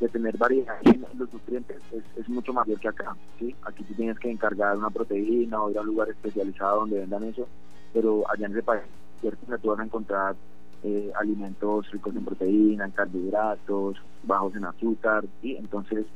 de 0.00 0.08
tener 0.08 0.36
variedad 0.36 0.76
en 0.84 1.04
los 1.16 1.32
nutrientes 1.32 1.80
es, 2.16 2.28
mucho 2.28 2.52
mayor 2.52 2.78
que 2.78 2.88
acá. 2.88 3.16
¿sí? 3.38 3.54
Aquí 3.64 3.82
tú 3.84 3.94
tienes 3.94 4.18
que 4.18 4.30
encargar 4.30 4.76
una 4.76 4.90
proteína 4.90 5.62
o 5.62 5.70
ir 5.70 5.78
a 5.78 5.80
un 5.80 5.88
lugar 5.88 6.08
especializado 6.08 6.80
donde 6.80 7.00
vendan 7.00 7.24
eso, 7.24 7.48
pero 7.92 8.24
allá 8.30 8.46
en 8.46 8.52
ese 8.52 8.62
país 8.62 8.82
cierto 9.20 9.58
tú 9.58 9.68
vas 9.68 9.80
a 9.80 9.84
encontrar 9.84 10.36
eh, 10.84 11.10
alimentos 11.18 11.90
ricos 11.90 12.14
en 12.14 12.24
proteína, 12.24 12.86
en 12.86 12.90
carbohidratos, 12.92 13.96
bajos 14.22 14.54
en 14.54 14.64
azúcar, 14.64 15.24
y 15.42 15.56
entonces 15.56 16.06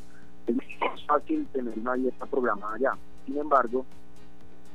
es 0.47 1.07
fácil 1.07 1.47
tener 1.53 1.79
una 1.79 1.95
dieta 1.95 2.27
programada 2.27 2.75
allá. 2.75 2.93
Sin 3.27 3.39
embargo, 3.39 3.85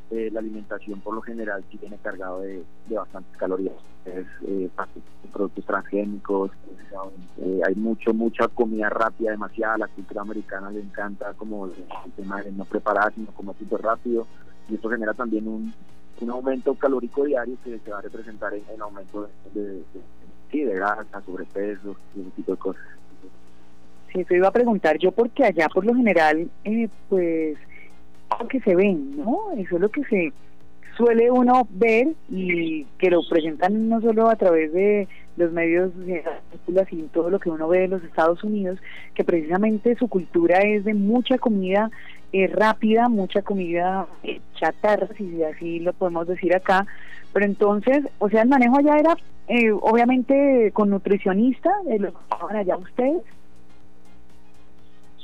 eh, 0.09 0.29
la 0.31 0.39
alimentación 0.39 1.01
por 1.01 1.15
lo 1.15 1.21
general 1.21 1.63
sí 1.69 1.77
viene 1.77 1.97
cargado 1.97 2.41
de, 2.41 2.63
de 2.87 2.95
bastantes 2.95 3.35
calorías. 3.37 3.75
Eh, 4.05 4.69
productos 5.33 5.65
transgénicos, 5.65 6.51
eh, 7.37 7.61
hay 7.67 7.75
mucho, 7.75 8.13
mucha 8.13 8.47
comida 8.47 8.89
rápida, 8.89 9.31
demasiada. 9.31 9.79
La 9.79 9.87
cultura 9.87 10.21
americana 10.21 10.71
le 10.71 10.79
encanta 10.79 11.33
como 11.33 11.65
el, 11.65 11.73
tema 12.15 12.41
de 12.41 12.51
no 12.51 12.63
preparar, 12.65 13.13
sino 13.13 13.31
como 13.31 13.53
súper 13.53 13.81
rápido. 13.81 14.25
Y 14.69 14.75
esto 14.75 14.89
genera 14.89 15.13
también 15.13 15.47
un, 15.47 15.73
un 16.21 16.31
aumento 16.31 16.73
calórico 16.75 17.23
diario 17.23 17.55
que 17.63 17.79
se 17.79 17.91
va 17.91 17.99
a 17.99 18.01
representar 18.01 18.53
en, 18.53 18.63
en 18.73 18.81
aumento 18.81 19.29
de, 19.53 19.61
de, 19.61 19.71
de, 19.75 19.83
sí, 20.51 20.63
de 20.63 20.73
grasa, 20.75 21.21
sobrepeso 21.25 21.95
ese 22.15 22.29
tipo 22.35 22.51
de 22.53 22.57
cosas. 22.57 22.83
Sí, 24.11 24.21
eso 24.21 24.33
iba 24.33 24.47
a 24.47 24.51
preguntar 24.51 24.97
yo 24.97 25.11
porque 25.11 25.43
allá 25.43 25.67
por 25.69 25.85
lo 25.85 25.93
general, 25.93 26.49
eh, 26.63 26.87
pues 27.09 27.57
lo 28.39 28.47
que 28.47 28.59
se 28.61 28.75
ven, 28.75 29.17
¿no? 29.17 29.51
Eso 29.57 29.75
es 29.75 29.81
lo 29.81 29.89
que 29.89 30.03
se 30.05 30.33
suele 30.95 31.29
uno 31.29 31.67
ver 31.69 32.07
y 32.29 32.85
que 32.97 33.11
lo 33.11 33.21
presentan 33.29 33.87
no 33.87 34.01
solo 34.01 34.29
a 34.29 34.35
través 34.35 34.73
de 34.73 35.07
los 35.37 35.51
medios 35.51 35.95
de 36.05 36.23
películas 36.49 36.87
y 36.91 37.03
todo 37.13 37.29
lo 37.29 37.39
que 37.39 37.51
uno 37.51 37.67
ve 37.67 37.81
de 37.81 37.87
los 37.89 38.03
Estados 38.03 38.43
Unidos, 38.43 38.79
que 39.13 39.23
precisamente 39.23 39.95
su 39.95 40.07
cultura 40.07 40.61
es 40.61 40.83
de 40.83 40.95
mucha 40.95 41.37
comida 41.37 41.91
eh, 42.33 42.47
rápida, 42.47 43.09
mucha 43.09 43.41
comida 43.41 44.07
eh, 44.23 44.41
chatarra, 44.59 45.07
si 45.17 45.43
así 45.43 45.79
lo 45.79 45.93
podemos 45.93 46.27
decir 46.27 46.55
acá, 46.55 46.85
pero 47.33 47.45
entonces, 47.45 48.05
o 48.19 48.29
sea, 48.29 48.41
el 48.41 48.49
manejo 48.49 48.77
allá 48.77 48.97
era 48.97 49.17
eh, 49.47 49.71
obviamente 49.71 50.71
con 50.73 50.89
nutricionista, 50.89 51.71
lo 51.99 52.11
que 52.11 52.57
allá 52.57 52.77
ustedes. 52.77 53.23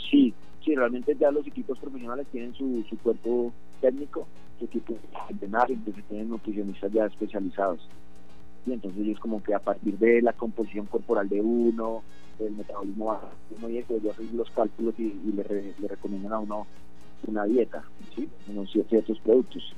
Sí, 0.10 0.34
sí, 0.64 0.76
realmente 0.76 1.16
ya 1.20 1.32
los 1.32 1.46
equipos 1.46 1.78
profesionales 1.80 2.28
tienen 2.32 2.54
su, 2.54 2.84
su 2.90 2.98
cuerpo 3.00 3.52
técnico, 3.82 4.28
su 4.60 4.66
equipo 4.66 4.96
entrenar, 5.30 5.70
entonces 5.72 6.04
tienen 6.06 6.30
nutricionistas 6.30 6.92
ya 6.92 7.06
especializados. 7.06 7.88
Y 8.66 8.72
entonces 8.72 9.02
ellos 9.02 9.20
como 9.20 9.44
que 9.44 9.54
a 9.54 9.60
partir 9.60 9.98
de 9.98 10.22
la 10.22 10.32
composición 10.32 10.86
corporal 10.86 11.28
de 11.28 11.42
uno, 11.42 12.04
del 12.40 12.54
metabolismo 12.54 13.06
bajo, 13.06 13.30
uno 13.58 13.70
y 13.70 13.80
eso, 13.80 13.96
ellos 13.96 14.14
hacen 14.14 14.38
los 14.38 14.50
cálculos 14.52 14.94
y, 14.98 15.14
le, 15.36 15.74
le, 15.78 15.88
recomiendan 15.88 16.34
a 16.34 16.40
uno 16.40 16.68
una 17.28 17.46
dieta, 17.46 17.84
¿sí? 18.16 18.30
unos 18.48 18.72
ciertos 18.72 19.20
productos. 19.20 19.74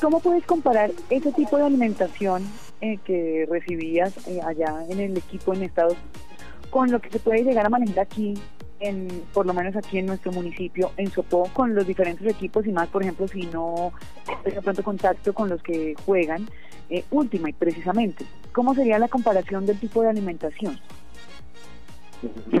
¿Cómo 0.00 0.18
puedes 0.20 0.44
comparar 0.44 0.90
ese 1.10 1.32
tipo 1.32 1.56
de 1.56 1.64
alimentación 1.64 2.42
eh, 2.80 2.98
que 3.04 3.46
recibías 3.48 4.26
eh, 4.26 4.40
allá 4.44 4.84
en 4.88 4.98
el 4.98 5.16
equipo 5.16 5.54
en 5.54 5.62
Estados 5.62 5.92
Unidos 5.92 6.32
con 6.72 6.90
lo 6.90 7.00
que 7.00 7.10
se 7.10 7.18
puede 7.18 7.44
llegar 7.44 7.66
a 7.66 7.68
manejar 7.68 8.00
aquí, 8.00 8.32
en, 8.80 9.06
por 9.34 9.44
lo 9.44 9.52
menos 9.52 9.76
aquí 9.76 9.98
en 9.98 10.06
nuestro 10.06 10.32
municipio, 10.32 10.90
en 10.96 11.10
Sopó, 11.10 11.50
con 11.52 11.74
los 11.74 11.86
diferentes 11.86 12.26
equipos 12.26 12.66
y 12.66 12.72
más, 12.72 12.88
por 12.88 13.02
ejemplo, 13.02 13.28
si 13.28 13.42
no 13.42 13.92
tengo 14.42 14.62
pronto 14.62 14.82
contacto 14.82 15.34
con 15.34 15.50
los 15.50 15.62
que 15.62 15.94
juegan 16.06 16.48
eh, 16.88 17.04
última 17.10 17.50
y 17.50 17.52
precisamente, 17.52 18.24
¿cómo 18.52 18.74
sería 18.74 18.98
la 18.98 19.08
comparación 19.08 19.66
del 19.66 19.78
tipo 19.78 20.00
de 20.00 20.08
alimentación? 20.08 20.80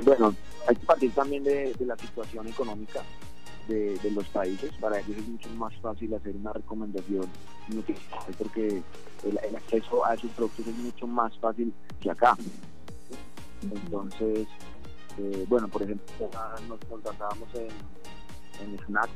Bueno, 0.04 0.34
hay 0.66 0.76
que 0.76 0.86
partir 0.86 1.12
también 1.12 1.44
de, 1.44 1.72
de 1.74 1.86
la 1.86 1.96
situación 1.96 2.46
económica 2.48 3.02
de, 3.68 3.98
de, 3.98 4.10
los 4.10 4.26
países. 4.28 4.72
Para 4.80 4.98
ellos 4.98 5.16
es 5.18 5.28
mucho 5.28 5.48
más 5.50 5.74
fácil 5.80 6.14
hacer 6.14 6.36
una 6.36 6.52
recomendación 6.52 7.26
nutricional 7.68 8.34
porque 8.38 8.82
el, 9.24 9.40
el, 9.42 9.56
acceso 9.56 10.04
a 10.04 10.14
esos 10.14 10.30
productos 10.32 10.66
es 10.66 10.76
mucho 10.76 11.06
más 11.06 11.36
fácil 11.38 11.72
que 12.00 12.10
acá. 12.10 12.36
Entonces, 13.62 14.46
eh, 15.18 15.46
bueno, 15.48 15.68
por 15.68 15.82
ejemplo, 15.82 16.30
nos 16.68 16.80
contratábamos 16.88 17.48
en, 17.54 17.68
en 18.64 18.78
snack, 18.86 19.10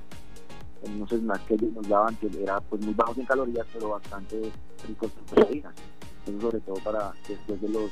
en 0.84 0.94
unos 0.97 1.11
snacks 1.11 1.44
que 1.47 1.55
ellos 1.55 1.72
nos 1.72 1.88
daban 1.88 2.16
que 2.16 2.30
era 2.40 2.61
pues 2.61 2.82
muy 2.82 2.94
bajos 2.94 3.18
en 3.18 3.26
calorías, 3.26 3.66
pero 3.72 3.90
bastante 3.90 4.53
ricos 4.86 5.11
en 5.18 5.24
proteínas. 5.24 5.74
Eso 6.26 6.40
sobre 6.40 6.61
todo 6.61 6.76
para 6.76 7.12
después 7.28 7.61
de 7.61 7.68
los 7.68 7.90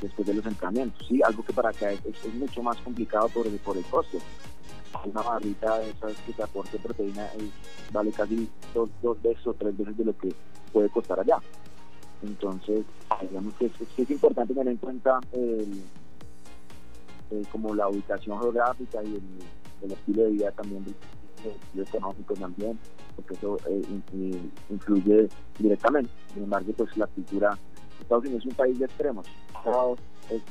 después 0.00 0.26
de 0.26 0.34
los 0.34 0.46
entrenamientos, 0.46 1.06
sí, 1.06 1.20
algo 1.22 1.44
que 1.44 1.52
para 1.52 1.70
acá 1.70 1.92
es, 1.92 2.34
mucho 2.34 2.62
más 2.62 2.76
complicado 2.78 3.28
por 3.28 3.46
el, 3.46 3.56
por 3.58 3.76
el 3.76 3.84
costo. 3.84 4.18
Una 5.04 5.22
barrita 5.22 5.78
de 5.78 5.90
esas 5.90 6.16
que 6.26 6.32
te 6.32 6.42
aporte 6.42 6.78
proteína 6.78 7.26
es, 7.34 7.92
vale 7.92 8.10
casi 8.10 8.48
dos, 8.74 8.90
dos 9.02 9.20
veces 9.22 9.46
o 9.46 9.54
tres 9.54 9.76
veces 9.76 9.96
de 9.96 10.04
lo 10.04 10.16
que 10.18 10.34
puede 10.72 10.88
costar 10.88 11.20
allá. 11.20 11.38
Entonces, 12.22 12.84
digamos 13.22 13.54
que 13.54 13.66
es, 13.66 14.10
importante 14.10 14.52
tener 14.52 14.68
en 14.68 14.76
cuenta 14.76 15.20
el, 15.32 15.82
el, 17.30 17.46
como 17.48 17.74
la 17.74 17.88
ubicación 17.88 18.38
geográfica 18.40 19.02
y 19.02 19.20
el, 19.82 19.92
estilo 19.92 20.24
de 20.24 20.30
vida 20.30 20.50
también, 20.50 20.84
el 21.44 21.50
estilo 21.50 21.84
económico 21.84 22.34
también, 22.34 22.78
porque 23.16 23.34
eso 23.34 23.56
eh, 23.68 24.50
influye 24.68 25.28
directamente. 25.58 26.10
Sin 26.34 26.44
embargo, 26.44 26.72
pues 26.76 26.94
la 26.96 27.06
cultura, 27.06 27.58
Estados 28.00 28.24
Unidos 28.24 28.42
es 28.44 28.50
un 28.50 28.56
país 28.56 28.78
de 28.78 28.84
extremos. 28.84 29.26
Es 30.30 30.42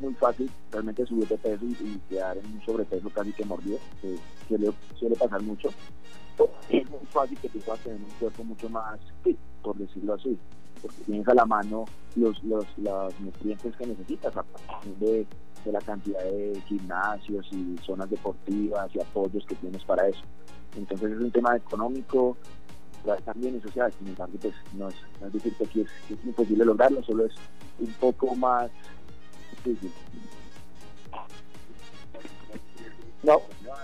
muy 0.00 0.14
fácil 0.14 0.50
realmente 0.70 1.06
subir 1.06 1.26
de 1.26 1.38
peso 1.38 1.64
y, 1.64 1.72
y 1.72 2.00
quedar 2.08 2.36
en 2.36 2.46
un 2.46 2.60
sobrepeso 2.64 3.08
casi 3.10 3.32
que 3.32 3.44
mordido, 3.44 3.78
que 4.00 4.16
suele, 4.48 4.72
suele 4.94 5.16
pasar 5.16 5.42
mucho. 5.42 5.70
Es 6.68 6.90
muy 6.90 7.00
fácil 7.10 7.38
que 7.38 7.48
tú 7.48 7.58
puedas 7.60 7.80
tener 7.80 7.98
un 7.98 8.10
cuerpo 8.18 8.44
mucho 8.44 8.68
más 8.68 8.98
fit, 9.22 9.38
por 9.62 9.76
decirlo 9.76 10.14
así 10.14 10.38
porque 10.82 10.98
tienes 11.06 11.26
a 11.28 11.34
la 11.34 11.46
mano 11.46 11.84
los, 12.16 12.42
los, 12.42 12.66
los 12.76 13.20
nutrientes 13.20 13.74
que 13.76 13.86
necesitas 13.86 14.36
a 14.36 14.42
partir 14.42 14.94
de, 14.96 15.26
de, 15.64 15.72
la 15.72 15.80
cantidad 15.80 16.22
de 16.24 16.60
gimnasios 16.66 17.46
y 17.52 17.76
zonas 17.86 18.10
deportivas 18.10 18.94
y 18.94 19.00
apoyos 19.00 19.46
que 19.46 19.54
tienes 19.54 19.82
para 19.84 20.08
eso. 20.08 20.22
Entonces 20.76 21.12
es 21.12 21.18
un 21.18 21.30
tema 21.30 21.56
económico, 21.56 22.36
también 23.24 23.56
es 23.56 23.62
social, 23.62 23.92
sin 23.98 24.08
embargo 24.08 24.34
pues 24.40 24.54
no 24.74 24.88
es, 24.88 24.94
no 25.20 25.26
es 25.26 25.32
decir 25.32 25.54
que 25.54 25.80
es 25.82 25.88
imposible 26.24 26.64
lograrlo, 26.64 27.02
solo 27.02 27.26
es 27.26 27.34
un 27.78 27.92
poco 27.94 28.34
más 28.34 28.70
difícil. 29.64 29.92
No, 33.22 33.40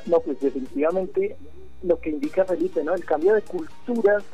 no, 0.07 0.21
pues 0.21 0.41
definitivamente 0.41 1.37
lo 1.83 2.01
que 2.01 2.11
indica 2.11 2.45
Felipe, 2.45 2.83
¿no? 2.83 2.95
El 2.95 3.05
cambio 3.05 3.35
de 3.35 3.43
culturas 3.43 4.25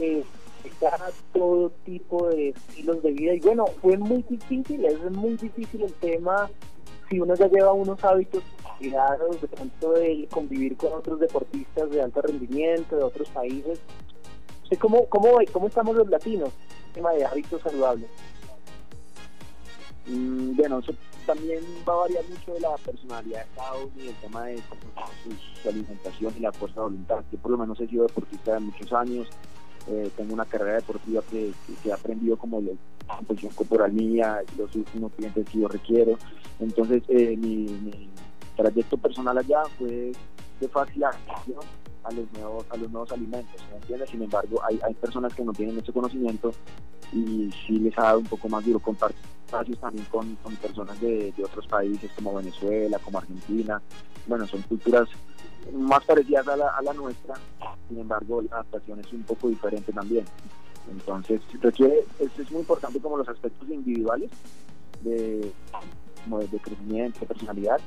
eh, 0.00 0.24
está 0.64 1.10
todo 1.32 1.70
tipo 1.84 2.28
de 2.28 2.50
estilos 2.50 3.02
de 3.02 3.12
vida 3.12 3.34
y 3.34 3.40
bueno, 3.40 3.66
fue 3.80 3.96
muy 3.96 4.24
difícil, 4.28 4.84
es 4.84 4.98
muy 5.10 5.36
difícil 5.36 5.82
el 5.82 5.92
tema 5.94 6.50
si 7.08 7.20
uno 7.20 7.34
ya 7.34 7.46
lleva 7.46 7.72
unos 7.72 8.02
hábitos 8.04 8.42
cuidados 8.78 9.40
de 9.40 9.48
pronto 9.48 9.96
el 9.96 10.28
convivir 10.28 10.76
con 10.76 10.92
otros 10.94 11.20
deportistas 11.20 11.90
de 11.90 12.02
alto 12.02 12.22
rendimiento 12.22 12.96
de 12.96 13.02
otros 13.02 13.28
países. 13.28 13.78
¿Cómo, 14.78 15.06
cómo, 15.06 15.38
cómo 15.52 15.68
estamos 15.68 15.96
los 15.96 16.08
latinos? 16.08 16.50
El 16.88 16.92
tema 16.94 17.12
de 17.12 17.24
hábitos 17.24 17.60
saludables. 17.62 18.08
Mm, 20.06 20.56
bueno, 20.56 20.78
eso 20.80 20.92
también 21.26 21.60
va 21.88 21.92
a 21.94 21.96
variar 21.96 22.24
mucho 22.28 22.54
de 22.54 22.60
la 22.60 22.76
personalidad 22.76 23.44
de 23.44 23.50
cada 23.54 23.74
uno 23.74 23.92
y 23.96 24.08
el 24.08 24.14
tema 24.16 24.44
de 24.46 24.58
su, 25.62 25.68
alimentación 25.68 26.34
y 26.36 26.40
la 26.40 26.52
fuerza 26.52 26.80
de 26.80 26.86
voluntad. 26.86 27.24
Yo 27.30 27.38
por 27.38 27.52
lo 27.52 27.58
menos 27.58 27.80
he 27.80 27.86
sido 27.86 28.06
deportista 28.06 28.54
de 28.54 28.60
muchos 28.60 28.92
años, 28.92 29.28
eh, 29.88 30.10
tengo 30.16 30.34
una 30.34 30.44
carrera 30.44 30.74
deportiva 30.74 31.22
que, 31.30 31.52
he 31.84 31.92
aprendido 31.92 32.36
como 32.36 32.60
la 32.60 32.72
composición 33.16 33.52
corporal 33.54 33.92
mía, 33.92 34.40
los 34.56 34.74
últimos 34.74 35.12
clientes 35.12 35.48
que 35.48 35.60
yo 35.60 35.68
requiero. 35.68 36.18
Entonces, 36.58 37.02
eh, 37.08 37.36
mi, 37.36 37.66
mi, 37.66 38.10
trayecto 38.56 38.96
personal 38.98 39.38
allá 39.38 39.62
fue 39.78 40.12
de 40.60 40.68
fácil 40.68 41.04
adaptación, 41.04 41.60
a 42.04 42.12
los 42.12 42.30
nuevos, 42.32 42.66
a 42.70 42.76
los 42.76 42.90
nuevos 42.90 43.12
alimentos, 43.12 43.60
¿me 43.70 43.76
entiendes? 43.76 44.10
Sin 44.10 44.22
embargo, 44.22 44.60
hay, 44.64 44.80
hay 44.82 44.94
personas 44.94 45.34
que 45.34 45.44
no 45.44 45.52
tienen 45.52 45.78
ese 45.78 45.92
conocimiento 45.92 46.52
y 47.12 47.50
sí 47.66 47.78
les 47.78 47.96
ha 47.98 48.02
dado 48.02 48.18
un 48.20 48.26
poco 48.26 48.48
más 48.48 48.64
duro 48.64 48.78
compartir 48.78 49.20
espacios 49.52 49.78
también 49.78 50.06
con, 50.10 50.36
personas 50.56 50.98
de, 51.00 51.32
otros 51.44 51.66
países 51.66 52.10
como 52.12 52.34
Venezuela, 52.34 52.98
como 52.98 53.18
Argentina. 53.18 53.82
Bueno, 54.26 54.46
son 54.46 54.62
culturas 54.62 55.08
más 55.72 56.04
parecidas 56.04 56.48
a 56.48 56.56
la, 56.56 56.68
a 56.68 56.82
la 56.82 56.92
nuestra, 56.94 57.34
sin 57.88 57.98
embargo, 57.98 58.42
la 58.42 58.56
adaptación 58.56 59.00
es 59.00 59.12
un 59.12 59.22
poco 59.22 59.48
diferente 59.48 59.92
también. 59.92 60.24
Entonces, 60.90 61.40
requiere, 61.60 62.04
es, 62.18 62.38
es 62.38 62.50
muy 62.50 62.60
importante 62.60 62.98
como 62.98 63.16
los 63.16 63.28
aspectos 63.28 63.68
individuales 63.68 64.30
de, 65.02 65.52
de 66.50 66.58
crecimiento, 66.58 67.20
de 67.20 67.26
personalidad, 67.26 67.80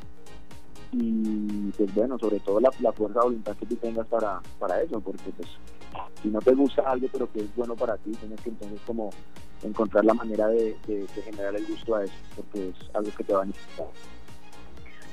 y 0.92 1.72
pues 1.78 1.94
bueno, 1.94 2.18
sobre 2.18 2.40
todo 2.40 2.60
la, 2.60 2.72
fuerza 2.72 3.20
de 3.20 3.26
voluntad 3.26 3.56
que 3.58 3.66
tú 3.66 3.76
tengas 3.76 4.08
para, 4.08 4.42
para 4.60 4.82
eso, 4.82 5.00
porque 5.02 5.32
pues 5.36 5.50
si 6.22 6.30
no 6.30 6.40
te 6.40 6.54
gusta 6.54 6.84
algo 6.90 7.08
pero 7.12 7.32
que 7.32 7.40
es 7.40 7.56
bueno 7.56 7.76
para 7.76 7.98
ti, 7.98 8.12
tienes 8.12 8.40
que 8.42 8.50
entonces 8.50 8.80
como 8.86 9.10
encontrar 9.64 10.06
la 10.06 10.14
manera 10.14 10.48
de, 10.48 10.76
generar 11.24 11.56
el 11.56 11.66
gusto 11.66 11.96
a 11.96 12.04
eso, 12.04 12.14
porque 12.36 12.70
es 12.70 12.76
algo 12.94 13.10
que 13.16 13.24
te 13.24 13.34
va 13.34 13.44
a 13.44 13.46
necesitar. 13.46 13.88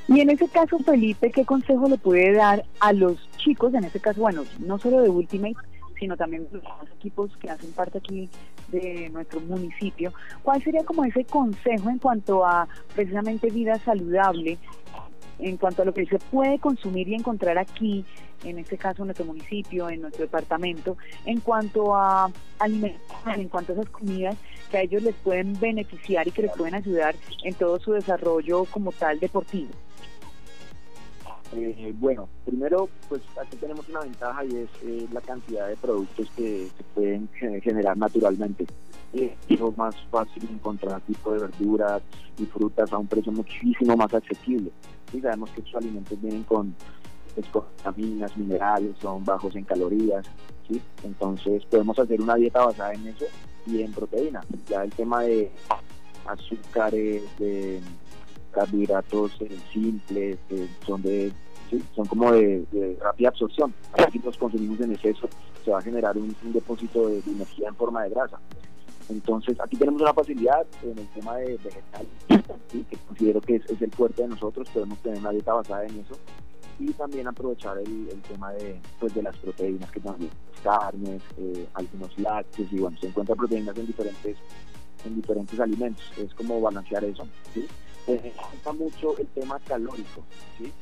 Y 0.09 0.21
en 0.21 0.31
ese 0.31 0.49
caso, 0.49 0.79
Felipe, 0.81 1.31
¿qué 1.31 1.45
consejo 1.45 1.89
le 1.89 1.97
puede 1.97 2.33
dar 2.33 2.65
a 2.81 2.93
los 2.93 3.17
chicos, 3.39 3.73
en 3.75 3.85
este 3.85 4.01
caso, 4.01 4.21
bueno, 4.21 4.45
no 4.59 4.79
solo 4.79 5.01
de 5.01 5.09
Ultimate, 5.09 5.57
sino 5.99 6.17
también 6.17 6.49
los 6.51 6.91
equipos 6.97 7.37
que 7.37 7.49
hacen 7.49 7.71
parte 7.73 7.99
aquí 7.99 8.29
de 8.69 9.09
nuestro 9.11 9.41
municipio? 9.41 10.13
¿Cuál 10.43 10.63
sería 10.63 10.85
como 10.85 11.05
ese 11.05 11.25
consejo 11.25 11.89
en 11.89 11.99
cuanto 11.99 12.45
a 12.45 12.67
precisamente 12.95 13.49
vida 13.51 13.79
saludable 13.79 14.59
en 15.39 15.57
cuanto 15.57 15.83
a 15.83 15.85
lo 15.85 15.95
que 15.95 16.07
se 16.07 16.19
puede 16.19 16.59
consumir 16.59 17.09
y 17.09 17.15
encontrar 17.15 17.59
aquí, 17.59 18.05
en 18.45 18.59
este 18.59 18.77
caso 18.79 19.03
en 19.03 19.09
nuestro 19.09 19.27
municipio, 19.27 19.89
en 19.91 20.03
nuestro 20.03 20.25
departamento, 20.25 20.97
en 21.25 21.41
cuanto 21.41 21.95
a 21.95 22.31
alimentos, 22.59 23.03
en 23.37 23.49
cuanto 23.49 23.73
a 23.73 23.75
esas 23.77 23.91
comidas 23.91 24.37
que 24.71 24.79
a 24.79 24.83
ellos 24.83 25.03
les 25.03 25.15
pueden 25.17 25.59
beneficiar 25.59 26.27
y 26.27 26.31
que 26.31 26.43
les 26.43 26.53
pueden 26.53 26.75
ayudar 26.75 27.15
en 27.45 27.55
todo 27.55 27.79
su 27.81 27.93
desarrollo 27.93 28.65
como 28.67 28.93
tal 28.93 29.21
deportivo. 29.21 29.71
Eh, 31.55 31.93
bueno, 31.99 32.29
primero, 32.47 32.89
pues 33.11 33.21
aquí 33.39 33.57
tenemos 33.59 33.87
una 33.89 34.01
ventaja 34.01 34.43
y 34.45 34.57
es 34.57 34.71
eh, 34.85 35.07
la 35.13 35.21
cantidad 35.21 35.69
de 35.69 35.77
productos 35.77 36.31
que 36.35 36.69
se 36.75 36.85
pueden 36.95 37.29
generar 37.63 37.97
naturalmente. 37.97 38.67
Eh, 39.13 39.37
es 39.47 39.77
más 39.77 39.95
fácil 40.11 40.49
encontrar 40.51 41.03
tipo 41.03 41.33
de 41.33 41.41
verduras 41.41 42.01
y 42.39 42.47
frutas 42.47 42.91
a 42.91 42.97
un 42.97 43.07
precio 43.07 43.31
muchísimo 43.31 43.95
más 43.95 44.15
accesible 44.15 44.71
sabemos 45.21 45.51
que 45.51 45.61
estos 45.61 45.77
alimentos 45.77 46.21
vienen 46.21 46.45
con, 46.45 46.75
vitaminas, 47.37 48.37
minerales, 48.37 48.97
son 49.01 49.25
bajos 49.25 49.57
en 49.57 49.65
calorías, 49.65 50.27
¿sí? 50.69 50.81
Entonces 51.03 51.65
podemos 51.67 51.99
hacer 51.99 52.21
una 52.21 52.35
dieta 52.37 52.67
basada 52.67 52.93
en 52.93 53.09
eso 53.09 53.25
y 53.67 53.83
en 53.83 53.93
proteína. 53.93 54.43
Ya 54.69 54.85
el 54.85 54.91
tema 54.91 55.23
de 55.23 55.51
azúcares, 56.27 57.23
de 57.39 57.81
carbohidratos 58.53 59.33
eh, 59.41 59.59
simples, 59.73 60.39
son 60.87 61.03
de 61.03 61.33
son 61.95 62.07
como 62.07 62.33
de, 62.33 62.97
rápida 63.01 63.29
absorción. 63.29 63.75
Si 64.13 64.19
los 64.19 64.37
consumimos 64.37 64.81
en 64.81 64.93
exceso, 64.93 65.29
se 65.65 65.71
va 65.71 65.79
a 65.79 65.83
generar 65.83 66.17
un, 66.19 66.35
depósito 66.53 67.09
de 67.09 67.23
energía 67.27 67.69
en 67.69 67.77
forma 67.77 68.03
de 68.03 68.11
grasa. 68.11 68.39
Entonces, 69.09 69.59
aquí 69.61 69.77
tenemos 69.77 70.01
una 70.01 70.15
facilidad 70.15 70.67
en 70.83 70.99
el 70.99 71.09
tema 71.09 71.37
de 71.37 71.59
vegetales, 71.59 72.09
que 72.91 72.97
considero 73.09 73.41
que 73.41 73.57
es, 73.57 73.83
el 73.83 73.91
fuerte 73.93 74.23
de 74.23 74.29
nosotros, 74.29 74.69
podemos 74.71 74.99
tener 74.99 75.19
una 75.19 75.31
dieta 75.31 75.53
basada 75.55 75.85
en 75.85 76.01
eso 76.01 76.19
y 76.79 76.93
también 76.93 77.29
aprovechar 77.29 77.79
el, 77.79 78.09
tema 78.29 78.53
de, 78.53 78.81
pues, 78.99 79.15
de 79.15 79.23
las 79.23 79.37
proteínas, 79.37 79.91
que 79.91 80.01
también 80.01 80.31
carnes, 80.63 81.23
eh, 81.39 81.67
algunos 81.75 82.17
lácteos 82.19 82.73
y 82.73 82.79
bueno, 82.79 82.97
se 82.99 83.09
encuentran 83.09 83.37
proteínas 83.37 83.77
en 83.77 83.87
diferentes 83.87 84.37
en 85.05 85.17
diferentes 85.17 85.59
alimentos, 85.59 86.05
es 86.17 86.33
como 86.35 86.61
balancear 86.61 87.05
eso. 87.05 87.27
¿sí? 87.53 87.67
Eh, 88.07 88.33
mucho 88.79 89.17
el 89.19 89.27
tema 89.29 89.59
calórico, 89.61 90.25
¿sí? 90.59 90.73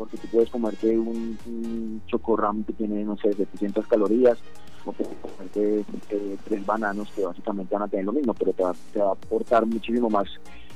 Porque 0.00 0.16
tú 0.16 0.28
puedes 0.28 0.48
comerte 0.48 0.98
un, 0.98 1.38
un 1.44 2.02
chocorram 2.06 2.64
que 2.64 2.72
tiene, 2.72 3.04
no 3.04 3.18
sé, 3.18 3.34
700 3.34 3.86
calorías, 3.86 4.38
o 4.86 4.92
puedes 4.92 5.14
comerte 5.18 5.84
eh, 6.08 6.36
tres 6.42 6.64
bananos 6.64 7.12
que 7.14 7.22
básicamente 7.22 7.74
van 7.74 7.82
a 7.82 7.88
tener 7.88 8.06
lo 8.06 8.12
mismo, 8.12 8.32
pero 8.32 8.54
te 8.54 8.62
va, 8.62 8.70
a 8.70 9.12
aportar 9.12 9.66
muchísimo 9.66 10.08
más 10.08 10.26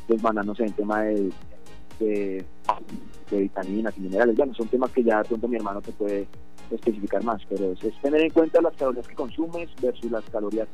los 0.09 0.21
bananos 0.21 0.61
en 0.61 0.75
tema 0.75 1.05
de, 1.05 1.33
de, 2.01 2.45
vitaminas 3.31 3.97
y 3.97 4.03
minerales. 4.03 4.37
Bueno, 4.37 4.53
son 4.53 4.69
temas 4.69 4.91
que 4.91 5.03
ya 5.03 5.23
pronto 5.23 5.49
mi 5.49 5.57
hermano 5.57 5.81
te 5.81 5.93
puede 5.93 6.29
especificar 6.71 7.25
más, 7.25 7.41
pero 7.49 7.73
es, 7.73 7.79
tener 8.03 8.21
en 8.21 8.31
cuenta 8.31 8.61
las 8.61 8.77
calorías 8.77 9.09
que 9.09 9.15
consumes 9.15 9.71
versus 9.81 10.11
las 10.11 10.25
calorías 10.25 10.69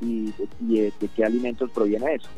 y 0.00 0.32
de 0.58 1.08
qué 1.14 1.22
alimentos 1.22 1.70
proviene 1.72 2.14
eso. 2.14 2.30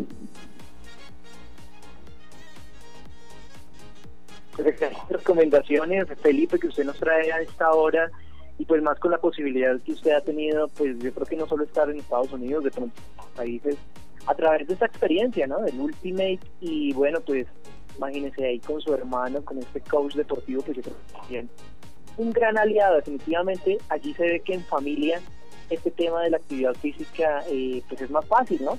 Recomendaciones, 5.09 6.07
Felipe, 6.21 6.59
que 6.59 6.69
usted 6.69 6.85
nos 6.85 6.99
trae 6.99 7.33
a 7.33 7.41
esta 7.41 7.71
hora 7.73 8.11
y 8.59 8.65
pues 8.65 8.83
más 8.83 8.99
con 9.01 9.11
la 9.11 9.19
posibilidad 9.19 9.81
que 9.81 9.93
usted 9.93 10.13
ha 10.13 10.21
tenido, 10.21 10.69
pues 10.69 10.97
yo 10.99 11.13
creo 11.13 11.27
que 11.27 11.37
no 11.37 11.47
solo 11.47 11.65
estar 11.65 11.91
en 11.91 11.99
Estados 11.99 12.33
Unidos, 12.33 12.65
de 12.65 12.69
otros 12.69 12.91
países, 13.35 13.77
a 14.27 14.35
través 14.35 14.67
de 14.67 14.75
esta 14.75 14.87
experiencia, 14.87 15.47
¿no? 15.47 15.61
Del 15.61 15.79
Ultimate 15.79 16.41
y 16.61 16.93
bueno, 16.93 17.21
pues 17.21 17.47
imagínese 17.97 18.45
ahí 18.45 18.61
con 18.61 18.81
su 18.81 18.95
hermano, 18.95 19.45
con 19.45 19.59
este 19.59 19.81
coach 19.81 20.15
deportivo 20.15 20.63
que 20.63 20.75
yo 20.75 20.83
creo 20.83 20.97
que 20.97 21.13
también 21.13 21.51
un 22.17 22.33
gran 22.33 22.57
aliado, 22.57 22.97
definitivamente 22.97 23.79
allí 23.89 24.15
se 24.15 24.23
ve 24.23 24.41
que 24.41 24.55
en 24.55 24.65
familia 24.65 25.21
este 25.71 25.91
tema 25.91 26.23
de 26.23 26.31
la 26.31 26.37
actividad 26.37 26.75
física 26.75 27.45
eh, 27.49 27.83
pues 27.89 28.01
es 28.03 28.11
más 28.11 28.25
fácil, 28.27 28.65
¿no? 28.65 28.79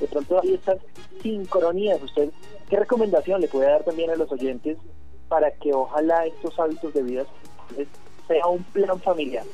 De 0.00 0.06
pronto 0.06 0.40
hay 0.42 0.54
estas 0.54 0.78
sincronías, 1.22 2.02
usted, 2.02 2.30
¿qué 2.68 2.76
recomendación 2.76 3.40
le 3.40 3.48
puede 3.48 3.70
dar 3.70 3.84
también 3.84 4.10
a 4.10 4.16
los 4.16 4.30
oyentes 4.32 4.78
para 5.28 5.50
que 5.50 5.72
ojalá 5.72 6.26
estos 6.26 6.58
hábitos 6.58 6.94
de 6.94 7.02
vida 7.02 7.24
sea 8.28 8.46
un 8.46 8.62
plan 8.64 9.00
familiar? 9.00 9.44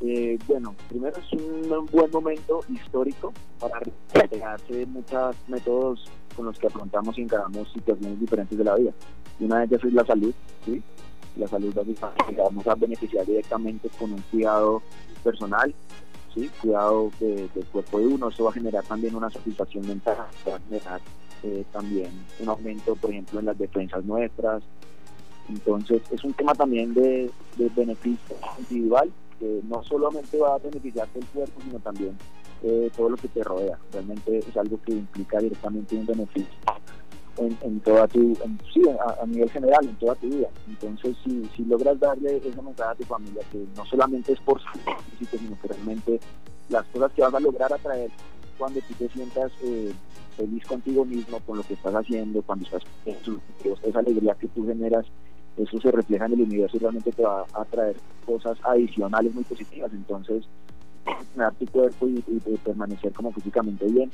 Eh, 0.00 0.38
bueno, 0.46 0.74
primero 0.88 1.16
es 1.16 1.32
un 1.32 1.86
buen 1.90 2.10
momento 2.10 2.60
histórico 2.68 3.32
para 3.58 3.80
replegarse 4.12 4.74
de 4.74 4.86
muchos 4.86 5.36
métodos 5.48 6.10
con 6.36 6.46
los 6.46 6.58
que 6.58 6.66
afrontamos 6.66 7.16
y 7.16 7.22
encaramos 7.22 7.72
situaciones 7.72 8.20
diferentes 8.20 8.58
de 8.58 8.64
la 8.64 8.74
vida. 8.74 8.92
Una 9.40 9.60
de 9.60 9.64
ellas 9.66 9.84
es 9.84 9.92
la 9.94 10.04
salud, 10.04 10.34
¿sí? 10.64 10.82
La 11.36 11.48
salud 11.48 11.74
vamos 12.36 12.66
a 12.66 12.74
beneficiar 12.74 13.26
directamente 13.26 13.88
con 13.98 14.12
un 14.12 14.22
cuidado 14.30 14.82
personal, 15.22 15.74
¿sí? 16.32 16.50
cuidado 16.60 17.10
del 17.18 17.48
cuerpo 17.72 17.98
de 17.98 18.06
uno, 18.06 18.28
eso 18.28 18.44
va 18.44 18.50
a 18.50 18.54
generar 18.54 18.84
también 18.84 19.14
una 19.14 19.30
satisfacción 19.30 19.86
mental, 19.86 20.16
va 20.46 20.56
a 20.56 20.60
generar 20.60 21.00
eh, 21.42 21.64
también 21.72 22.10
un 22.40 22.48
aumento, 22.48 22.96
por 22.96 23.10
ejemplo, 23.10 23.40
en 23.40 23.46
las 23.46 23.58
defensas 23.58 24.04
nuestras. 24.04 24.62
Entonces, 25.48 26.00
es 26.10 26.24
un 26.24 26.32
tema 26.32 26.54
también 26.54 26.94
de, 26.94 27.30
beneficio 27.76 28.36
individual, 28.58 29.10
que 29.38 29.60
no 29.68 29.82
solamente 29.82 30.38
va 30.38 30.54
a 30.54 30.58
beneficiarte 30.58 31.18
el 31.18 31.26
cuerpo, 31.26 31.60
sino 31.62 31.78
también 31.80 32.16
eh, 32.62 32.90
todo 32.96 33.10
lo 33.10 33.16
que 33.16 33.28
te 33.28 33.44
rodea. 33.44 33.78
Realmente 33.92 34.38
es 34.38 34.56
algo 34.56 34.80
que 34.86 34.92
implica 34.92 35.38
directamente 35.38 35.96
un 35.96 36.06
beneficio 36.06 36.54
en, 37.38 37.80
toda 37.80 38.06
tu, 38.08 38.36
sí, 38.72 38.82
a, 39.20 39.26
nivel 39.26 39.50
general, 39.50 39.84
en 39.84 39.94
toda 39.96 40.14
tu 40.16 40.28
vida. 40.28 40.48
Entonces, 40.68 41.16
si, 41.24 41.44
si 41.56 41.64
logras 41.64 41.98
darle 41.98 42.36
esa 42.36 42.62
mensaje 42.62 42.90
a 42.90 42.94
tu 42.94 43.04
familia, 43.04 43.42
que 43.50 43.64
no 43.76 43.84
solamente 43.86 44.32
es 44.32 44.40
por 44.40 44.60
físico, 44.60 45.38
sino 45.38 45.60
que 45.60 45.68
realmente 45.68 46.20
las 46.68 46.84
cosas 46.86 47.12
que 47.12 47.22
vas 47.22 47.34
a 47.34 47.40
lograr 47.40 47.72
atraer 47.72 48.10
cuando 48.58 48.80
tú 48.80 48.94
te 48.94 49.08
sientas 49.08 49.52
eh, 49.62 49.92
feliz 50.36 50.64
contigo 50.64 51.04
mismo, 51.04 51.40
con 51.40 51.58
lo 51.58 51.62
que 51.64 51.74
estás 51.74 51.94
haciendo, 51.94 52.42
cuando 52.42 52.64
estás 52.64 52.82
esa 53.84 53.98
alegría 53.98 54.34
que 54.34 54.48
tú 54.48 54.66
generas, 54.66 55.06
eso 55.56 55.80
se 55.80 55.90
refleja 55.90 56.26
en 56.26 56.32
el 56.32 56.42
universo 56.42 56.76
y 56.76 56.80
realmente 56.80 57.12
te 57.12 57.22
va 57.22 57.44
a 57.52 57.64
traer 57.64 57.96
cosas 58.26 58.58
adicionales 58.64 59.34
muy 59.34 59.44
positivas. 59.44 59.92
Entonces, 59.92 60.44
dar 61.34 61.54
tu 61.54 61.66
cuerpo 61.66 62.06
y, 62.08 62.24
y 62.26 62.56
permanecer 62.58 63.12
como 63.12 63.32
físicamente 63.32 63.86
bien 63.86 64.10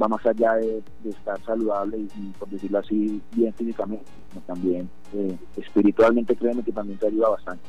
va 0.00 0.08
más 0.08 0.24
allá 0.26 0.54
de, 0.54 0.82
estar 1.04 1.42
saludable 1.44 1.98
y, 1.98 2.32
por 2.38 2.48
decirlo 2.48 2.78
así, 2.78 3.20
bien 3.32 3.52
físicamente, 3.54 4.04
sino 4.30 4.42
también 4.42 4.90
eh, 5.14 5.36
espiritualmente, 5.56 6.36
créeme 6.36 6.62
que 6.62 6.72
también 6.72 6.98
te 6.98 7.06
ayuda 7.06 7.30
bastante. 7.30 7.64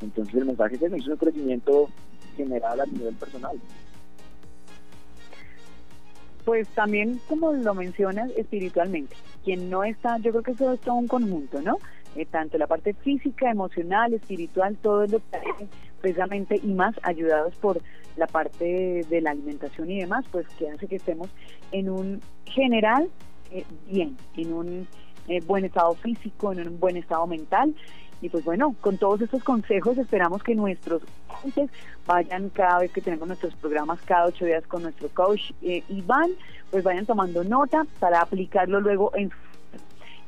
Entonces 0.00 0.34
el 0.34 0.44
mensaje 0.44 0.74
es 0.74 0.80
que 0.80 0.86
es 0.86 1.06
un 1.06 1.16
crecimiento 1.16 1.88
general 2.36 2.80
a 2.80 2.86
nivel 2.86 3.14
personal. 3.14 3.58
Pues 6.44 6.68
también, 6.68 7.20
como 7.28 7.52
lo 7.52 7.74
mencionas, 7.74 8.30
espiritualmente. 8.36 9.16
Quien 9.44 9.68
no 9.68 9.82
está, 9.82 10.18
yo 10.18 10.30
creo 10.30 10.42
que 10.42 10.52
eso 10.52 10.72
es 10.72 10.80
todo 10.80 10.94
un 10.94 11.08
conjunto, 11.08 11.60
¿no? 11.60 11.78
Eh, 12.14 12.24
tanto 12.24 12.56
la 12.56 12.66
parte 12.66 12.94
física, 12.94 13.50
emocional, 13.50 14.14
espiritual, 14.14 14.76
todo 14.80 15.06
lo 15.06 15.18
que 15.18 15.68
precisamente 16.00 16.60
y 16.62 16.68
más 16.68 16.94
ayudados 17.02 17.54
por 17.56 17.80
la 18.16 18.26
parte 18.26 19.04
de 19.08 19.20
la 19.20 19.30
alimentación 19.30 19.90
y 19.90 20.00
demás, 20.00 20.24
pues 20.30 20.46
que 20.58 20.70
hace 20.70 20.86
que 20.86 20.96
estemos 20.96 21.28
en 21.72 21.90
un 21.90 22.22
general 22.46 23.08
eh, 23.50 23.64
bien, 23.88 24.16
en 24.36 24.52
un 24.52 24.88
eh, 25.28 25.40
buen 25.46 25.64
estado 25.64 25.94
físico, 25.94 26.52
en 26.52 26.66
un 26.66 26.80
buen 26.80 26.96
estado 26.96 27.26
mental. 27.26 27.74
Y 28.22 28.30
pues 28.30 28.44
bueno, 28.44 28.74
con 28.80 28.96
todos 28.96 29.20
estos 29.20 29.44
consejos 29.44 29.98
esperamos 29.98 30.42
que 30.42 30.54
nuestros 30.54 31.02
clientes 31.42 31.70
vayan 32.06 32.48
cada 32.48 32.78
vez 32.78 32.90
que 32.90 33.02
tenemos 33.02 33.28
nuestros 33.28 33.54
programas 33.56 34.00
cada 34.02 34.26
ocho 34.26 34.46
días 34.46 34.66
con 34.66 34.82
nuestro 34.82 35.08
coach 35.10 35.52
eh, 35.60 35.82
Iván, 35.88 36.30
pues 36.70 36.82
vayan 36.82 37.04
tomando 37.04 37.44
nota 37.44 37.86
para 38.00 38.20
aplicarlo 38.22 38.80
luego 38.80 39.12
en 39.14 39.30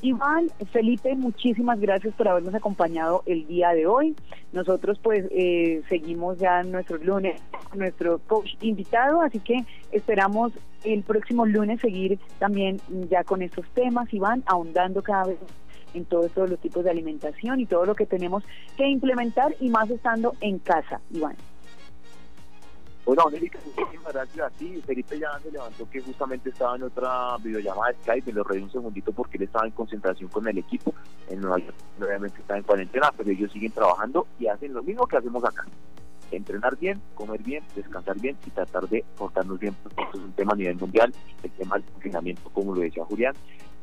Iván, 0.01 0.49
Felipe, 0.73 1.15
muchísimas 1.17 1.81
gracias 1.81 2.15
por 2.15 2.29
habernos 2.29 2.55
acompañado 2.55 3.23
el 3.27 3.47
día 3.49 3.71
de 3.71 3.87
hoy. 3.87 4.15
Nosotros 4.53 4.99
pues 5.03 5.27
eh, 5.31 5.83
seguimos 5.89 6.39
ya 6.39 6.63
nuestro 6.63 6.99
lunes 6.99 7.41
nuestro 7.75 8.19
coach 8.27 8.55
invitado, 8.61 9.21
así 9.21 9.41
que 9.41 9.65
esperamos 9.91 10.53
el 10.85 11.03
próximo 11.03 11.47
lunes 11.47 11.81
seguir 11.81 12.19
también 12.39 12.81
ya 13.11 13.25
con 13.25 13.43
estos 13.43 13.67
temas, 13.71 14.13
Iván, 14.13 14.43
ahondando 14.47 15.03
cada 15.03 15.25
vez 15.25 15.39
en 15.95 16.05
todos 16.05 16.31
los 16.37 16.59
tipos 16.61 16.85
de 16.85 16.91
alimentación 16.91 17.61
y 17.61 17.67
todo 17.67 17.85
lo 17.85 17.95
que 17.95 18.07
tenemos 18.07 18.45
que 18.77 18.87
implementar 18.89 19.55
y 19.61 19.69
más 19.69 19.91
estando 19.91 20.35
en 20.41 20.59
casa, 20.59 21.01
Iván. 21.11 21.35
Bueno, 23.09 23.23
Angélica, 23.27 23.59
muchísimas 23.65 24.13
gracias 24.13 24.47
a 24.47 24.51
ti. 24.51 24.83
Felipe 24.85 25.19
ya 25.19 25.41
se 25.43 25.51
levantó 25.51 25.89
que 25.89 25.99
justamente 25.99 26.51
estaba 26.51 26.77
en 26.77 26.83
otra 26.83 27.39
videollamada 27.39 27.93
de 27.93 28.03
Skype, 28.03 28.27
me 28.27 28.33
lo 28.35 28.45
reí 28.45 28.63
un 28.63 28.71
segundito 28.71 29.13
porque 29.13 29.39
él 29.39 29.45
estaba 29.45 29.65
en 29.65 29.73
concentración 29.73 30.29
con 30.29 30.47
el 30.47 30.59
equipo. 30.59 30.93
En 31.31 31.41
Nueva 31.41 31.57
York, 31.57 31.75
obviamente 31.99 32.39
está 32.39 32.59
en 32.59 32.65
cuarentena, 32.65 33.11
pero 33.17 33.31
ellos 33.31 33.51
siguen 33.51 33.73
trabajando 33.73 34.27
y 34.39 34.49
hacen 34.49 34.75
lo 34.75 34.83
mismo 34.83 35.07
que 35.07 35.17
hacemos 35.17 35.43
acá. 35.43 35.65
Entrenar 36.33 36.77
bien, 36.77 37.01
comer 37.15 37.43
bien, 37.43 37.65
descansar 37.75 38.21
bien 38.21 38.37
y 38.47 38.51
tratar 38.51 38.87
de 38.87 39.03
portarnos 39.17 39.59
bien, 39.59 39.75
esto 39.89 40.03
es 40.13 40.21
un 40.21 40.33
tema 40.33 40.53
a 40.53 40.57
nivel 40.57 40.77
mundial, 40.77 41.11
el 41.43 41.51
tema 41.53 41.77
del 41.77 41.87
confinamiento, 41.87 42.51
como 42.51 42.75
lo 42.75 42.83
decía 42.83 43.07
Julián. 43.07 43.33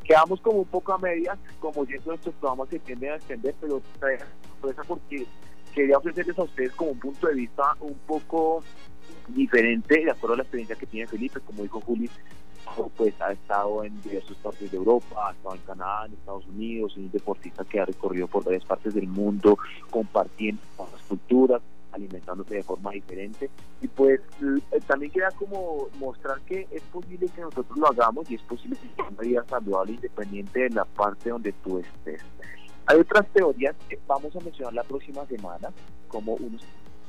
Quedamos 0.04 0.40
como 0.40 0.60
un 0.60 0.68
poco 0.68 0.94
a 0.94 1.00
medias, 1.00 1.40
como 1.60 1.84
yendo 1.84 2.12
nuestros 2.12 2.36
programas 2.36 2.70
se 2.70 2.78
tienden 2.78 3.14
a 3.14 3.16
extender, 3.16 3.56
pero 3.60 3.82
sorpresa 4.00 4.84
porque 4.88 5.26
quería 5.76 5.98
ofrecerles 5.98 6.40
a 6.40 6.44
ustedes 6.44 6.72
como 6.72 6.92
un 6.92 7.00
punto 7.00 7.28
de 7.28 7.34
vista 7.34 7.76
un 7.82 7.96
poco 8.08 8.64
diferente 9.28 10.04
de 10.04 10.12
acuerdo 10.12 10.34
a 10.34 10.38
la 10.38 10.44
experiencia 10.44 10.76
que 10.76 10.86
tiene 10.86 11.08
Felipe, 11.08 11.40
como 11.42 11.64
dijo 11.64 11.82
Juli, 11.82 12.10
pues 12.98 13.14
ha 13.22 13.32
estado 13.32 13.84
en 13.84 14.02
diversos 14.02 14.38
partes 14.38 14.72
de 14.72 14.78
Europa, 14.78 15.30
ha 15.30 15.32
estado 15.32 15.56
en 15.56 15.62
Canadá, 15.62 16.06
en 16.06 16.14
Estados 16.14 16.46
Unidos, 16.48 16.92
es 16.94 16.98
un 16.98 17.12
deportista 17.12 17.64
que 17.64 17.80
ha 17.80 17.86
recorrido 17.86 18.28
por 18.28 18.44
varias 18.44 18.66
partes 18.66 18.94
del 18.94 19.08
mundo, 19.08 19.58
compartiendo 19.90 20.62
las 20.78 21.02
culturas, 21.04 21.62
alimentándose 21.96 22.56
de 22.56 22.64
forma 22.64 22.92
diferente 22.92 23.50
y 23.82 23.88
pues 23.88 24.20
también 24.86 25.12
queda 25.12 25.32
como 25.32 25.88
mostrar 25.98 26.42
que 26.42 26.68
es 26.70 26.82
posible 26.84 27.28
que 27.34 27.42
nosotros 27.42 27.78
lo 27.78 27.88
hagamos 27.88 28.30
y 28.30 28.36
es 28.36 28.42
posible 28.42 28.78
que 28.78 28.96
sea 28.96 29.10
una 29.10 29.22
vida 29.22 29.46
saludable 29.48 29.94
independiente 29.94 30.60
de 30.60 30.70
la 30.72 30.84
parte 30.84 31.30
donde 31.30 31.54
tú 31.64 31.80
estés. 31.80 32.22
Hay 32.88 33.00
otras 33.00 33.26
teorías 33.30 33.76
que 33.88 33.98
vamos 34.06 34.36
a 34.36 34.40
mencionar 34.42 34.74
la 34.74 34.84
próxima 34.84 35.26
semana, 35.26 35.70
como 36.10 36.34
unos 36.34 36.62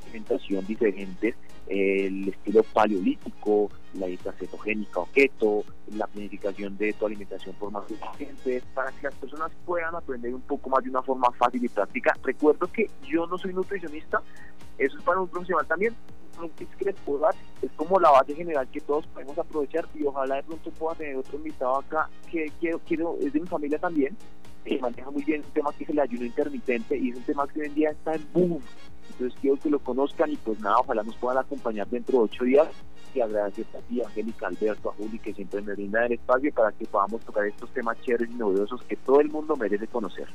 alimentación 0.06 0.66
diferentes, 0.66 1.34
el 1.68 2.28
estilo 2.28 2.62
paleolítico, 2.62 3.70
la 3.94 4.06
dieta 4.06 4.32
cetogénica 4.32 5.00
o 5.00 5.08
keto, 5.12 5.64
la 5.94 6.06
planificación 6.06 6.76
de 6.76 6.92
tu 6.92 7.06
alimentación 7.06 7.54
por 7.56 7.70
más 7.70 7.84
eficiente, 7.90 8.62
para 8.74 8.92
que 8.92 9.02
las 9.02 9.14
personas 9.14 9.50
puedan 9.64 9.94
aprender 9.94 10.34
un 10.34 10.42
poco 10.42 10.70
más 10.70 10.84
de 10.84 10.90
una 10.90 11.02
forma 11.02 11.30
fácil 11.32 11.64
y 11.64 11.68
práctica. 11.68 12.16
Recuerdo 12.22 12.70
que 12.72 12.88
yo 13.04 13.26
no 13.26 13.36
soy 13.38 13.52
nutricionista, 13.52 14.22
eso 14.78 14.98
es 14.98 15.04
para 15.04 15.20
un 15.20 15.28
profesional 15.28 15.66
también, 15.66 15.94
que 16.78 16.84
les 16.84 16.94
puedo 16.96 17.20
dar 17.20 17.34
es 17.62 17.70
como 17.72 17.98
la 17.98 18.10
base 18.10 18.34
general 18.34 18.68
que 18.68 18.80
todos 18.80 19.06
podemos 19.06 19.38
aprovechar 19.38 19.86
y 19.94 20.04
ojalá 20.04 20.36
de 20.36 20.42
pronto 20.42 20.70
pueda 20.72 20.94
tener 20.94 21.16
otro 21.16 21.38
invitado 21.38 21.78
acá 21.78 22.10
que 22.30 22.52
quiero, 22.60 22.78
quiero 22.80 23.16
es 23.20 23.32
de 23.32 23.40
mi 23.40 23.46
familia 23.46 23.78
también 23.78 24.16
que 24.64 24.78
maneja 24.78 25.10
muy 25.10 25.22
bien 25.22 25.42
un 25.44 25.50
tema 25.52 25.72
que 25.72 25.84
es 25.84 25.90
el 25.90 25.98
ayuno 25.98 26.24
intermitente 26.24 26.98
y 26.98 27.10
es 27.10 27.16
un 27.16 27.22
tema 27.22 27.46
que 27.46 27.60
hoy 27.60 27.66
en 27.66 27.74
día 27.74 27.90
está 27.90 28.14
en 28.14 28.26
boom 28.32 28.60
entonces 29.16 29.38
quiero 29.40 29.56
que 29.56 29.70
lo 29.70 29.78
conozcan 29.78 30.30
y 30.30 30.36
pues 30.36 30.60
nada, 30.60 30.76
ojalá 30.78 31.02
nos 31.02 31.16
puedan 31.16 31.38
acompañar 31.38 31.86
dentro 31.88 32.18
de 32.18 32.24
ocho 32.24 32.44
días 32.44 32.68
y 33.14 33.20
agradecer 33.20 33.64
a 33.74 33.78
ti, 33.78 34.02
Angélica, 34.02 34.46
Alberto, 34.46 34.90
a 34.90 34.92
Juli, 34.92 35.18
que 35.18 35.32
siempre 35.32 35.62
me 35.62 35.72
brinda 35.72 36.04
el 36.04 36.12
espacio 36.12 36.52
para 36.52 36.70
que 36.72 36.84
podamos 36.84 37.22
tocar 37.22 37.46
estos 37.46 37.70
temas 37.70 37.98
chéveres 38.02 38.30
y 38.30 38.34
novedosos 38.34 38.82
que 38.82 38.96
todo 38.96 39.20
el 39.20 39.30
mundo 39.30 39.56
merece 39.56 39.86
conocer. 39.86 40.28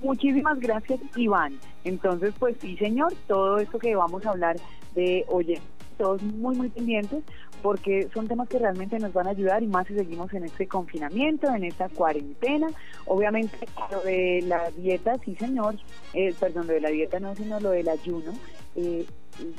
Muchísimas 0.00 0.58
gracias, 0.60 1.00
Iván. 1.16 1.58
Entonces, 1.84 2.32
pues 2.38 2.56
sí, 2.60 2.76
señor, 2.76 3.12
todo 3.26 3.58
esto 3.58 3.78
que 3.78 3.96
vamos 3.96 4.24
a 4.24 4.30
hablar 4.30 4.56
de, 4.94 5.24
oye, 5.28 5.60
todos 5.98 6.22
muy, 6.22 6.56
muy 6.56 6.68
pendientes, 6.68 7.24
porque 7.62 8.08
son 8.12 8.28
temas 8.28 8.48
que 8.48 8.58
realmente 8.58 8.98
nos 8.98 9.12
van 9.12 9.28
a 9.28 9.30
ayudar 9.30 9.62
y 9.62 9.66
más 9.66 9.86
si 9.86 9.94
seguimos 9.94 10.32
en 10.34 10.44
este 10.44 10.66
confinamiento, 10.66 11.52
en 11.54 11.64
esta 11.64 11.88
cuarentena. 11.88 12.68
Obviamente 13.06 13.56
lo 13.90 14.00
de 14.00 14.42
la 14.46 14.70
dieta, 14.70 15.16
sí 15.24 15.34
señor, 15.36 15.76
eh, 16.14 16.34
perdón, 16.38 16.66
lo 16.66 16.74
de 16.74 16.80
la 16.80 16.90
dieta 16.90 17.20
no, 17.20 17.34
sino 17.34 17.60
lo 17.60 17.70
del 17.70 17.88
ayuno. 17.88 18.32
Eh, 18.76 19.06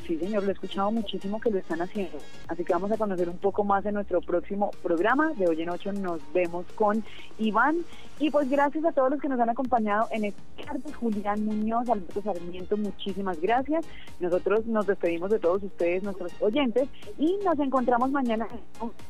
Sí, 0.06 0.18
señor, 0.20 0.44
lo 0.44 0.50
he 0.50 0.54
escuchado 0.54 0.92
muchísimo 0.92 1.42
que 1.42 1.50
lo 1.50 1.58
están 1.58 1.82
haciendo. 1.82 2.18
Así 2.48 2.64
que 2.64 2.74
vamos 2.74 2.92
a 2.92 2.98
conocer 2.98 3.28
un 3.28 3.38
poco 3.38 3.64
más 3.64 3.84
en 3.86 3.96
nuestro 3.96 4.22
próximo 4.22 4.70
programa. 4.84 5.34
De 5.34 5.48
hoy 5.48 5.62
en 5.62 5.72
ocho 5.72 5.92
nos 5.92 6.22
vemos 6.32 6.66
con 6.76 7.04
Iván. 7.40 7.78
Y 8.20 8.30
pues 8.30 8.50
gracias 8.50 8.86
a 8.86 8.92
todos 8.92 9.10
los 9.10 9.20
que 9.20 9.28
nos 9.30 9.40
han 9.40 9.50
acompañado 9.50 10.08
en 10.12 10.26
este 10.26 10.64
tarde. 10.64 10.94
Julián 10.94 11.44
Muñoz, 11.44 11.90
Alberto 11.90 12.22
Sarmiento, 12.22 12.78
muchísimas 12.78 13.42
gracias. 13.42 13.86
Nosotros 14.20 14.68
nos 14.68 14.86
despedimos 14.86 15.32
de 15.32 15.40
todos 15.40 15.64
ustedes, 15.64 16.04
nuestros 16.04 16.32
oyentes, 16.40 16.88
y 17.18 17.38
nos 17.44 17.58
encontramos 17.60 18.12
mañana 18.12 18.48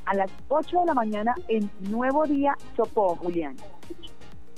a 0.05 0.15
las 0.15 0.31
8 0.47 0.79
de 0.79 0.85
la 0.85 0.93
mañana 0.93 1.35
en 1.49 1.69
Nuevo 1.89 2.25
Día 2.25 2.55
Sopó, 2.77 3.15
Julián. 3.17 3.57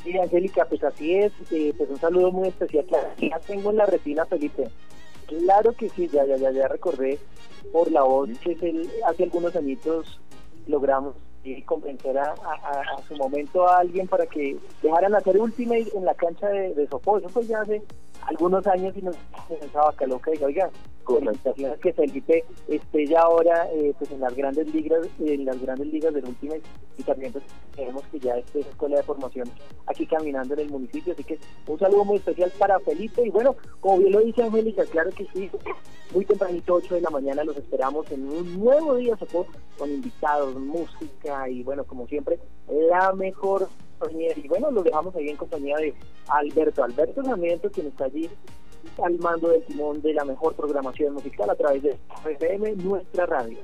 Sí, 0.04 0.16
Angélica, 0.20 0.66
pues 0.66 0.84
así 0.84 1.16
es. 1.16 1.34
Eh, 1.50 1.74
pues 1.76 1.90
un 1.90 1.98
saludo 1.98 2.32
muy 2.32 2.50
especial. 2.50 2.86
Ya 3.20 3.40
tengo 3.40 3.72
en 3.72 3.78
la 3.78 3.88
retina, 3.88 4.24
Felipe. 4.26 4.70
Claro 5.28 5.74
que 5.74 5.90
sí, 5.90 6.08
ya, 6.08 6.26
ya, 6.26 6.38
ya, 6.38 6.52
ya 6.52 6.68
recordé 6.68 7.20
por 7.72 7.92
la 7.92 8.04
voz 8.04 8.30
que 8.40 8.52
el, 8.62 8.90
hace 9.06 9.24
algunos 9.24 9.56
añitos 9.56 10.20
logramos 10.68 11.16
y 11.46 11.62
convencer 11.62 12.18
a, 12.18 12.36
su 13.08 13.16
momento 13.16 13.68
a 13.68 13.80
alguien 13.80 14.08
para 14.08 14.26
que 14.26 14.58
dejaran 14.82 15.14
hacer 15.16 15.38
Ultimate 15.40 15.92
en 15.96 16.06
la 16.06 16.16
cancha 16.16 16.48
de, 16.50 16.74
de 16.74 16.88
Sopó. 16.88 17.20
Eso 17.20 17.30
fue 17.30 17.46
ya 17.46 17.62
hace 17.62 17.82
algunos 18.28 18.66
años 18.68 18.96
y 18.98 19.02
nos 19.02 19.16
pensaba 19.48 19.94
que 19.96 20.08
loca 20.08 20.32
diga, 20.32 20.48
oiga, 20.48 20.70
felicitaciones 21.06 21.80
que 21.80 21.94
Felipe 21.94 22.44
esté 22.68 23.06
ya 23.06 23.22
ahora 23.22 23.68
eh, 23.72 23.94
pues 23.98 24.12
en 24.12 24.20
las 24.22 24.36
grandes 24.36 24.74
ligas, 24.74 25.08
en 25.20 25.46
las 25.46 25.62
grandes 25.62 25.88
ligas 25.88 26.14
del 26.14 26.26
Ultimate 26.26 26.62
y 26.98 27.04
también 27.04 27.32
pues 27.32 27.44
queremos 27.76 28.04
que 28.12 28.20
ya 28.20 28.38
esté 28.38 28.62
en 28.62 28.68
escuela 28.68 28.98
de 28.98 29.04
formación 29.04 29.50
aquí 29.86 30.06
caminando 30.06 30.54
en 30.56 30.62
el 30.62 30.70
municipio, 30.70 31.14
así 31.14 31.24
que 31.24 31.38
un 31.68 31.80
saludo 31.80 32.06
muy 32.06 32.18
especial 32.18 32.52
para 32.58 32.80
Felipe 32.80 33.26
y 33.26 33.30
bueno, 33.30 33.56
como 33.80 34.00
bien 34.00 34.14
lo 34.14 34.20
dice 34.20 34.44
Angélica, 34.44 34.84
claro 34.86 35.12
que 35.12 35.28
sí, 35.34 35.50
muy 36.14 36.26
tempranito 36.26 36.76
8 36.76 36.96
de 36.96 37.02
la 37.02 37.10
mañana 37.10 37.44
los 37.44 37.58
esperamos 37.58 38.10
en 38.12 38.28
un 38.28 38.64
nuevo 38.64 38.96
día 38.96 39.16
Sopó 39.18 39.46
con 39.78 39.92
invitados, 39.92 40.56
música 40.56 41.35
y 41.50 41.64
bueno, 41.64 41.84
como 41.86 42.08
siempre, 42.08 42.40
la 42.68 43.14
mejor 43.14 43.68
y 44.12 44.48
bueno, 44.48 44.72
lo 44.72 44.84
dejamos 44.84 45.16
ahí 45.16 45.30
en 45.30 45.38
compañía 45.38 45.78
de 45.78 45.94
Alberto. 46.28 46.84
Alberto 46.84 47.24
Sarmiento, 47.24 47.72
quien 47.72 47.88
está 47.88 48.06
allí 48.06 48.30
al 49.04 49.18
mando 49.20 49.50
del 49.50 49.64
timón 49.66 50.02
de 50.02 50.14
la 50.14 50.26
mejor 50.26 50.54
programación 50.54 51.14
musical 51.14 51.50
a 51.50 51.56
través 51.56 51.84
de 51.84 51.98
FM, 52.26 52.76
nuestra 52.76 53.26
radio. 53.26 53.58